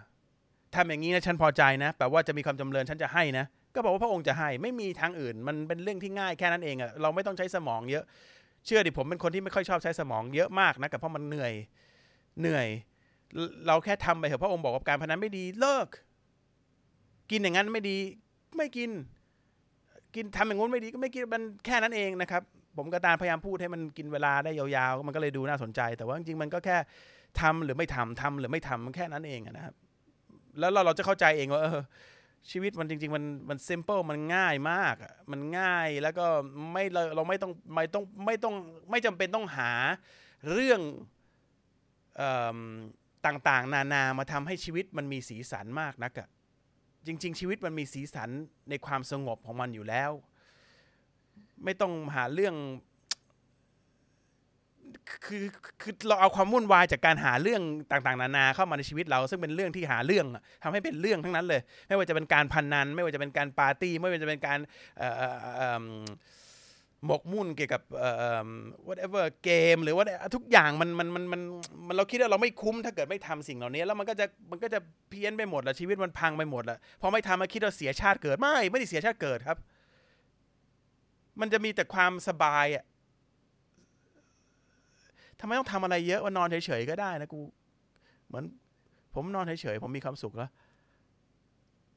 [0.74, 8.04] ทำอย่างนี้นะฉันพอใจนะแปลว่าจะมีความจำเริญฉันจะให้นะ ก็บอกว่าพระองค์จะให้ไม่มีทางอื่น มันเป็นเรื่องที่ง่ายแค่นั้นเองอะเราไม่ต้องใช้สมองเยอะ
[8.66, 11.52] เชื่อดิผมเป็นคนที่ไม่ค่อยชอบใช้สมองเยอะมากนะกับเพราะมันเหนื่อย
[12.40, 12.66] เหนื่อย
[13.66, 15.88] เราแค่ทำไปเถอะพระองค์บอกว่าการพนันไม่ดีเลิก
[17.30, 17.96] กินอย่างนั้นไม่ดี
[18.56, 18.90] ไม่กิน
[20.14, 22.42] กินทำอย่างงู้นไม่ดีก็ไม่กินมันแค่นั้นเองนะครับ
[22.76, 26.76] ผมก็ตามพยายามพูดให้มันกินเวลาได้ยาวๆ มันก็เลยดูน่าสนใจ แต่ว่าจริงๆมันก็แค่
[27.40, 29.74] ทำหรือไม่ทำทำหรือไม่ทำมันแค่นั้นเองนะครับ
[30.58, 31.80] แล้วเราเราจะเข้าใจเองว่าเออ
[32.50, 34.94] ชีวิตมันจริง ๆ มันมันซิมเปิลมันง่ายมาก
[35.32, 36.26] มันง่ายแล้วก็
[36.72, 38.54] ไม่เราเราไม่ต้องไม่ต้องไม่ต้อง
[38.90, 39.70] ไม่จำเป็นต้องหา
[40.52, 40.80] เรื่อง
[42.16, 42.58] เอิ่ม
[43.26, 46.28] ต่างๆ นานามาทำให้ชีวิตมันมีสีสันมากนักอะ
[47.06, 48.30] จริง ๆ ชีวิตมันมีสีสัน
[48.70, 50.10] ในความสงบของมันอยู่แล้ว
[51.64, 52.54] ไม่ต้องหาเรื่อง
[55.26, 55.44] คือ
[55.80, 64.58] คือเราเอาความวุ่นวายจากการหาเรื่องต่างๆ นานาเข้ามาในชีวิตเรา ซึ่งเป็นเรื่องที่หาเรื่องอะทำให้เป็นเรื่องทั้งนั้นเลย ไม่ว่าจะเป็นการพันนัน ไม่ว่าจะเป็นการปาร์ตี้ ไม่ว่าจะเป็นการ
[64.98, 65.08] เอ่
[65.82, 65.84] อ
[67.06, 67.82] หมกมุ่นเกี่ยวกับ
[68.88, 70.04] whatever เกมหรือว่า
[70.34, 71.40] ทุกอย่างมันมันมันมัน
[71.86, 74.80] มันเราคิดว่าเราไม่คุ้มถ้าเกิดไม่ทำสิ่งเหล่านี้ แล้วมันก็จะมันก็จะ
[75.10, 79.58] เพี้ยนไปหมดละชีวิตมันพังไปหมดละพอไม่ทำมาคิดว่าเสียชาติเกิดไม่ไม่ได้เสียชาติเกิดครับ
[81.40, 82.84] มันจะมีแต่ความสบายอะ
[85.40, 87.40] ทำไมต้องทำอะไรเยอะว่านอนเฉยๆก็ได้นะกู
[88.26, 88.44] เหมือน
[89.14, 90.50] ผมนอนเฉยๆผมมีความสุขแล้ว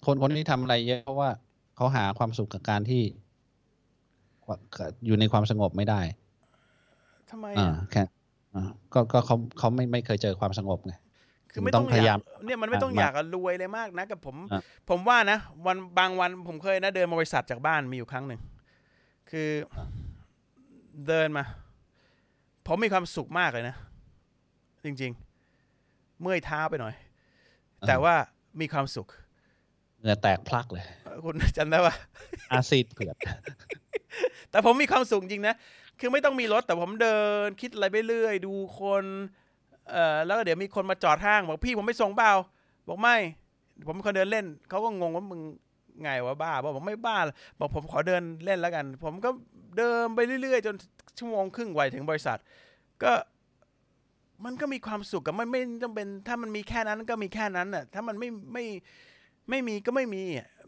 [0.05, 1.30] คนคนที่ทำอะไรเยอะเพราะว่า
[1.76, 3.03] เขาหาความสุขกับการที่
[5.06, 6.02] อยู่ในความสงบไม่ได้
[7.30, 8.04] ทำไมอ่าอะแค่
[8.56, 10.93] อ่าก็ก็เขาเขาไม่ไม่เคยเจอความสงบไง
[11.52, 18.41] คือไม่ต้ต้อองงพยายามอยากเนี่ยมันไม่ต้องมากอยากจะรวยเลยมากนะกับผมอะผมว่านะ วันบางวันผมเคยนะเดินมาบริษัทจากบ้านมีอยู่ครั้งหนึ่ง
[19.32, 19.78] คืออ
[21.08, 21.43] เดินมา
[22.68, 23.76] ผมมีความสุขมากเลยนะ
[24.84, 25.12] จริง
[25.66, 26.93] ๆ เมื่อยเท้าไปหน่อย
[27.88, 28.16] แต่ว่า
[28.60, 29.08] มีความสุข
[30.00, 31.95] เหงื่อแตกพลักเลยเอ่อ คุณจำได้ว่า
[32.51, 33.15] อาซีดเผือด
[34.51, 35.55] แต่ผมมีความสุขจริงนะ
[35.99, 39.03] คือไม่ต้องมีรถแต่ผมเดิน คิดอะไรไปเรื่อย ดูคน
[39.89, 42.32] เอ่อ แล้วก็เดี๋ยวมีคนมาจอดห้าง บอกพี่ผมไม่ส่งเปล่า
[42.88, 43.15] บอกไม่
[43.88, 45.41] ผมเป็นคนเดินเล่น เขาก็งงว่ามึง
[46.03, 47.17] ไงวะบ้าบอกผมไม่บ้า
[47.59, 49.30] บอกผมขอเดินเล่นแล้วกัน ผมก็
[49.78, 50.76] เดินไปเรื่อยๆ จน
[51.17, 52.39] ชั่วโมงครึ่งไวถึงบริษัท
[53.03, 53.11] ก็
[54.45, 58.63] มันก็มีความสุขกับไม่ไม่ต้องเป็น ถ้ามันมีแค่นั้นก็มีแค่นั้นน่ะ ถ้ามันไม่ไม่
[59.50, 60.24] ไม่มีก็ไม่มี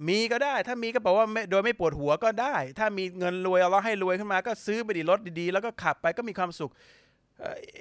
[0.07, 6.71] มีก็ได้ ถ้ามีก็บอกว่าโดยไม่ปวดหัวก็ได้ ถ้ามีเงินรวยเอาเราให้รวยขึ้นมา ก็ซื้อไปดิรถดีๆ แล้วก็ขับไปก็มีความสุข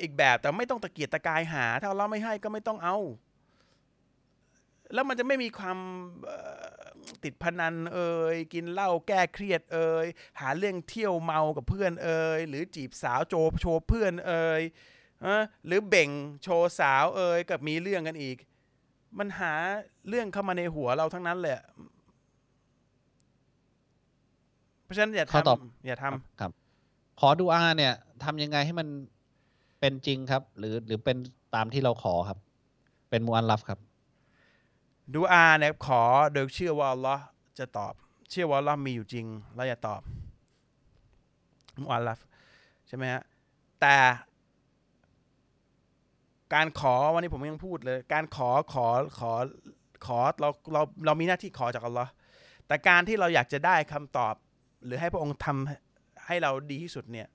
[0.01, 2.97] อีกแบบแต่ไม่ต้องตะเกียกตะกายหา ถ้าเราไม่ให้ก็ไม่ต้องเอา
[4.95, 5.79] แล้วมันจะไม่มีความ
[7.25, 10.07] ติดพนันเอ่ยกินเหล้าแก้เครียดเอ่ย
[10.41, 14.63] หาเรื่องเที่ยวเมากับเพื่อนเอ่ยหรือจีบสาวโจโชว์เพื่อนเอ่ย
[15.67, 16.11] หรือเบ่ง
[16.43, 18.37] โชว์สาวเอ่ยกับมีเรื่องกันอีก
[19.19, 19.53] มันหา
[20.09, 21.65] เรื่องเข้ามาในหัวเราทั้งนั้นเลยอะ
[24.83, 26.53] เพราะฉะนั้นอย่าข้อตอบทำอย่าทำครับ
[27.21, 27.93] ขอดูอาเนี่ย
[28.25, 28.89] ทำยังไงให้มัน
[29.81, 31.17] เป็นจริงครับ หรือหรือเป็น
[31.55, 32.39] ตามที่เราขอครับ
[33.11, 33.79] เป็นมูอันลัฟครับ
[35.15, 36.03] ดูอาเนี่ยขอ
[36.33, 37.25] โดยเชื่อว่าอัลลอฮ์
[37.59, 37.95] จะตอบ
[38.31, 40.03] เชื่อว่าอัลลอฮ์มีอยู่จริง แล้วอย่าตอบ
[41.81, 42.21] มุอัลลัฟ
[42.87, 43.23] ใช่ไหมฮะ
[43.81, 43.95] แต่
[46.55, 48.87] การขอวันนี้ผมยังพูดเลย การขอขอ
[49.19, 49.33] ขอ
[50.07, 52.11] ขอเราเราเรามีหน้าที่ขอจากอัลลอฮ์
[52.67, 54.35] แต่การที่เราอยากจะได้คำตอบ
[54.85, 57.29] หรือให้พระองค์ทำให้เราดีที่สุดเนี่ย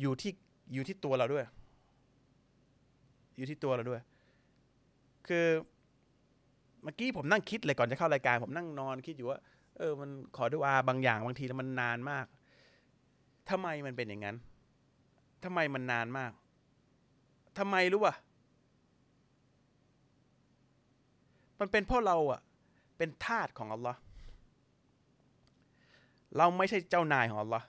[0.00, 0.32] อยู่ที่
[0.74, 1.44] อยู่ที่ตัวเราด้วย
[3.36, 4.00] อยู่ที่ตัวเราด้วย
[5.28, 5.46] คือ
[6.82, 9.38] เมื่อกี้ผมนั่งคิดเลยก่อนจะเข้ารายการ ผมนั่งนอนคิดอยู่ว่า
[9.78, 12.26] เออ มันขอดูอาบางอย่างบางทีแล้วมันนานมาก
[13.50, 14.36] ทำไมมันเป็นอย่างนั้น
[15.44, 16.32] ทำไมมันนานมาก
[17.58, 18.14] ทำไมรู้ป่ะ
[21.60, 22.40] มันเป็นเพราะเราอะ
[22.98, 23.98] เป็นทาสของอัลลอฮ์
[26.36, 27.66] เราไม่ใช่เจ้านายของอัลลอฮ์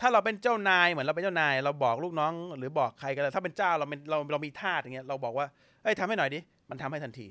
[0.00, 5.46] ถ้าเราเป็นเจ้านายเหมือนเราเป็นเจ้านาย เราบอกลูกน้อง หรือบอกใครก็ได้วถ้าเป็นเจ้าเราเป็นเราเรามีทาสอย่างเงี้ยเราบอกว่า
[5.82, 7.28] เอ้ยทำให้หน่อยดิมันทำให้ทันที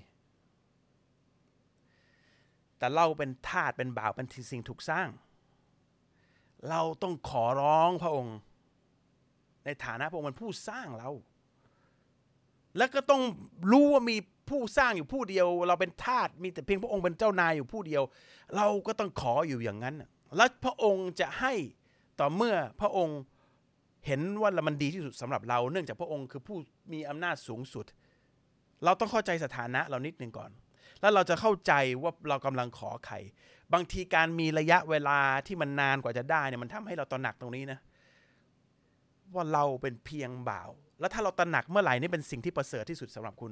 [2.78, 5.08] แต่เราเป็นทาสเป็นบ่าวเป็นสิ่งถูกสร้าง
[6.70, 8.38] เราต้องขอร้องพระองค์
[9.66, 11.10] ในฐานะพระองค์เป็นผู้สร้างเรา
[12.78, 13.22] แล้วก็ต้อง
[13.72, 14.18] รู้ว่ามี
[14.50, 18.04] ผู้สร้างอยู่ผู้เดียว เราเป็นทาสมีแต่เพียงพระองค์เป็นเจ้านายอยู่ผู้เดียว
[18.56, 19.95] เราก็ต้องขออยู่อย่างนั้น
[20.36, 21.54] และพระองค์จะให้
[22.20, 23.20] ต่อเมื่อพระองค์
[24.06, 26.58] เห็นว่ามันดีที่สุดสำหรับเรา เนื่องจากพระองค์คือผู้
[26.93, 27.86] มีอำนาจสูงสุด
[28.86, 30.52] เราต้องเข้าใจสถานะเรานิดหนึ่งก่อน
[31.02, 33.16] แล้วเราจะเข้าใจว่าเรากำลังขอใคร
[33.74, 37.80] บางทีการมีระยะเวลาที่มันนานกว่าจะได้เนี่ยมันทำให้เราตระหนักตรงนี้นะ
[39.34, 40.70] ว่าเราเป็นเพียงบ่าว
[41.00, 43.52] แล้วถ้าเราตระหนักเมื่อไหร่นี่เป็นสิ่งที่ประเสริฐที่สุดสำหรับคุณ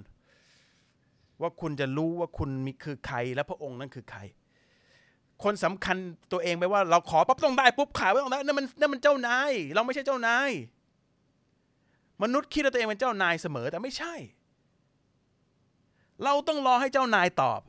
[1.42, 4.20] ว่าคุณจะรู้ว่าคุณมีคือใคร และพระองค์นั่นคือใคร
[5.44, 5.98] คนสำคัญ
[6.32, 10.52] ตัวเองไปว่า เราขอปั๊บต้องได้ปุ๊บขายไว้ต้องได้นั่นมันนั่นมันเจ้านาย เราไม่ใช่เจ้านาย
[12.24, 14.14] มนุษย์คิดว่าตัวเองเป็นเจ้านายเสมอแต่ไม่ใช่
[16.24, 17.62] เราต้องรอให้เจ้านายตอบ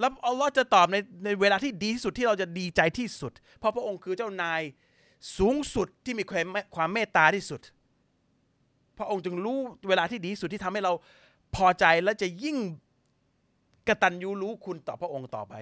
[0.00, 4.60] แล้วอัลลอฮ์จะตอบในในเวลาที่ดีที่สุดที่เราจะดีใจที่สุด เพราะพระองค์คือเจ้านาย
[5.38, 7.60] สูงสุดที่มีความความเมตตาที่สุด
[8.98, 10.92] พระองค์จึงรู้เวลาที่ดีที่สุดที่ทำให้เรา
[11.54, 12.58] พอใจและจะยิ่ง
[13.88, 15.54] กตัญญูรู้คุณต่อพระองค์ต่อไป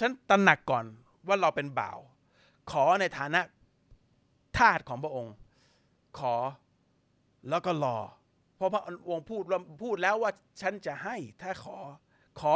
[0.00, 0.84] ฉันตระหนักก่อน
[1.26, 1.98] ว่าเราเป็นบ่าว
[2.70, 3.40] ขอในฐานะ
[4.58, 5.34] ทาสของพระองค์
[6.18, 6.34] ขอ
[7.48, 7.96] แล้วก็รอ
[8.56, 11.76] เพราะพระองค์พูดว่าพูดแล้วว่าฉันจะให้ ถ้าขอ
[12.40, 12.54] ขอ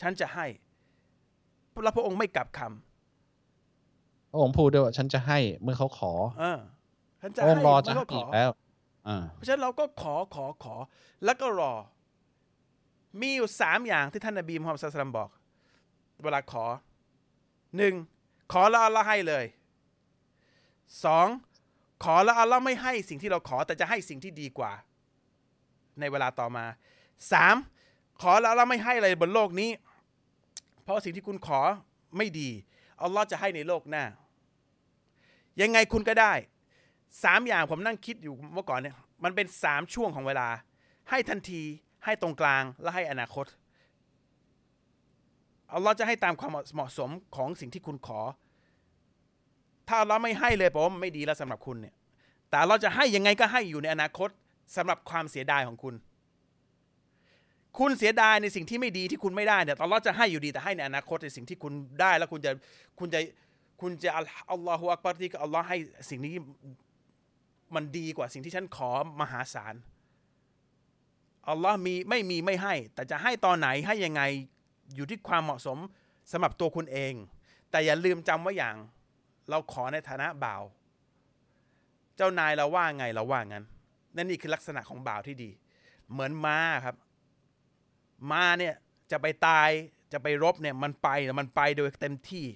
[0.00, 0.46] ฉันจะให้
[1.82, 2.60] แล้วพระองค์ไม่กลับค
[4.32, 6.58] พระองค์พูดด้วยว่าฉันจะให้เมื่อเขาขอำเออ
[7.20, 8.61] ฉันพจะระองให้ค์รอจะเมื่ให้อเขาขอีอกแล้วอ่า
[9.34, 10.74] เพราะฉะนั้นเราก็ขอขอขอ
[11.24, 11.74] แล้วก็รอ
[13.20, 15.30] มีอยู่สามอย่างที่ท่านนบีมุฮัมมัดศ็อลลัลลอฮุอะลัยฮิวะซัลลัมบอก
[16.24, 16.64] เวลาขอ
[17.76, 17.94] หนึ่ง
[18.52, 19.44] ขอแล้วอัลลอฮ์ให้เลย
[21.04, 21.26] สอง
[22.04, 24.72] ขอแล้วอัลลอฮ์ไม่ให้สิ่งที่เราขอแต่จะให้สิ่งที่ดีกว่า
[26.00, 26.64] ในเวลาต่อมา
[27.32, 27.56] สาม
[28.20, 29.70] ขอแล้วอัลลอฮ์ไม่ให้อะไรบนโลกนี้
[30.82, 31.60] เพราะสิ่งที่คุณขอ
[32.16, 32.50] ไม่ดี
[33.02, 34.04] อัลลอฮ์จะให้ในโลกหน้า
[35.60, 36.32] ยังไงคุณก็ได้
[37.22, 40.48] สามอย่างผมนั่งคิดอยู่เมื่อก่อนเนี่ย มันเป็นสามช่วงของเวลา
[41.10, 41.62] ให้ทันที
[42.04, 43.46] ให้ตรงกลางและให้อนาคต
[45.72, 48.20] อัลลอฮ์จะให้ตามความเหมาะสมของสิ่งที่คุณขอ
[49.88, 51.94] ถ้าเราไม่ให้เลยผมไม่ดีแล้วสำหรับคุณเนี่ย
[52.50, 54.30] แต่เราจะให้ยังไงก็ให้อยู่ในอนาคต
[54.76, 55.94] สำหรับความเสียดายของคุณ
[57.78, 62.52] คุณเสียดายในสิ่งที่ไม่ดีที่คุณไม่ได้เนี่ยอัลลอฮ์จะให้อยู่ดีแต่ให้ในอนาคตในสิ่งที่คุณได้แล้วคุณจะ
[62.98, 63.20] คุณจะ
[63.80, 64.10] คุณจะ
[64.50, 65.76] อัลลอฮฺอักบารที่อัลลอฮ์ให้
[66.10, 66.34] สิ่งนี้
[67.74, 69.74] มันดีกว่าสิ่งที่ฉันขอมหาศาล
[71.48, 74.22] อัลลอฮ์มีไม่มีไม่ให้ แต่จะให้ตอนไหนให้ยังไง
[74.94, 75.78] อยู่ที่ความเหมาะสม
[76.32, 77.14] สำหรับตัวคุณเอง
[77.70, 78.76] แต่อย่าลืมจำว่าอย่าง
[79.50, 80.62] เราขอในฐานะบ่าว
[82.16, 83.64] เจ้านายเราว่าไงเราว่างั้น
[84.16, 85.50] นั่นนี่คือลักษณะของบ่าวที่ดี
[86.10, 86.96] เหมือนม้าครับ
[88.30, 88.74] ม้าเนี่ย
[89.10, 89.70] จะไปตาย
[90.12, 91.08] จะไปรบเนี่ยมันไป
[91.40, 92.46] มันไปโดยเต็มที่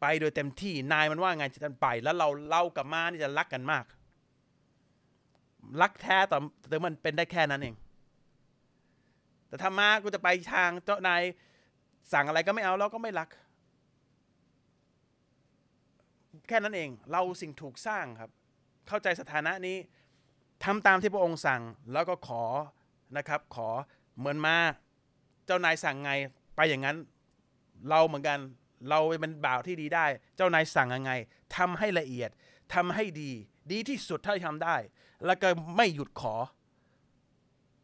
[0.00, 3.84] ไปโดยเต็มที่นายมันว่าไงจะไป แล้วเราเล่ากับม้านี่จะรักกันมาก
[5.82, 6.36] รักแท้แต่
[6.68, 7.74] แต่มันเป็นได้แค่นั้นเอง
[9.48, 11.22] แต่ถ้าม้ากูจะไปทางเจ้านาย
[12.12, 13.28] สั่งอะไรก็ไม่เอาเราก็ไม่รัก
[16.48, 18.30] แค่นั้นเอง เราสิ่งถูกสร้างครับ
[18.88, 19.76] เข้าใจสถานะนี้
[20.64, 22.42] ทำตามที่พระองค์สั่งแล้วก็ขอ
[23.16, 23.68] นะครับ ขอ
[24.18, 24.56] เหมือนมา
[25.46, 26.12] เจ้านายสั่งไง
[26.56, 26.96] ไปอย่างนั้น
[27.88, 28.38] เราเหมือนกัน
[28.88, 30.06] เราเป็นบ่าวที่ดีได้
[30.36, 31.12] เจ้านายสั่งยังไง
[31.56, 32.30] ทำให้ละเอียด
[32.74, 33.30] ทำให้ดี
[33.72, 34.76] ดีที่สุดเท่าที่ทำได้
[35.26, 36.34] แล้วก็ไม่หยุดขอ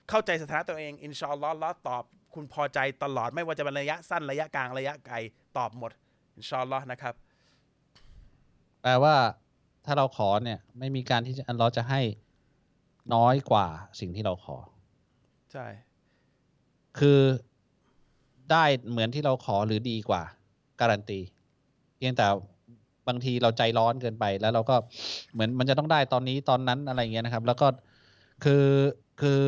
[0.08, 5.16] เข้าใจสถานะตัวเองอินชาอัลลอฮ์แล้วตอบ คุณพอใจตลอดไม่ว่าจะเป็นระยะสั้นระยะกลางระยะไกล
[5.56, 5.90] ตอบหมด
[6.36, 7.14] อินชาอัลลอฮ์นะครับ
[8.82, 9.16] แปลว่า
[9.84, 12.00] ถ้าเราขอเนี่ย ไม่มีการที่อัลลอฮ์จะให้
[13.14, 13.66] น้อยกว่า
[14.00, 14.56] สิ่งที่เราขอ
[15.52, 15.66] ใช่
[16.98, 17.20] คือ
[18.50, 20.22] ได้เหมือนที่เราขอหรือดีกว่า
[20.80, 21.20] การันตี
[21.96, 22.26] เพียงแต่
[23.08, 24.76] บางทีเราใจร้อนเกินไป แล้วเราก็
[25.32, 27.66] เหมือนมันจะต้องได้ตอนนี้ตอนนั้นอะไรเงี้ยนะครับ แล้วก็
[28.44, 28.64] คือ
[29.20, 29.40] คือ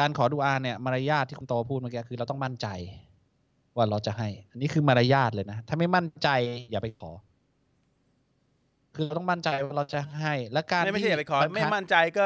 [0.00, 2.68] การขอดุอาเนี่ยมารยาทที่คุณโตพูดเมื่อกี้คือเราต้องมั่นใจ
[3.76, 6.28] ว่าเราจะให้ อันนี้คือมารยาทเลยนะ ถ้าไม่มั่นใจ
[6.70, 7.10] อย่าไปขอ
[8.96, 12.24] คือเราต้องมั่นใจว่าเราจะให้ และการไม่ไม่ใช่อย่าไปขอบางคไม่รั้งมั่นใจก็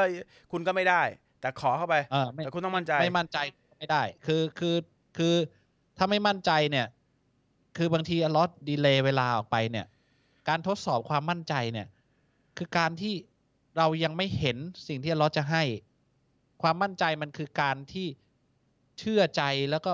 [0.51, 1.01] คุณก็ไม่ได้
[1.41, 3.37] แต่ขอเข้าไปเออไม่แต่คุณต้องมั่นใจไม่มั่นใจ
[3.79, 4.75] ไม่ได้ คือคือ
[5.17, 5.33] คือ
[5.97, 6.87] ถ้าไม่มั่นใจเนี่ย
[7.77, 9.85] คือบางทีอลอตดีเลย์เวลาออกไปเนี่ย
[10.49, 11.87] การทดสอบความมั่นใจเนี่ย
[12.57, 13.13] คือการที่
[13.77, 15.63] เรายังไม่เห็นสิ่งที่อลอจะให้
[16.61, 18.07] ความมั่นใจมันคือการที่
[18.99, 19.91] เชื่อใจแล้วก็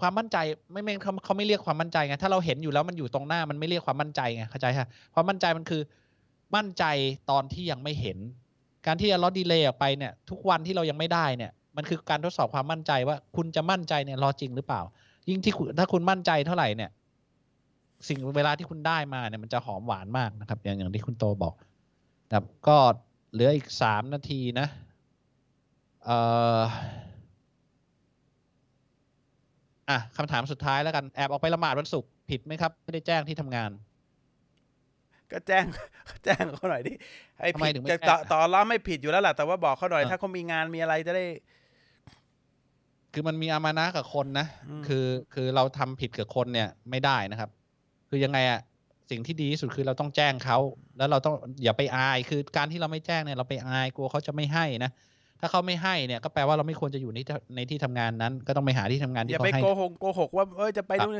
[0.00, 0.36] ความมั่นใจ
[0.72, 5.82] ไม่ไม่เขาเขาไม่เรียกความมั่นใจไงถ้าเราเห็นอยู่แล้วมันอยู่ตรงหน้ามันไม่เรียกความมั่นใจไงเข้าใจฮะความมั่นใจมันคือ
[6.56, 6.84] มั่นใจ
[7.30, 8.18] ตอนที่ยังไม่เห็น
[8.86, 14.80] การที่อัลลอฮ์ดีเลย์ออกไปเนี่ย ทุกวันที่เรายังไม่ได้เนี่ย มันคือการทดสอบความมั่นใจว่า คุณจะมั่นใจเนี่ยรอจริงหรือเปล่า
[15.28, 16.90] ยิ่งที่ถ้าคุณมั่นใจเท่าไหร่เนี่ย
[18.08, 21.54] สิ่งเวลาที่คุณได้มาเนี่ยมันจะหอมหวานมากนะครับ อย่างอย่างที่คุณโตบอก
[22.32, 22.76] ครับก็
[23.32, 24.66] เหลืออีกสามนาทีนะ
[26.04, 26.18] เอ่
[26.60, 26.62] อ
[29.90, 33.70] อะคำถามสุดท้ายแล้วกันแอบออกไปละหมาดวันศุกร์ผิดไหมครับ ไม่ได้แจ้งที่ทำงาน
[35.32, 35.64] ก็แจ้ง
[36.24, 36.92] แจ้งเขาหน่อยดิ
[37.40, 41.24] ไอ้ทำไมผิดถึงไม่จะแจ้ง ต่อต่อล้อไม่ผิดอยู่แล้วแหละแต่ว่าบอกเขาหน่อยอ่าถ้าเขามีงานมีอะไรจะได้
[43.12, 47.50] คือมันมีอามานะกับคนนะ อืม คือคือเราทำผิดกับคนเนี่ยไม่ได้นะครับ
[48.08, 48.60] คือยังไงอะ
[49.10, 50.58] สิ่งที่ดีที่สุดคือเราต้องแจ้งเขา
[50.98, 51.34] แล้วเราต้อง
[51.64, 54.90] อย่าไปอาย คือการที่เราไม่แจ้งเนี่ยเราไปอายกลัวเขาจะไม่ให้นะ
[55.40, 61.16] ถ้าเขาไม่ให้เนี่ยก็แปลว่าเราไม่ควรจะอยู่ในที่ในที่ทำงานนั้น ก็ต้องไปหาที่ทำงานอที่ย่าเขาไปให้โกหกโกหกว่าเอ้ยจะไปครับนู่น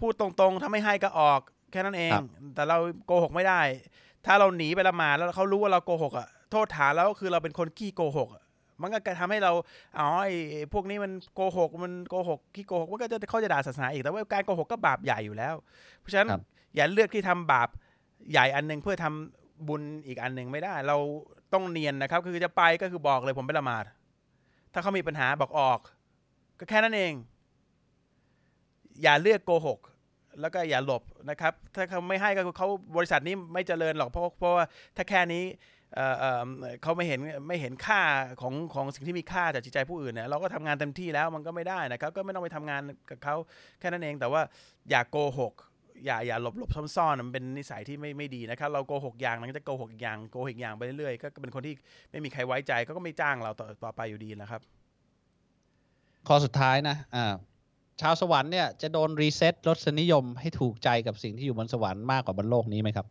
[0.00, 1.40] พูดตรงๆ ถ้าไม่ให้ก็ออก
[1.72, 3.60] แค่นั้นเองครับแต่แต่เราโกหกไม่ได้
[4.26, 8.42] ถ้าเราหนีไปละหมาดแล้วเขารู้ว่าเราโกหกอะโทษฐานแล้วก็คือเราเป็นคนขี้โกหกอะ
[8.80, 9.52] มันก็ทำให้เรา
[9.98, 15.54] อ๋อไอ้ไอ้พวกนี้มันโกหกมันโกหกขี้โกหกมันก็จะเขาจะด่าศาสนาอีกแต่ว่าการโกหกก็บาปใหญ่อยู่แล้ว
[16.00, 16.42] เพราะฉะนั้นครับ
[16.74, 17.68] อย่าเลือกที่ทำบาป
[18.30, 20.96] ใหญ่อันหนึ่งเพื่อทำบุญอีกอันหนึ่งไม่ได้ เรา
[21.52, 23.84] ต้องเนียนนะครับ คือจะไปก็คือบอกเลยผมไปละหมาด
[24.72, 25.80] ถ้าเขามีปัญหาบอกออก
[26.58, 27.12] ก็แค่นั้นเอง
[29.02, 29.78] อย่าเลือกโกหก
[30.40, 34.64] แล้วก็อย่าหลบนะครับ ถ้าเขาไม่ให้ก็คือเขาบริษัทนี้ไม่เจริญหรอกเพราะเพราะว่า
[34.96, 35.44] ถ้าแค่นี้
[36.82, 38.02] เขาไม่เห็นไม่เห็นค่า
[38.40, 43.36] ของของสิ่งที่มีค่าจากจิตใจผู้อื่นเนี่ยเราก็ทำงานเต็มที่แล้วมันก็ไม่ได้นะครับ ก็ไม่ต้องไปทำงานกับเขา
[43.78, 44.40] แค่นั้นเองแต่ว่า
[44.90, 45.54] อย่าโกหก
[46.04, 51.74] อย่าอย่าหลบหลบซ่อนซ่อนๆมันเป็นนิสัยที่ไม่ไม่ดีนะครับ เราโกหกอย่างนั้นก็จะโกหกอีกอย่างโกหกอีกอย่างไปเรื่อยๆก็เป็นคนที่
[52.10, 54.60] ไม่มีใครไว้ใจก็ก็ไม่จ้างเราต่อต่อไปอยู่ดีนะครับ
[56.28, 57.26] ข้อสุดท้ายนะอ่า
[58.00, 63.06] ชาวสวรรค์เนี่ยจะโดนรีเซ็ตรสนิยมให้ถูกใจกับสิ่งที่อยู่บนสวรรค์มากกว่าบนโลกนี้ไหมครับ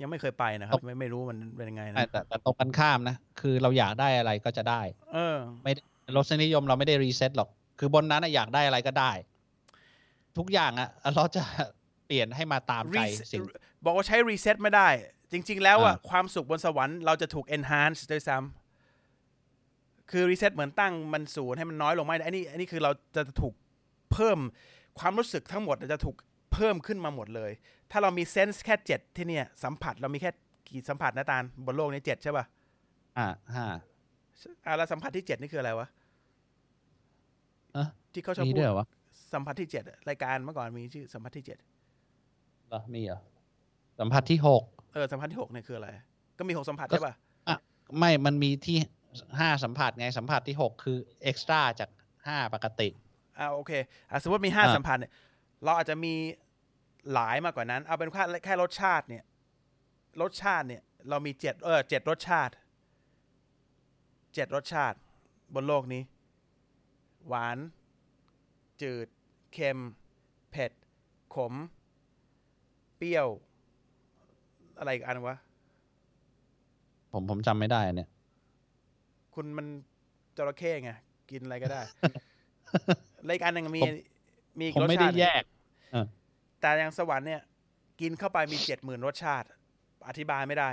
[0.00, 4.82] ยังไม่เคยไปนะครับ ไม่ไม่รู้มันเป็นยังไงนะแต่แต่แต่ตรงกันข้ามนะ คือเราอยากได้อะไรก็จะได้
[5.12, 5.82] เออ ไม่ได้
[6.16, 9.12] รสนิยมเราไม่ได้ reset หรอก คือบนนั้นอะอยากได้อะไรก็ได้
[10.38, 11.42] ทุกอย่างอะเราจะ
[12.06, 13.42] เปลี่ยนให้มาตามใจ Reset ซึ่ง
[13.84, 14.88] บอกว่าใช้ reset ไม่ได้
[15.32, 23.54] จริง ๆ แล้วอะอ่าความสุขบนสวรรค์เราจะถูก enhance ด้วยซ้ำคือ reset เหมือนตั้งมันศูนย์ให้มันน้อยลงไม่ได้อันนี้อันนี้คือเราจะถูก
[24.12, 24.38] เพิ่ม
[24.98, 26.16] ความรู้สึกทั้งหมดจะถูก
[26.52, 27.50] เพิ่มขึ้นมาหมดเลย
[27.90, 30.30] ถ้าเรามี sense แค่เจ็ดที่เนี่ยสัมผัสเรามีแค่
[30.68, 32.44] กี่สัมผัสนะตาลบนโลกนี้เจ็ดใช่ป่ะ
[33.18, 33.66] อ่าห้า
[34.66, 35.88] อ่าแล้วสัมผัสที่เจ็ดนี่คืออะไรวะ
[37.76, 38.86] อะที่เขาชอบมีพูด้วยดเหรอวะ
[39.34, 41.58] สัมผัสที่เจ็ดอะรายการเมื่อก่อนมีชื่อสัมผัสที่เจ็ด
[42.68, 43.20] เหรอมีเหรอ
[44.00, 44.62] สัมผัสที่หก
[44.92, 45.88] เออสัมผัสที่หกเนี่ยคืออะไร
[46.38, 47.14] ก็มีหกสัมผัสก็ใช่ป่ะ
[47.48, 47.56] อะ
[47.98, 48.76] ไม่มันมีที่
[49.38, 51.90] ห้าสัมผัสไงสัมผัสที่หกคือเอ็กซ์ตร้าจาก
[52.26, 52.88] ห้าปกติ
[53.38, 53.72] อ่าโอเค
[54.10, 55.12] อะสมมติมีห้าอ่าสัมผัสเนี่ย
[55.64, 56.14] เราอาจจะมี
[57.12, 59.24] หลายมากกว่านั้น เอาเป็นแค่แค่รสชาติเนี่ย
[60.22, 62.52] รสชาติเนี่ย เรามีเจ็ดเออเจ็ดรสชาติ
[64.34, 64.98] เจ็ดรสชาติ
[65.54, 66.02] บนโลกนี้
[67.28, 67.58] หวาน
[68.82, 69.08] จืด
[69.52, 69.78] เค็ม
[70.50, 70.72] เผ็ด
[71.34, 71.54] ขม
[72.96, 73.28] เปรี้ยว
[74.78, 75.36] อะไรอีกอันวะ
[77.12, 78.08] ผมผมจำไม่ได้อันเนี่ย
[79.34, 79.66] คุณมัน
[80.36, 80.90] จระเข้ไง
[81.30, 81.80] กินอะไรก็ได้
[83.24, 83.92] แล้วอีกอันหนึ่งมีผม
[84.58, 85.42] มีอีกรสชาติหนึ่งผมไม่ได้แยก
[86.60, 87.42] แต่อย่างสวรรค์เนี่ย
[88.00, 89.48] กินเข้าไปมีเจ็ดหมื่นรสชาติ
[90.08, 90.70] อธิบายไม่ได้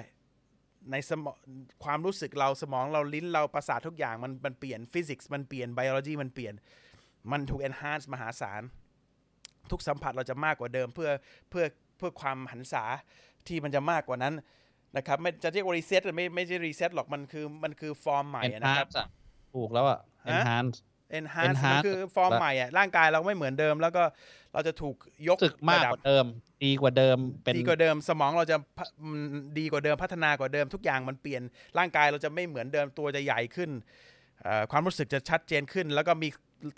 [0.91, 1.37] ในสมอง
[1.83, 6.53] ความรู้สึกเราสมองเราลิ้นเราประสาททุกอย่างมันมันเปลี่ยนฟิสิกส์มันเปลี่ยน biology มันเปลี่ยน
[7.31, 8.61] มันถูก enhance มหาศาล
[9.71, 11.11] ทุกสัมผัสเราจะมากกว่าเดิมเพื่อ
[11.49, 11.65] เพื่อ
[11.97, 12.83] เพื่อความหรรษา
[13.47, 14.33] ที่มันจะมากกว่านั้น
[14.97, 19.07] นะครับไม่จะเรียกว่า reset ไม่ไม่ใช่ reset หรอกมันคือมันคือฟอร์มใหม่อะนะครับ enhance อะ
[19.55, 20.77] ถูกแล้วอะฮะ enhance
[21.19, 24.03] enhance มัน enhance คือฟอร์มใหม่อะร่างกายเราไม่เหมือนเดิม แล้วก็
[24.57, 24.95] เราจะถูก
[25.27, 26.25] ยกรู้สึกมากระดักบว่าเดิม
[26.65, 29.21] ดีกว่าเดิม เป็นดีกว่าเดิม สมองเราจะพะมัน
[29.59, 31.41] ดีกว่าเดิมพัฒนากว่าเดิม ทุกอย่างมันเปลี่ยน
[31.77, 33.69] ร่างกายเราจะไม่เหมือนเดิมตัวจะใหญ่ขึ้น
[34.43, 36.27] เอ่อความรู้สึกจะชัดเจนขึ้น แล้วก็มี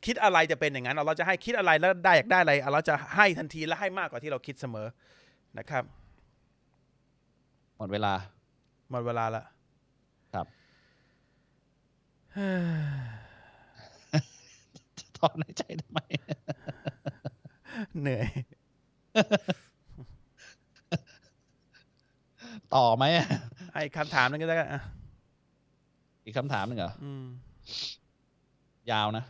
[0.05, 4.87] คิดอะไรจะเป็นอย่างนั้นเราจะให้คิดอะไรแล้วได้อยากได้อะไรเราจะให้ทันทีและให้มากกว่าที่เราคิดเสมอ
[5.57, 5.83] นะครับ
[7.77, 8.13] หมดเวลา
[8.91, 9.43] หมดเวลาละ
[10.33, 10.47] ครับ
[15.17, 15.99] ถอนหายใจทำไม
[17.99, 18.27] เหนื่อย
[22.75, 23.27] ต่อไหมอะ
[23.73, 24.81] ไอ้คำถามนึงก็ได้กันอะ
[26.25, 27.25] อีกคำถามหนึ่งเหรออืม
[28.91, 29.23] ยาวนะ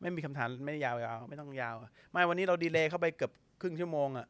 [0.00, 4.26] ไม่มีคำถามไม่ยาวๆไม่ต้องยาวอะไม่วันนี้เราดีเลย์เข้าไปเกือบครึ่งชั่วโมงอะ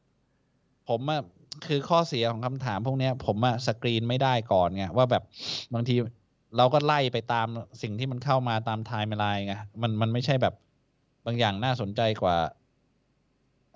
[0.89, 1.23] ผมอะ
[1.67, 5.23] คือข้อเสียของคำถามพวกเนี้ย ผมอะสกรีนไม่ได้ก่อนไงว่าแบบ
[5.75, 5.95] บางที
[6.57, 7.47] เราก็ไล่ไปตาม
[7.83, 10.55] สิ่งที่มันเข้ามาตามไทม์ไลน์ไงมันมันไม่ใช่แบบ
[11.27, 12.37] บางอย่างน่าสนใจกว่า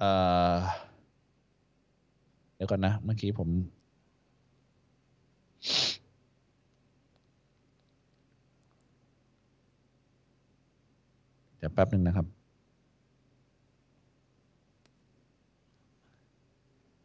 [0.03, 0.09] เอ
[0.55, 0.57] อ
[2.55, 3.49] เดี๋ยวก่อนนะ เมื่อกี้ผม
[11.59, 12.27] เดี๋ยวแป๊บหนึ่งนะครับ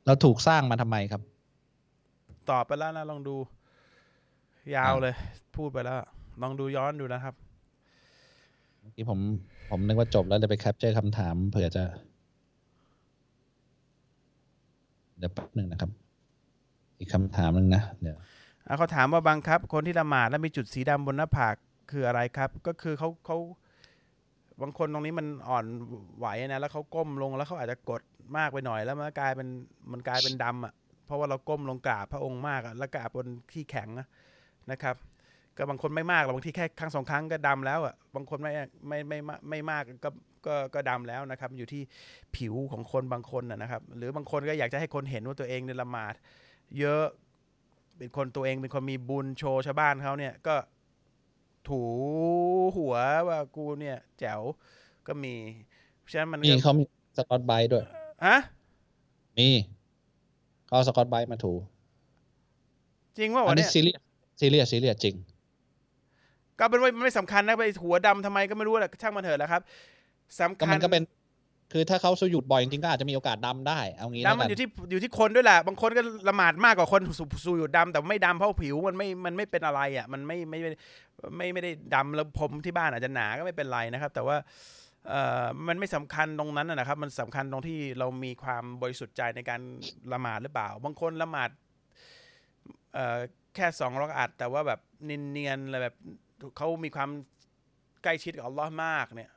[0.06, 1.22] เราถูกสร้างมาทำไมครับ
[2.50, 3.36] ตอบไปแล้วนะ ลองดู
[4.76, 5.16] ยาวเลย
[5.56, 5.96] พูดไปแล้ว
[6.42, 7.36] ลองดูย้อนดูนะครับ
[8.80, 9.20] เมื่อกี้ผม
[9.70, 11.84] ผมนึกว่าจบแล้วเลยไปแคปเจอร์คำถามเผื่อจะ
[15.18, 15.92] เดี๋ยวแป๊บหนึ่งนะครับ
[17.00, 18.18] อีกคำถามหนึ่งนะเดี๋ยว
[18.78, 21.56] เขาถามว่าบังครับ คนที่ละหมาดแล้วมีจุดสีดำบนหน้าผาก
[21.92, 23.38] คืออะไรครับ ก็คือเขาเขา
[24.62, 25.66] บางคนตรงนี้มันอ่อน
[26.18, 28.02] ไหวนะแล้วเขาก้มลงแล้วเขาอาจจะกด
[28.38, 29.48] มากไปหน่อย แล้วมันกลายเป็น
[29.92, 30.74] มันกลายเป็นดำอะ
[31.06, 33.90] เพราะว่าเราก้มลงกราบพระองค์มากอะแล้วกราบบนที่แข็ง
[34.72, 34.96] นะครับ
[35.58, 38.52] ก็บางคนไม่มากหรอกบางทีแค่ครั้งสองครั้งก็ดำแล้วอะบางคนไม่
[38.88, 40.10] ไม่ไม่ไม่ไม่มากก็
[40.46, 41.82] ก็ก็ดำแล้วนะครับ อยู่ที่
[42.36, 46.14] ผิวของคนบางคนนะนะครับ หรือบางคนก็อยากจะให้คนเห็นว่าตัวเองในยละหมาด
[46.80, 47.06] เยอะ
[47.98, 50.56] เป็นคนตัวเองเป็นคนมีบุญโชว์ชาวบ้านเขาเนี่ยก็
[51.70, 51.82] ถู
[52.78, 52.96] หัว
[53.28, 54.42] ว่ากูเนี่ยแจ๋ว
[55.08, 55.34] ก็มี
[56.00, 56.84] เพราะฉะนั้นมันมีก็เขามี
[57.18, 57.86] สกอตไบรท์ด้วย
[58.26, 58.38] ฮะ
[59.38, 59.50] มี
[60.66, 61.54] เขาเอาสกอตไบรท์มาถู
[63.18, 64.00] จริงว่าอัวะนนี้เนี่ยซีเรียส
[64.40, 65.16] ซีเรียสซีเรียสจริง
[66.60, 69.62] ก็เป็นว่ามันไม่สำคัญนะไปหัวดำทำไมก็ไม่รู้แหละช่างมันเถอะแล้วครับ
[70.40, 71.04] สำก็คัญมันก็เป็น
[71.74, 80.72] คือถ้าเขาสยุดบ่อยจริงๆก็อาจจะมีโอกาสดำได้เอางี้ดำแล้วมันกันอยู่ที่อยู่ที่คนด้วยแหละบางคนก็ละหมาดมากกว่าคนสูสูอยู่ดำแต่ไม่ดำเพราะผิวมันไม่มันไม่เป็นอะไรอะ มันไม่ไม่ไม่
[81.38, 84.38] ไม่ไม่ได้ดำแล้วผมที่บ้านอาจจะหนาก็ไม่เป็นไรนะครับ แต่ว่า
[85.10, 89.62] เอ่อมันไม่สำคัญตรงนั้นนะนะครับ มันสำคัญตรงที่เรามีความบริสุทธิ์ใจในการ
[90.14, 91.50] ละหมาดหรือเปล่า บางคนละหมาด
[92.94, 93.18] เอ่อ
[93.56, 95.96] แค่สองรักอัดแต่ว่าแบบเนียนๆอะไรแบบ
[96.58, 97.10] เขามีความ
[98.04, 99.30] ใกล้ชิดกับอัลลอฮ์มากเนี่ย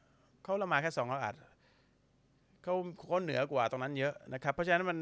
[0.45, 1.35] เขาละหมาดแค่สองรักอัด
[2.63, 2.75] เขา
[3.07, 4.99] เขาเหนือกว่าตรงนั้นเยอะนะครับ เพราะฉะนั้นมัน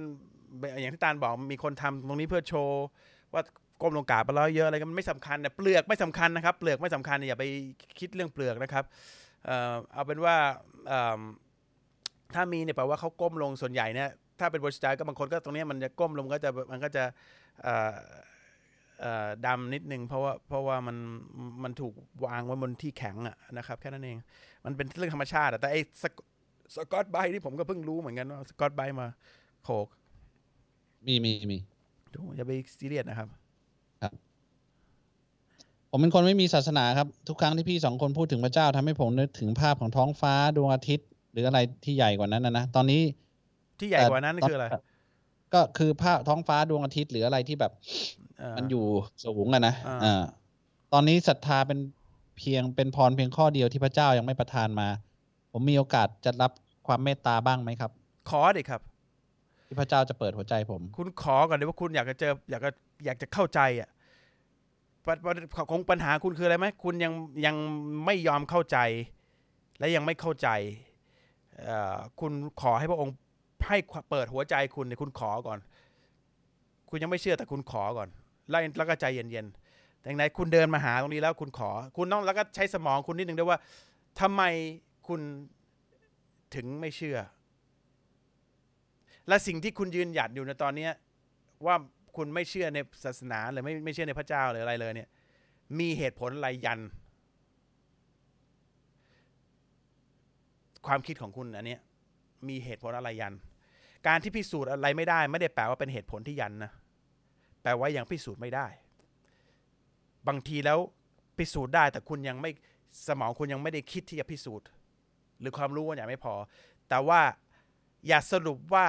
[0.80, 2.84] อย่างที่ตาลบอกมีคนทำตรงนี้เพื่อโชว์
[3.34, 3.42] ว่า
[3.82, 7.44] ก้มลงกราบไปแล้วเยอะอะไรก็มันไม่สำคัญนะเปลือกไม่สำคัญนะครับ เปลือกไม่สำคัญอย่าไป
[7.98, 8.84] คิดเรื่องเปลือกนะครับ
[9.44, 10.36] เอ่อเอาเป็นว่า
[12.34, 14.10] ถ้ามีเนี่ยแปลว่าเขาก้มลงส่วนใหญ่เนี่ย
[14.40, 17.04] ถ้าเป็นบริษัทก็บางคนก็ตรงนี้มันจะก้มลงก็จะมันก็จะ
[19.46, 20.96] ดำนิดนึงเพราะว่าเพราะว่ามัน
[21.62, 21.94] มันถูก
[22.24, 24.16] วางไว้บนที่แข็งอะนะครับ แค่นั้นเอง
[24.64, 26.18] มันเป็นเรื่องธรรมชาติอะแต่ไอ้สก
[26.74, 29.06] สกอตไบรท์นี่ผมก็เพิ่งรู้เหมือนกันว่าสกอตไบรท์มา
[29.64, 29.86] โขก
[31.06, 31.58] มีมีมี
[32.36, 33.28] อย่าไปซีเรียสนะครับ
[35.90, 43.02] ผมเป็นคนไม่มีศาสนาครับ ทุกครั้งที่พี่สองคนพูดถึงพระเจ้าทำให้ผมนึกถึงภาพของท้องฟ้าดวงอาทิตย์ หรืออะไรที่ใหญ่กว่านั้นนะนะตอนนี้
[43.80, 44.66] ที่ใหญ่กว่านั้นคืออะไร
[45.54, 47.80] ก็คือภาพท้องฟ้าดวงอาทิตย์หรืออะไรที่แบบเอ
[48.27, 48.84] อ มันอยู่
[49.24, 50.22] สูงอะนะอ่าอ่า
[50.92, 51.78] ตอนนี้ศรัทธาเป็น
[52.38, 54.88] เพียงเป็นพรเพียงข้อเดียวที่พระเจ้ายังไม่ประทานมา
[55.52, 56.52] ผมมีโอกาสจะรับ
[56.86, 57.90] ความเมตตาบ้างไหมครับ
[58.30, 58.80] ขอดิครับ
[59.66, 62.70] ที่พระเจ้าจะเปิดหัวใจผม คุณขอก่อนเลยว่าคุณอยากจะเจอ อยากจะ
[63.04, 63.88] อยากจะเข้าใจอะ
[65.06, 65.36] ปัญปัญ
[65.70, 67.12] คงปัญหาคุณคืออะไรไหมคุณยัง
[67.46, 67.56] ยัง
[68.04, 68.78] ไม่ยอมเข้าใจ
[69.78, 70.48] และยังไม่เข้าใจ
[71.62, 73.14] เอ่อคุณขอให้พระองค์
[73.68, 73.76] ให้
[74.10, 75.58] เปิดหัวใจคุณเนี่ยคุณขอก่อน
[76.90, 78.08] คุณยังไม่เชื่อแต่คุณขอก่อน
[78.50, 83.58] แล้วแล้วก็ใจเย็นๆแต่ไหนคุณเดินมาหาตรงนี้แล้วคุณขอ คุณต้องแล้วก็ใช้สมองคุณนิดนึงด้วยว่า
[84.20, 84.42] ทำไม
[85.08, 85.20] คุณ
[86.54, 87.18] ถึงไม่เชื่อ
[89.28, 90.88] และสิ่งที่คุณยืนหยัดอยู่ในตอนเนี้
[91.66, 91.76] ว่า
[92.16, 95.08] คุณไม่เชื่อในศาสนาหรือไม่ไม่เชื่อในพระเจ้าหรืออะไรเลยเนี่ย
[95.78, 96.80] มีเหตุผลอะไรยัน
[100.86, 101.80] ความคิดของคุณอันเนี้ย
[102.48, 103.34] มีเหตุผลอะไรยัน
[104.06, 106.72] การที่พิสูจน์อะไรไม่ได้ ไม่ได้แปลว่าเป็นเหตุผลที่ยันนะ
[107.68, 108.66] แปลว่ายังพิสูจน์ไม่ได้
[110.28, 110.78] บางทีแล้ว
[111.38, 112.50] พิสูจน์ได้แต่คุณยังไม่
[113.08, 114.66] สมองคุณยังไม่ได้คิดที่จะพิสูจน์
[115.40, 116.34] หรือความรู้ว่ายังไม่พอ
[116.88, 117.20] แต่ว่า
[118.08, 118.86] อย่าสรุปว่า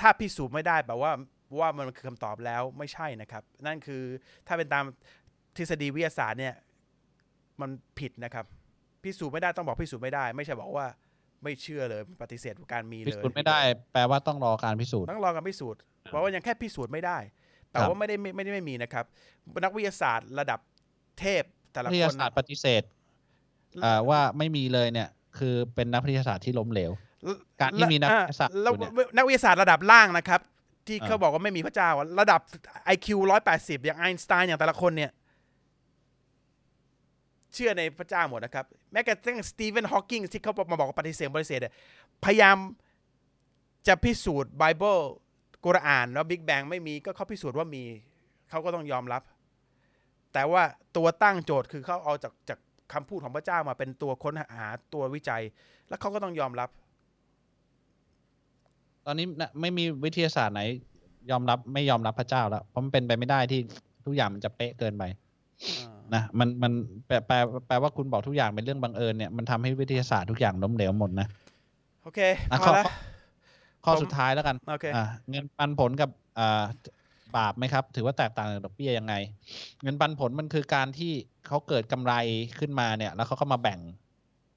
[0.00, 1.10] ถ้าพิสูจน์ไม่ได้แปลว่า
[1.60, 4.02] ว่ามันคือคำตอบแล้วไม่ใช่นะครับ นั่นคือ
[4.46, 4.84] ถ้าเป็นตาม
[5.56, 6.54] ทฤษฎีวิทยาศาสตร์เนี่ย
[7.60, 8.46] มันผิดนะครับ
[9.04, 10.86] พิสูจน์ไม่ได้ต้องบอกพิสูจน์ไม่ได้ ไม่ใช่บอกว่า
[11.42, 13.60] ไม่เชื่อเลยปฏิเสธการมีพิเลยสูจน์ไม่ได้
[13.92, 17.18] แปลว่าต้องรอการพิสูจน์ต้องรอการพิสูจน์เพราะว่ายังแค่พิสูจน์ไม่ได้
[17.72, 19.04] แต่ครับว่าไม่ได้ไม่ไม่ได้ไม่มีนะครับ
[19.64, 20.60] นักวิทยาศาสตร์ระดับ
[21.18, 21.42] เทพ
[21.72, 22.82] แต่ละวิทคยานศาสตร์ปฏิเสธ
[23.84, 25.08] อ่าว่าไม่มีเลยเนี่ย
[25.38, 26.90] คือเป็นนักวิทยาศาสตร์ที่ล้มเหลว
[27.60, 30.40] การที่มีนักวิทยาศาสตร์แล้วอยู่เนี่ยนักวิทยาศาสตร์ระดับล่างนะครับ
[30.86, 32.40] ที่อ่าเขาบอกว่าไม่มีพระเจ้าอะระดับ
[32.94, 33.08] IQ
[33.46, 35.10] 180 อย่างไอน์สไตน์อย่างแต่ละคนเนี่ย
[37.54, 41.74] เชื่อในพระเจ้าหมดนะครับ แม้กระทั่งสตีเฟนฮอว์กิงที่เขามาบอกว่าปฏิเสธปฏิเสธเนี่ย
[42.24, 42.56] พยายาม
[43.86, 44.96] จะพิสูจน์ไบเบิล
[45.64, 47.84] กุรอานว่าบิ๊กแบงไม่มีก็เขาพิสูจน์ว่ามี
[48.50, 49.22] เขาก็ต้องยอมรับ
[50.32, 50.62] แต่ว่า
[50.96, 52.58] ตัวตั้งโจทย์คือเขาเอาจากจาก
[52.92, 55.42] คำพูดของพระเจ้ามาเป็นตัวค้นหาตัววิจัย
[55.88, 56.68] แล้วเขาก็ต้องยอมรับ
[59.06, 60.62] ตอนนี้นะไม่มีวิทยาศาสตร์ไหน
[61.30, 63.60] ยอมรับไม่ยอมรับพระเจ้าแล้วเพราะมันเป็นไปไม่ได้ที่
[64.06, 65.04] ทุกอย่างมันจะเป๊ะเกินไป
[65.78, 66.72] อ่านะมันมัน
[67.06, 67.36] แปลแปล
[67.66, 71.26] แปลว่าคุณบอกทุกอย่างเป็นเรื่องบังเอิญเนี่ยมันทำให้วิทยาศาสตร์ทุกอย่างล้มเหลวหมดนะ
[72.02, 72.20] โอเค
[72.52, 72.86] อะพข้ออแล้ว
[73.84, 76.64] ข้อผมสุดท้ายแล้วกันโอเคอ่าเงินปันผลกับอ่า
[77.36, 79.14] บาปไหมครับ ถือว่าแตกต่างจากดอกเบี้ยยังไง
[79.82, 81.12] เงินปันผลมันคือการที่
[81.46, 82.14] เขาเกิดกำไร
[82.58, 83.80] ขึ้นมาเนี่ย แล้วเขาก็มาแบ่ง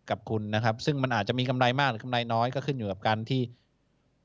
[0.10, 3.42] กับคุณนะครับ ซึ่งมันอาจจะมีกำไรมากหรือกำไรน้อยก็ขึ้นอยู่กับการที่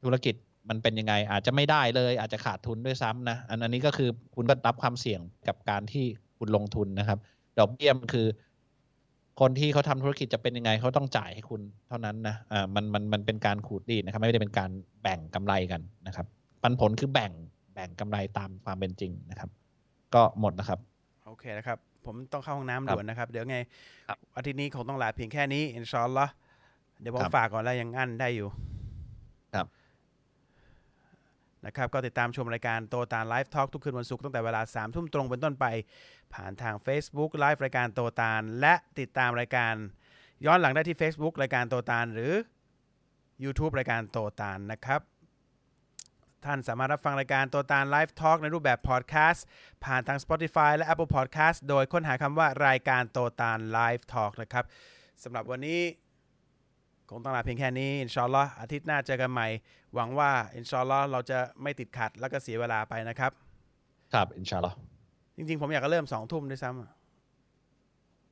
[0.04, 0.34] ธุรกิจ
[0.68, 6.04] มันเป็นยังไง อาจจะไม่ได้เลย อาจจะขาดทุนด้วยซ้ำนะอันอันนี้ก็คือคุณก็รับความเสี่ยงกับการที่
[6.38, 7.18] คุณลงทุนนะครับ
[7.58, 8.26] ดอกเบี้ยมันคือ
[9.40, 14.70] คนที่เขาทำธุรกิจจะเป็นยังไงเขาต้องจ่ายให้คุณเท่านั้นนะอ่ามันมันมันเป็นการขูดรีดนะครับ ไม่ได้เป็นการ
[15.02, 16.26] แบ่งกำไรกันนะครับ
[16.62, 17.32] ปันผลคือแบ่ง
[17.74, 19.50] แบ่งกำไรตามความเป็นจริงนะครับ
[20.14, 20.78] ก็หมดนะครับ
[21.26, 23.58] โอเคนะครับ ผมต้องเข้าห้องน้ำครับด่วนนะครับ เดี๋ยวไง
[24.08, 26.32] ครับอาทิตย์นี้คงต้องลาเพียงแค่นี้อินชาอัลลอฮ์
[27.00, 28.48] เดี๋ยวผมครับฝากก่อนแล้วยังอั้นได้อยู่
[29.54, 29.66] ครับ
[31.66, 35.66] นะครับก็ติดตามชมรายการโตตาน Live Talk ทุกคืนวันศุกร์ตั้งแต่เวลาสามทุ่มตรงเป็นต้นไป
[36.34, 39.74] ผ่านทาง Facebook ไลฟ์รายการโตตานและติดตามรายการ
[40.46, 42.32] ย้อนหลังได้ที่ Facebook รายการโตตานหรือ
[43.44, 45.00] YouTube รายการโตตานนะครับ
[46.44, 49.44] ท่านสามารถรับฟังรายการโตตาน Live Talk ในรูปแบบพอดแคสต์
[49.84, 54.64] ผ่านทาง Spotify และ Apple Podcast โดยค้นหาคำว่ารายการโตตาน Live Talk นะครับ
[55.22, 55.80] สำหรับวันนี้
[57.10, 59.48] คงต้องลาเพียงแค่นี้ إن شاء الله อาทิตย์หน้าเจอกันใหม่
[59.94, 63.32] หวังว่า إن شاء الله เราจะไม่ติดขัดแล้วก็เสียเวลาไปนะครับ
[64.14, 64.76] ครับ إن شاء الله
[65.36, 66.90] จริง ๆ ผมอยากจะเริ่มสองทุ่มด้วยซ้ำอะ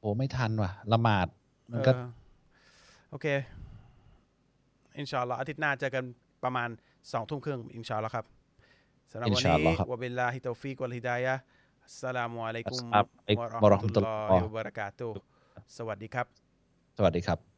[0.01, 1.27] โอ้ไม่ทันว่ะ ละหมาด
[1.73, 2.09] มันก็เออ
[3.11, 3.27] โอเค
[4.99, 6.05] إن شاء الله อาทิตย์หน้าเจอกัน
[6.45, 6.69] ประมาณ
[7.13, 8.27] สองทุ่มครึ่งإن شاء الله ครับ
[9.11, 15.15] สำหรับวันอินชาอัลลอนี้ฮ์ครับوبالله التوفيق والهداية السلام عليكم السلام عليكم ورحمة الله ورحمة الله وبركاته
[15.77, 16.27] สวัสดีครับ
[16.97, 17.58] สวัสดีครับ